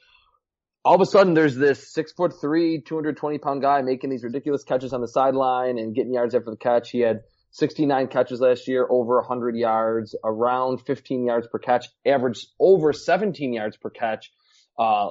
all 0.85 0.95
of 0.95 1.01
a 1.01 1.07
sudden 1.07 1.33
there's 1.33 1.57
this 1.57 1.95
six 1.95 2.13
foot 2.13 2.35
three, 2.39 2.83
220 2.83 3.39
pound 3.39 3.63
guy 3.63 3.81
making 3.81 4.11
these 4.11 4.23
ridiculous 4.23 4.65
catches 4.65 4.93
on 4.93 5.01
the 5.01 5.09
sideline 5.09 5.79
and 5.79 5.95
getting 5.95 6.13
yards 6.13 6.35
after 6.35 6.51
the 6.51 6.59
catch. 6.59 6.91
He 6.91 7.01
had 7.01 7.21
69 7.53 8.09
catches 8.09 8.41
last 8.41 8.69
year, 8.69 8.87
over 8.89 9.17
100 9.17 9.57
yards, 9.57 10.15
around 10.23 10.83
15 10.87 11.25
yards 11.25 11.49
per 11.51 11.59
catch, 11.59 11.87
averaged 12.07 12.47
over 12.61 12.93
17 12.93 13.55
yards 13.55 13.79
per 13.79 13.89
catch, 13.89 14.31
uh, 14.79 15.09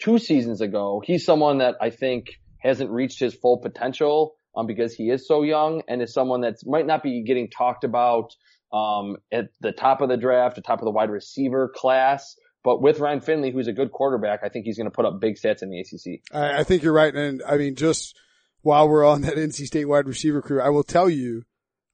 two 0.00 0.18
seasons 0.18 0.60
ago. 0.60 1.00
He's 1.04 1.24
someone 1.24 1.58
that 1.58 1.76
I 1.80 1.90
think 1.90 2.30
hasn't 2.58 2.90
reached 2.90 3.20
his 3.20 3.34
full 3.34 3.58
potential, 3.58 4.34
um, 4.56 4.66
because 4.66 4.94
he 4.94 5.10
is 5.10 5.26
so 5.26 5.42
young 5.42 5.82
and 5.88 6.00
is 6.02 6.12
someone 6.12 6.40
that 6.40 6.54
might 6.64 6.86
not 6.86 7.02
be 7.02 7.22
getting 7.24 7.48
talked 7.50 7.84
about, 7.84 8.30
um, 8.72 9.16
at 9.32 9.46
the 9.60 9.72
top 9.72 10.00
of 10.00 10.08
the 10.08 10.16
draft, 10.16 10.56
the 10.56 10.62
top 10.62 10.80
of 10.80 10.84
the 10.84 10.90
wide 10.90 11.10
receiver 11.10 11.70
class. 11.74 12.34
But 12.64 12.82
with 12.82 12.98
Ryan 12.98 13.20
Finley, 13.20 13.52
who's 13.52 13.68
a 13.68 13.72
good 13.72 13.92
quarterback, 13.92 14.40
I 14.42 14.48
think 14.48 14.64
he's 14.64 14.76
going 14.76 14.90
to 14.90 14.94
put 14.94 15.04
up 15.04 15.20
big 15.20 15.36
stats 15.36 15.62
in 15.62 15.70
the 15.70 15.78
ACC. 15.80 16.20
I, 16.34 16.60
I 16.60 16.64
think 16.64 16.82
you're 16.82 16.92
right. 16.92 17.14
And 17.14 17.42
I 17.46 17.58
mean, 17.58 17.76
just 17.76 18.18
while 18.62 18.88
we're 18.88 19.06
on 19.06 19.20
that 19.22 19.36
NC 19.36 19.66
State 19.66 19.84
wide 19.84 20.08
receiver 20.08 20.42
crew, 20.42 20.60
I 20.60 20.70
will 20.70 20.82
tell 20.82 21.08
you, 21.08 21.44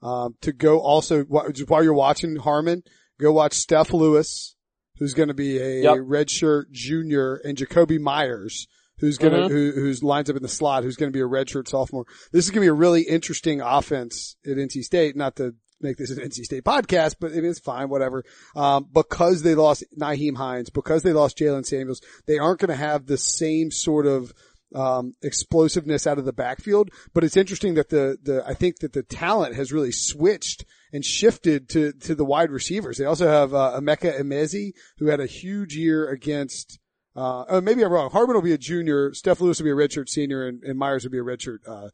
um, 0.03 0.35
to 0.41 0.53
go 0.53 0.81
also, 0.81 1.25
while 1.25 1.85
you're 1.85 1.93
watching 1.93 2.37
Harmon, 2.37 2.83
go 3.21 3.33
watch 3.33 3.53
Steph 3.53 3.93
Louis, 3.93 4.57
who's 4.99 5.15
going 5.15 5.29
to 5.29 5.35
be 5.35 5.59
a 5.59 5.83
Yep. 5.83 5.97
redshirt 5.99 6.71
junior 6.71 7.35
and 7.45 7.57
Jakobi 7.57 8.01
Meyers, 8.01 8.67
who's 9.03 9.19
going 9.19 9.33
to, 9.35 9.41
Mhm. 9.41 9.51
who, 9.51 9.73
who's 9.73 10.03
lines 10.03 10.31
up 10.31 10.37
in 10.37 10.43
the 10.43 10.49
slot, 10.49 10.85
who's 10.85 10.97
going 10.97 11.13
to 11.13 11.17
be 11.17 11.21
a 11.21 11.29
redshirt 11.29 11.69
sophomore. 11.69 12.07
This 12.33 12.45
is 12.47 12.51
going 12.51 12.61
to 12.63 12.67
be 12.67 12.69
a 12.69 12.73
really 12.73 13.03
interesting 13.03 13.61
offense 13.61 14.37
at 14.47 14.57
NC 14.57 14.83
State, 14.85 15.17
not 15.17 15.37
to 15.37 15.55
make 15.81 15.97
this 15.97 16.11
an 16.11 16.21
NC 16.21 16.45
State 16.45 16.63
podcast, 16.63 17.17
but 17.21 17.33
it 17.33 17.43
is 17.45 17.59
fine, 17.59 17.89
whatever. 17.89 18.23
Um, 18.55 18.87
because 18.93 19.43
they 19.43 19.57
lost 19.57 19.83
Nyheim 20.01 20.37
Hines, 20.37 20.71
because 20.71 21.03
they 21.03 21.13
lost 21.13 21.37
Jaylen 21.37 21.67
Samuels, 21.67 22.01
they 22.27 22.39
aren't 22.39 22.61
going 22.61 22.69
to 22.71 22.77
have 22.77 23.07
the 23.07 23.19
same 23.19 23.71
sort 23.73 24.07
of, 24.07 24.33
um, 24.75 25.15
explosiveness 25.23 26.07
out 26.07 26.19
of 26.19 26.25
the 26.25 26.33
backfield. 26.33 26.91
But 27.13 27.25
it's 27.25 27.37
interesting 27.37 27.75
that 27.75 27.89
the, 27.91 28.17
the, 28.23 28.43
I 28.47 28.55
think 28.55 28.79
that 28.79 28.93
the 28.93 29.03
talent 29.03 29.57
has 29.57 29.73
really 29.73 29.93
switched 29.93 30.65
and 30.93 31.05
shifted 31.05 31.69
to, 31.71 31.93
to 31.93 32.15
the 32.15 32.25
wide 32.25 32.51
receivers. 32.53 32.97
They 32.99 33.05
also 33.05 33.27
have, 33.29 33.53
uh, 33.53 33.79
Emeka 33.81 34.19
Emezie, 34.21 34.73
who 34.99 35.07
had 35.09 35.19
a 35.21 35.27
huge 35.27 35.75
year 35.75 36.09
against, 36.09 36.79
uh, 37.15 37.45
oh, 37.49 37.61
maybe 37.61 37.85
I'm 37.85 37.93
wrong. 37.93 38.11
Harmon 38.11 38.35
will 38.35 38.43
be 38.43 38.53
a 38.53 38.59
junior. 38.59 39.13
Steph 39.13 39.41
Louis 39.41 39.59
will 39.59 39.65
be 39.65 39.71
a 39.71 39.89
redshirt 39.89 40.09
senior 40.09 40.47
and, 40.47 40.63
and 40.63 40.79
Meyers 40.79 41.05
will 41.05 41.11
be 41.11 41.19
a 41.19 41.23
redshirt, 41.23 41.59
uh, 41.67 41.89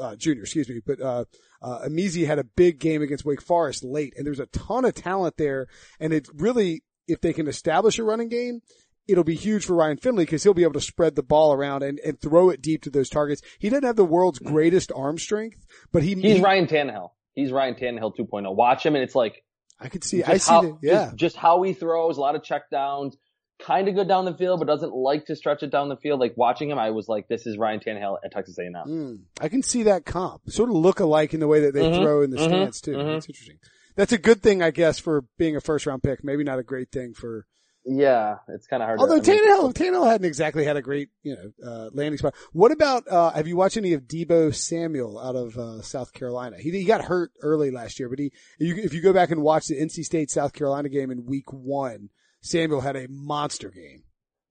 uh, 0.00 0.16
junior, 0.16 0.42
excuse 0.42 0.68
me. 0.68 0.80
But, 0.84 1.00
uh, 1.00 1.24
uh, 1.62 1.86
Emezie 1.88 2.26
had 2.26 2.38
a 2.38 2.44
big 2.44 2.78
game 2.78 3.00
against 3.02 3.24
Wake 3.24 3.40
Forest 3.40 3.84
late 3.84 4.14
and 4.16 4.26
there's 4.26 4.40
a 4.40 4.46
ton 4.46 4.84
of 4.84 4.94
talent 4.94 5.36
there. 5.36 5.68
And 6.00 6.12
it 6.12 6.28
really, 6.34 6.82
if 7.06 7.20
they 7.20 7.32
can 7.32 7.46
establish 7.46 7.98
a 7.98 8.04
running 8.04 8.28
game, 8.28 8.60
it'll 9.08 9.24
be 9.24 9.36
huge 9.36 9.64
for 9.64 9.76
Ryan 9.76 9.98
Finley 9.98 10.24
because 10.24 10.42
he'll 10.42 10.54
be 10.54 10.64
able 10.64 10.74
to 10.74 10.80
spread 10.80 11.14
the 11.14 11.22
ball 11.22 11.52
around 11.52 11.82
and, 11.82 12.00
and 12.00 12.20
throw 12.20 12.50
it 12.50 12.60
deep 12.60 12.82
to 12.82 12.90
those 12.90 13.08
targets. 13.08 13.42
He 13.58 13.68
doesn't 13.68 13.84
have 13.84 13.96
the 13.96 14.04
world's 14.04 14.38
greatest 14.38 14.90
arm 14.94 15.18
strength, 15.18 15.64
but 15.92 16.02
he, 16.02 16.14
He's 16.14 16.36
he- 16.36 16.42
Ryan 16.42 16.66
Tannehill. 16.66 17.10
He's 17.34 17.52
Ryan 17.52 17.74
Tannehill 17.74 18.16
2.0. 18.16 18.54
Watch 18.54 18.84
him 18.84 18.94
and 18.94 19.04
it's 19.04 19.14
like, 19.14 19.44
I 19.78 19.88
could 19.88 20.02
see, 20.02 20.24
I 20.24 20.38
see 20.38 20.50
how, 20.50 20.62
the, 20.62 20.78
yeah. 20.82 21.04
just, 21.04 21.16
just 21.16 21.36
how 21.36 21.62
he 21.62 21.74
throws, 21.74 22.16
a 22.16 22.20
lot 22.20 22.34
of 22.34 22.42
check 22.42 22.70
downs, 22.70 23.16
kind 23.58 23.88
of 23.88 23.94
good 23.94 24.08
down 24.08 24.24
the 24.24 24.34
field, 24.34 24.58
but 24.60 24.66
doesn't 24.66 24.92
like 24.94 25.26
to 25.26 25.36
stretch 25.36 25.62
it 25.62 25.70
down 25.70 25.88
the 25.88 25.96
field. 25.96 26.20
Like 26.20 26.34
watching 26.36 26.70
him, 26.70 26.78
I 26.78 26.90
was 26.90 27.08
like, 27.08 27.28
this 27.28 27.46
is 27.46 27.56
Ryan 27.58 27.80
Tannehill 27.80 28.18
at 28.24 28.32
Texas 28.32 28.58
A&M. 28.58 28.72
Mm, 28.86 29.18
I 29.40 29.48
can 29.48 29.62
see 29.62 29.84
that 29.84 30.04
comp. 30.04 30.42
Sort 30.50 30.68
of 30.68 30.76
look 30.76 31.00
alike 31.00 31.32
in 31.34 31.40
the 31.40 31.48
way 31.48 31.60
that 31.60 31.74
they 31.74 31.80
Mhm, 31.88 31.94
throw 31.94 32.22
in 32.22 32.30
the 32.30 32.36
mhm, 32.36 32.44
stance 32.48 32.80
too. 32.80 32.96
mhm. 32.96 33.14
That's 33.14 33.26
interesting. 33.28 33.58
That's 33.96 34.12
a 34.12 34.18
good 34.18 34.42
thing, 34.42 34.62
I 34.62 34.70
guess, 34.70 34.98
for 34.98 35.24
being 35.38 35.56
a 35.56 35.60
first 35.60 35.86
round 35.86 36.02
pick. 36.02 36.22
Maybe 36.22 36.44
not 36.44 36.58
a 36.58 36.62
great 36.62 36.90
thing 36.92 37.14
for. 37.14 37.46
Yeah, 37.88 38.38
it's 38.48 38.66
kind 38.66 38.82
of 38.82 38.88
hard. 38.88 38.98
Although 38.98 39.20
to, 39.20 39.30
Tannehill, 39.30 39.72
Tannehill 39.72 40.10
hadn't 40.10 40.26
exactly 40.26 40.64
had 40.64 40.76
a 40.76 40.82
great, 40.82 41.08
you 41.22 41.36
know, 41.36 41.66
uh, 41.70 41.90
landing 41.92 42.18
spot. 42.18 42.34
What 42.52 42.72
about? 42.72 43.04
uh 43.08 43.30
Have 43.30 43.46
you 43.46 43.56
watched 43.56 43.76
any 43.76 43.92
of 43.92 44.02
Deebo 44.02 44.52
Samuel 44.52 45.18
out 45.20 45.36
of 45.36 45.56
uh, 45.56 45.82
South 45.82 46.12
Carolina? 46.12 46.56
He 46.58 46.72
he 46.72 46.84
got 46.84 47.04
hurt 47.04 47.30
early 47.42 47.70
last 47.70 48.00
year, 48.00 48.08
but 48.08 48.18
he 48.18 48.32
you, 48.58 48.74
if 48.74 48.92
you 48.92 49.00
go 49.00 49.12
back 49.12 49.30
and 49.30 49.40
watch 49.40 49.68
the 49.68 49.80
NC 49.80 50.02
State 50.04 50.32
South 50.32 50.52
Carolina 50.52 50.88
game 50.88 51.12
in 51.12 51.26
Week 51.26 51.52
One, 51.52 52.10
Samuel 52.46 52.80
had 52.80 52.96
a 52.96 53.06
monster 53.08 53.70
game. 53.70 54.02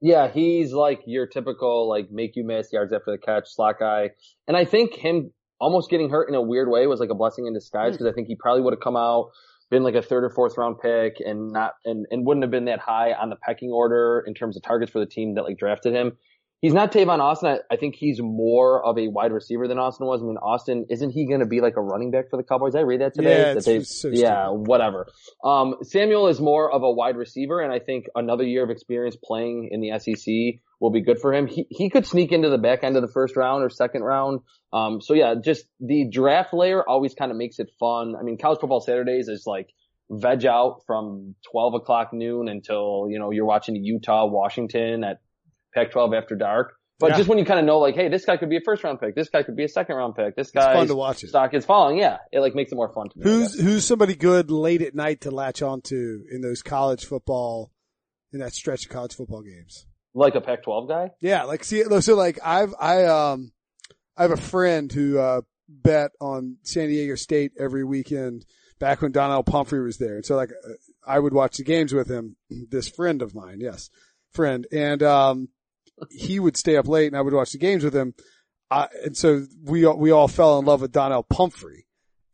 Yeah, 0.01 0.29
he's 0.29 0.73
like 0.73 1.01
your 1.05 1.25
typical 1.25 1.89
like 1.89 2.11
make 2.11 2.35
you 2.35 2.45
miss 2.45 2.71
yards 2.71 2.93
after 2.93 3.11
the 3.11 3.17
catch 3.17 3.47
slot 3.47 3.79
guy, 3.79 4.11
and 4.47 4.55
I 4.57 4.65
think 4.65 4.93
him 4.93 5.31
almost 5.59 5.89
getting 5.89 6.09
hurt 6.09 6.27
in 6.29 6.35
a 6.35 6.41
weird 6.41 6.69
way 6.69 6.85
was 6.85 6.99
like 6.99 7.09
a 7.09 7.15
blessing 7.15 7.47
in 7.47 7.53
disguise 7.53 7.89
hmm. 7.89 7.93
because 7.93 8.07
I 8.07 8.13
think 8.13 8.27
he 8.27 8.35
probably 8.35 8.61
would 8.61 8.73
have 8.73 8.81
come 8.81 8.97
out 8.97 9.31
been 9.71 9.83
like 9.83 9.95
a 9.95 10.01
third 10.01 10.23
or 10.23 10.29
fourth 10.29 10.57
round 10.57 10.79
pick 10.79 11.15
and 11.25 11.51
not 11.51 11.73
and 11.85 12.05
and 12.11 12.25
wouldn't 12.25 12.43
have 12.43 12.51
been 12.51 12.65
that 12.65 12.79
high 12.79 13.13
on 13.13 13.29
the 13.29 13.35
pecking 13.35 13.71
order 13.71 14.23
in 14.27 14.33
terms 14.33 14.55
of 14.55 14.63
targets 14.63 14.91
for 14.91 14.99
the 14.99 15.05
team 15.05 15.35
that 15.35 15.43
like 15.43 15.57
drafted 15.57 15.93
him. 15.93 16.11
He's 16.65 16.73
not 16.73 16.91
Tavon 16.91 17.19
Austin. 17.19 17.49
I, 17.69 17.73
I 17.73 17.77
think 17.77 17.93
he's 17.95 18.19
more 18.21 18.83
of 18.83 18.97
a 18.97 19.07
wide 19.07 19.31
receiver 19.31 19.67
than 19.67 19.77
Austin 19.77 20.07
was. 20.07 20.21
I 20.21 20.25
mean, 20.25 20.37
Austin 20.37 20.87
isn't 20.89 21.11
he 21.11 21.27
going 21.27 21.41
to 21.41 21.45
be 21.45 21.61
like 21.61 21.75
a 21.77 21.81
running 21.81 22.09
back 22.09 22.29
for 22.31 22.37
the 22.37 22.43
Cowboys? 22.43 22.73
Did 22.73 22.79
I 22.79 22.81
read 22.81 23.01
that 23.01 23.13
today. 23.13 23.29
Yeah, 23.37 23.43
That 23.43 23.49
it's- 23.51 23.65
they- 23.65 23.75
it's 23.77 24.01
so 24.01 24.07
yeah, 24.09 24.49
whatever. 24.49 25.07
Um, 25.43 25.75
Samuel 25.83 26.27
is 26.27 26.39
more 26.41 26.71
of 26.71 26.81
a 26.81 26.91
wide 26.91 27.17
receiver, 27.17 27.59
and 27.61 27.71
I 27.71 27.77
think 27.79 28.05
another 28.15 28.43
year 28.43 28.63
of 28.63 28.71
experience 28.71 29.15
playing 29.23 29.69
in 29.71 29.79
the 29.81 29.91
SEC 29.99 30.59
will 30.79 30.89
be 30.91 31.01
good 31.01 31.19
for 31.19 31.33
him. 31.33 31.45
He 31.47 31.67
he 31.69 31.89
could 31.91 32.05
sneak 32.07 32.31
into 32.31 32.49
the 32.49 32.57
back 32.57 32.83
end 32.83 32.95
of 32.95 33.03
the 33.03 33.11
first 33.13 33.35
round 33.35 33.63
or 33.63 33.69
second 33.69 34.03
round. 34.03 34.39
Um, 34.73 35.01
so 35.01 35.13
yeah, 35.13 35.35
just 35.35 35.65
the 35.79 36.09
draft 36.09 36.51
layer 36.53 36.83
always 36.87 37.13
kind 37.13 37.31
of 37.31 37.37
makes 37.37 37.59
it 37.59 37.69
fun. 37.79 38.15
I 38.19 38.23
mean, 38.23 38.37
college 38.37 38.59
football 38.59 38.81
Saturdays 38.81 39.27
is 39.27 39.43
like 39.45 39.69
veg 40.09 40.45
out 40.45 40.81
from 40.85 41.33
12 41.51 41.73
o'clock 41.75 42.13
noon 42.13 42.47
until, 42.47 43.07
you 43.09 43.17
know, 43.19 43.31
you're 43.31 43.45
watching 43.45 43.75
Utah, 43.75 44.25
Washington 44.27 45.03
at 45.03 45.19
Pac-12 45.75 46.17
after 46.17 46.35
dark. 46.35 46.73
But 46.97 47.11
Yeah. 47.11 47.17
just 47.17 47.27
when 47.29 47.37
you 47.37 47.43
kind 47.45 47.59
of 47.59 47.65
know 47.65 47.79
like, 47.79 47.95
hey, 47.95 48.07
this 48.07 48.23
guy 48.25 48.37
could 48.37 48.49
be 48.49 48.55
a 48.55 48.61
first 48.61 48.83
round 48.83 49.01
pick. 49.01 49.15
This 49.15 49.27
guy 49.29 49.43
could 49.43 49.57
be 49.57 49.65
a 49.65 49.67
second 49.67 49.97
round 49.97 50.15
pick. 50.15 50.35
This 50.37 50.47
It's 50.47 50.65
fun 50.65 50.87
to 50.87 50.95
watch 50.95 51.23
it. 51.23 51.27
stock 51.27 51.53
is 51.53 51.65
falling. 51.65 51.97
Yeah. 51.97 52.19
It 52.31 52.39
like 52.39 52.55
makes 52.55 52.71
it 52.71 52.75
more 52.75 52.91
fun 52.93 53.09
to 53.09 53.19
me. 53.19 53.23
Who's 53.23 53.59
who's 53.59 53.83
somebody 53.85 54.15
good 54.15 54.49
late 54.49 54.81
at 54.81 54.95
night 54.95 55.21
to 55.21 55.31
latch 55.31 55.61
onto 55.61 56.23
in 56.31 56.39
those 56.41 56.61
college 56.63 57.03
football 57.03 57.71
in 58.31 58.39
that 58.39 58.53
stretch 58.53 58.85
of 58.85 58.91
college 58.91 59.13
football 59.13 59.41
games? 59.41 59.85
like 60.17 60.35
a 60.35 60.39
Pac-12 60.39 60.87
guy? 60.87 61.11
Yeah, 61.19 61.43
like 61.43 61.65
see, 61.65 61.83
so 61.99 62.15
like 62.15 62.39
I've 62.41 62.73
I 62.79 63.03
um 63.03 63.51
I 64.15 64.21
have 64.21 64.31
a 64.31 64.37
friend 64.37 64.89
who 64.89 65.19
uh 65.19 65.41
bet 65.67 66.11
on 66.21 66.55
San 66.63 66.87
Diego 66.87 67.15
State 67.15 67.51
every 67.59 67.83
weekend 67.83 68.45
back 68.79 69.01
when 69.01 69.11
Donnel 69.11 69.43
Pumphrey 69.43 69.83
was 69.83 69.97
there, 69.97 70.15
and 70.15 70.25
so 70.25 70.37
like 70.37 70.51
uh, 70.51 70.69
I 71.05 71.19
would 71.19 71.33
watch 71.33 71.57
the 71.57 71.65
games 71.65 71.93
with 71.93 72.09
him. 72.09 72.37
This 72.69 72.87
friend 72.87 73.21
of 73.21 73.35
mine, 73.35 73.59
yes, 73.59 73.89
friend, 74.31 74.65
and 74.71 75.03
um 75.03 75.49
he 76.09 76.39
would 76.39 76.57
stay 76.57 76.77
up 76.77 76.87
late, 76.87 77.07
and 77.07 77.17
I 77.17 77.21
would 77.21 77.33
watch 77.33 77.51
the 77.51 77.57
games 77.57 77.83
with 77.83 77.95
him. 77.95 78.13
I, 78.69 78.87
and 79.03 79.15
so 79.15 79.45
we 79.63 79.85
all, 79.85 79.97
we 79.97 80.11
all 80.11 80.27
fell 80.27 80.59
in 80.59 80.65
love 80.65 80.81
with 80.81 80.91
Donnel 80.91 81.23
Pumphrey, 81.23 81.85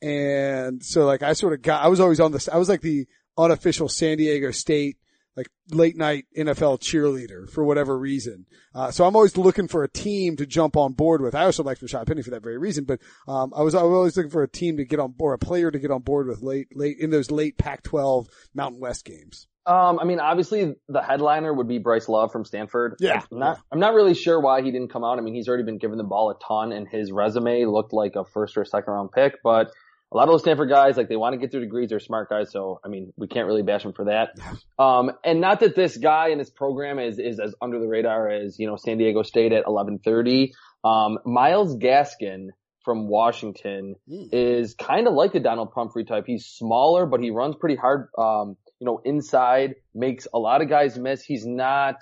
and 0.02 0.84
so 0.84 1.06
like 1.06 1.24
I 1.24 1.34
sort 1.34 1.54
of 1.54 1.62
got 1.62 1.84
I 1.84 1.88
was 1.88 2.00
always 2.00 2.20
on 2.20 2.32
this 2.32 2.48
I 2.48 2.58
was 2.58 2.70
like 2.70 2.82
the 2.82 3.08
unofficial 3.38 3.90
San 3.90 4.18
Diego 4.18 4.52
State 4.52 4.98
like 5.36 5.48
late 5.70 5.96
night 5.96 6.26
NFL 6.38 6.80
cheerleader 6.80 7.50
for 7.50 7.64
whatever 7.64 7.98
reason. 7.98 8.46
Uh, 8.76 8.92
so 8.92 9.06
I'm 9.06 9.16
always 9.16 9.38
looking 9.38 9.68
for 9.68 9.84
a 9.84 9.90
team 9.90 10.36
to 10.38 10.46
jump 10.46 10.76
on 10.76 10.94
board 10.94 11.22
with. 11.22 11.36
I 11.36 11.46
also 11.46 11.64
like 11.64 11.80
Rashaad 11.80 12.06
Penny 12.06 12.22
for 12.22 12.32
that 12.32 12.44
very 12.44 12.58
reason, 12.58 12.84
but, 12.84 13.00
um, 13.28 13.54
I 13.56 13.62
was, 13.62 13.74
I 13.74 13.84
was 13.84 13.94
always 13.94 14.18
looking 14.18 14.32
for 14.32 14.44
a 14.44 14.50
team 14.50 14.78
to 14.78 14.86
get 14.86 15.00
on 15.00 15.12
board, 15.12 15.42
a 15.42 15.46
player 15.46 15.72
to 15.72 15.80
get 15.80 15.92
on 15.92 16.02
board 16.02 16.28
with 16.28 16.42
late, 16.42 16.76
late 16.76 16.98
in 17.00 17.12
those 17.12 17.32
late 17.32 17.58
Pac-12 17.58 18.28
Mountain 18.54 18.82
West 18.82 19.06
games. 19.06 19.48
Um, 19.66 20.00
I 20.00 20.06
mean, 20.06 20.20
obviously 20.20 20.74
the 20.90 21.02
headliner 21.02 21.54
would 21.54 21.68
be 21.68 21.78
Bryce 21.78 22.10
Love 22.10 22.32
from 22.32 22.46
Stanford. 22.46 22.96
Yeah. 23.00 23.22
I'm 23.32 23.40
not, 23.40 23.60
I'm 23.72 23.80
not 23.80 23.94
really 23.94 24.14
sure 24.16 24.40
why 24.40 24.62
he 24.64 24.72
didn't 24.72 24.90
come 24.92 25.04
out. 25.04 25.18
I 25.18 25.22
mean, 25.22 25.36
he's 25.36 25.48
already 25.48 25.64
been 25.64 25.78
given 25.78 25.98
the 25.98 26.04
ball 26.04 26.32
a 26.32 26.36
ton 26.46 26.72
and 26.72 26.88
his 26.88 27.12
resume 27.12 27.66
looked 27.66 27.94
like 27.94 28.16
a 28.16 28.26
first 28.26 28.58
or 28.58 28.66
second 28.66 28.92
round 28.94 29.12
pick, 29.12 29.36
but 29.44 29.68
a 30.14 30.18
lot 30.18 30.24
of 30.24 30.30
those 30.34 30.42
Stanford 30.42 30.68
guys, 30.70 30.98
like 30.98 31.08
they 31.08 31.16
want 31.16 31.34
to 31.34 31.38
get 31.40 31.52
their 31.52 31.62
degrees, 31.62 31.90
they're 31.90 32.00
smart 32.00 32.30
guys. 32.30 32.52
So, 32.52 32.82
I 32.84 32.90
mean, 32.90 33.14
we 33.16 33.28
can't 33.28 33.48
really 33.48 33.62
bash 33.62 33.84
them 33.84 33.94
for 33.94 34.06
that. 34.06 34.32
Um, 34.78 35.12
and 35.24 35.40
not 35.40 35.60
that 35.62 35.76
this 35.76 35.96
guy 35.96 36.30
and 36.30 36.40
his 36.40 36.50
program 36.50 37.00
is, 37.00 37.18
is 37.20 37.40
as 37.40 37.56
under 37.62 37.80
the 37.80 37.88
radar 37.88 38.30
as, 38.30 38.60
you 38.60 38.68
know, 38.68 38.76
San 38.76 38.98
Diego 38.98 39.22
State 39.24 39.54
at 39.54 39.68
1130. 39.70 40.54
Um, 40.84 41.20
Myles 41.26 41.78
Gaskin 41.78 42.48
from 42.84 43.08
Washington 43.08 43.96
Mm. 44.10 44.30
is 44.34 44.74
kind 44.74 45.08
of 45.08 45.14
like 45.14 45.34
the 45.34 45.40
Donald 45.40 45.72
Pumphrey 45.72 46.04
type. 46.04 46.24
He's 46.28 46.46
smaller, 46.46 47.06
but 47.06 47.22
he 47.22 47.30
runs 47.30 47.56
pretty 47.60 47.76
hard. 47.76 48.10
Um, 48.18 48.58
you 48.82 48.86
know, 48.86 49.00
inside 49.06 49.76
makes 49.94 50.28
a 50.34 50.40
lot 50.40 50.64
of 50.64 50.68
guys 50.68 50.98
miss. 50.98 51.22
He's 51.22 51.46
not, 51.46 51.98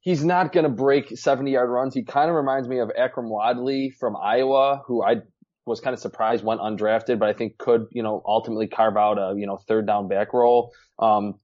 he's 0.00 0.22
not 0.22 0.52
going 0.52 0.64
to 0.64 0.70
break 0.70 1.16
70 1.16 1.50
yard 1.50 1.70
runs. 1.70 1.94
He 1.94 2.04
kind 2.04 2.28
of 2.28 2.36
reminds 2.36 2.68
me 2.68 2.78
of 2.78 2.90
Akrum 2.90 3.30
Wadley 3.30 3.90
from 3.98 4.14
Iowa, 4.14 4.82
who 4.86 5.02
I 5.02 5.22
was 5.64 5.80
kind 5.80 5.94
of 5.94 6.00
surprised 6.00 6.44
went 6.44 6.60
undrafted, 6.60 7.18
but 7.18 7.30
I 7.30 7.32
think 7.32 7.56
could, 7.56 7.86
you 7.90 8.02
know, 8.02 8.22
ultimately 8.26 8.66
carve 8.66 8.98
out 8.98 9.18
a, 9.18 9.34
you 9.34 9.46
know, 9.46 9.56
third 9.66 9.86
down 9.86 10.08
back 10.08 10.34
role. 10.34 10.72
Um, 10.98 11.36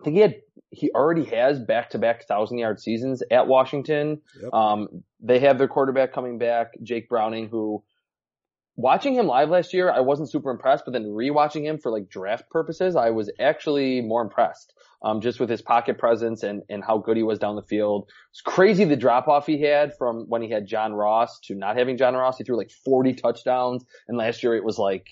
I 0.00 0.04
think 0.04 0.16
he 0.16 0.22
had, 0.22 0.36
he 0.70 0.90
already 0.94 1.24
has 1.26 1.60
back 1.60 1.90
to 1.90 1.98
back 1.98 2.26
thousand 2.26 2.56
yard 2.56 2.80
seasons 2.80 3.22
at 3.30 3.46
Washington. 3.46 4.22
Yep. 4.42 4.54
Um, 4.54 4.88
they 5.20 5.40
have 5.40 5.58
their 5.58 5.68
quarterback 5.68 6.14
coming 6.14 6.38
back, 6.38 6.68
Jake 6.82 7.06
Browning, 7.10 7.48
who 7.48 7.84
watching 8.80 9.14
him 9.14 9.26
live 9.26 9.50
last 9.50 9.72
year, 9.72 9.90
I 9.90 10.00
wasn't 10.00 10.30
super 10.30 10.50
impressed, 10.50 10.84
but 10.84 10.92
then 10.92 11.04
rewatching 11.04 11.64
him 11.64 11.78
for 11.78 11.90
like 11.90 12.08
draft 12.08 12.48
purposes, 12.50 12.96
I 12.96 13.10
was 13.10 13.30
actually 13.38 14.00
more 14.00 14.22
impressed. 14.22 14.74
Um, 15.02 15.22
just 15.22 15.40
with 15.40 15.48
his 15.48 15.62
pocket 15.62 15.96
presence 15.96 16.42
and, 16.42 16.62
and 16.68 16.84
how 16.84 16.98
good 16.98 17.16
he 17.16 17.22
was 17.22 17.38
down 17.38 17.56
the 17.56 17.62
field. 17.62 18.10
It's 18.32 18.42
crazy 18.42 18.84
the 18.84 18.96
drop 18.96 19.28
off 19.28 19.46
he 19.46 19.62
had 19.62 19.96
from 19.96 20.26
when 20.28 20.42
he 20.42 20.50
had 20.50 20.66
John 20.66 20.92
Ross 20.92 21.40
to 21.44 21.54
not 21.54 21.78
having 21.78 21.96
John 21.96 22.12
Ross. 22.12 22.36
He 22.36 22.44
threw 22.44 22.58
like 22.58 22.70
40 22.84 23.14
touchdowns 23.14 23.86
and 24.08 24.18
last 24.18 24.42
year 24.42 24.54
it 24.54 24.62
was 24.62 24.76
like 24.76 25.08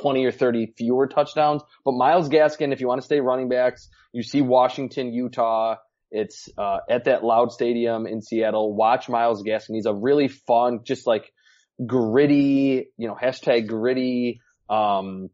20 0.00 0.24
or 0.24 0.30
30 0.30 0.74
fewer 0.78 1.08
touchdowns. 1.08 1.62
But 1.84 1.92
Myles 1.92 2.28
Gaskin, 2.28 2.72
if 2.72 2.80
you 2.80 2.86
want 2.86 3.00
to 3.00 3.04
stay 3.04 3.18
running 3.18 3.48
backs, 3.48 3.88
you 4.12 4.22
see 4.22 4.40
Washington, 4.40 5.12
Utah. 5.12 5.76
It's, 6.12 6.48
uh, 6.56 6.78
at 6.88 7.04
that 7.06 7.24
loud 7.24 7.50
stadium 7.50 8.06
in 8.06 8.22
Seattle. 8.22 8.72
Watch 8.72 9.08
Myles 9.08 9.42
Gaskin. 9.42 9.74
He's 9.74 9.86
a 9.86 9.94
really 9.94 10.28
fun, 10.28 10.80
just 10.84 11.08
like 11.08 11.32
gritty, 11.84 12.88
you 12.96 13.08
know, 13.08 13.14
hashtag 13.14 13.66
gritty, 13.66 14.40
um, 14.68 15.30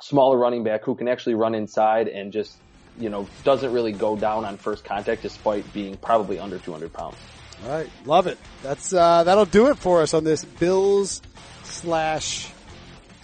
smaller 0.00 0.36
running 0.36 0.64
back 0.64 0.84
who 0.84 0.94
can 0.94 1.08
actually 1.08 1.34
run 1.34 1.54
inside 1.54 2.08
and 2.08 2.32
just, 2.32 2.56
you 2.98 3.08
know, 3.08 3.28
doesn't 3.44 3.72
really 3.72 3.92
go 3.92 4.16
down 4.16 4.44
on 4.44 4.56
first 4.56 4.84
contact 4.84 5.22
despite 5.22 5.72
being 5.72 5.96
probably 5.96 6.38
under 6.38 6.58
200 6.58 6.92
pounds. 6.92 7.16
All 7.64 7.70
right. 7.70 7.90
Love 8.04 8.26
it. 8.26 8.38
That's, 8.62 8.92
uh, 8.92 9.24
that'll 9.24 9.44
do 9.44 9.68
it 9.68 9.78
for 9.78 10.02
us 10.02 10.14
on 10.14 10.24
this 10.24 10.44
Bills 10.44 11.22
slash 11.64 12.50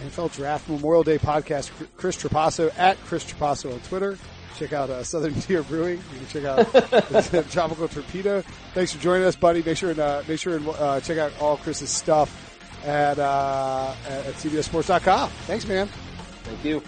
NFL 0.01 0.35
Draft 0.35 0.69
Memorial 0.69 1.05
Day 1.05 1.19
podcast. 1.19 1.71
Chris 1.97 2.17
Trapasso 2.17 2.77
at 2.79 2.99
Chris 3.05 3.25
Trapasso 3.25 3.73
on 3.73 3.81
Twitter. 3.81 4.19
Check 4.59 4.73
out 4.73 4.91
uh, 4.91 5.05
Southern 5.05 5.35
Tier 5.41 5.63
Brewing. 5.63 5.99
You 6.13 6.19
can 6.19 6.27
check 6.29 6.45
out 6.45 7.51
Tropical 7.51 7.89
Torpedo. 7.89 8.43
Thanks 8.73 8.93
for 8.93 9.01
joining 9.01 9.27
us, 9.27 9.37
buddy. 9.37 9.63
Make 9.63 9.77
sure 9.77 9.91
and 9.91 9.99
uh, 10.01 10.23
make 10.27 10.41
sure 10.41 10.57
and 10.57 10.69
uh, 10.69 11.01
check 11.01 11.19
out 11.19 11.33
all 11.41 11.57
Chris's 11.57 11.91
stuff 11.91 12.44
at 12.85 13.19
uh, 13.19 13.95
at 14.07 14.35
CBSSports.com. 14.35 15.31
Thanks, 15.47 15.67
man. 15.67 15.87
Thank 16.45 16.65
you. 16.65 16.83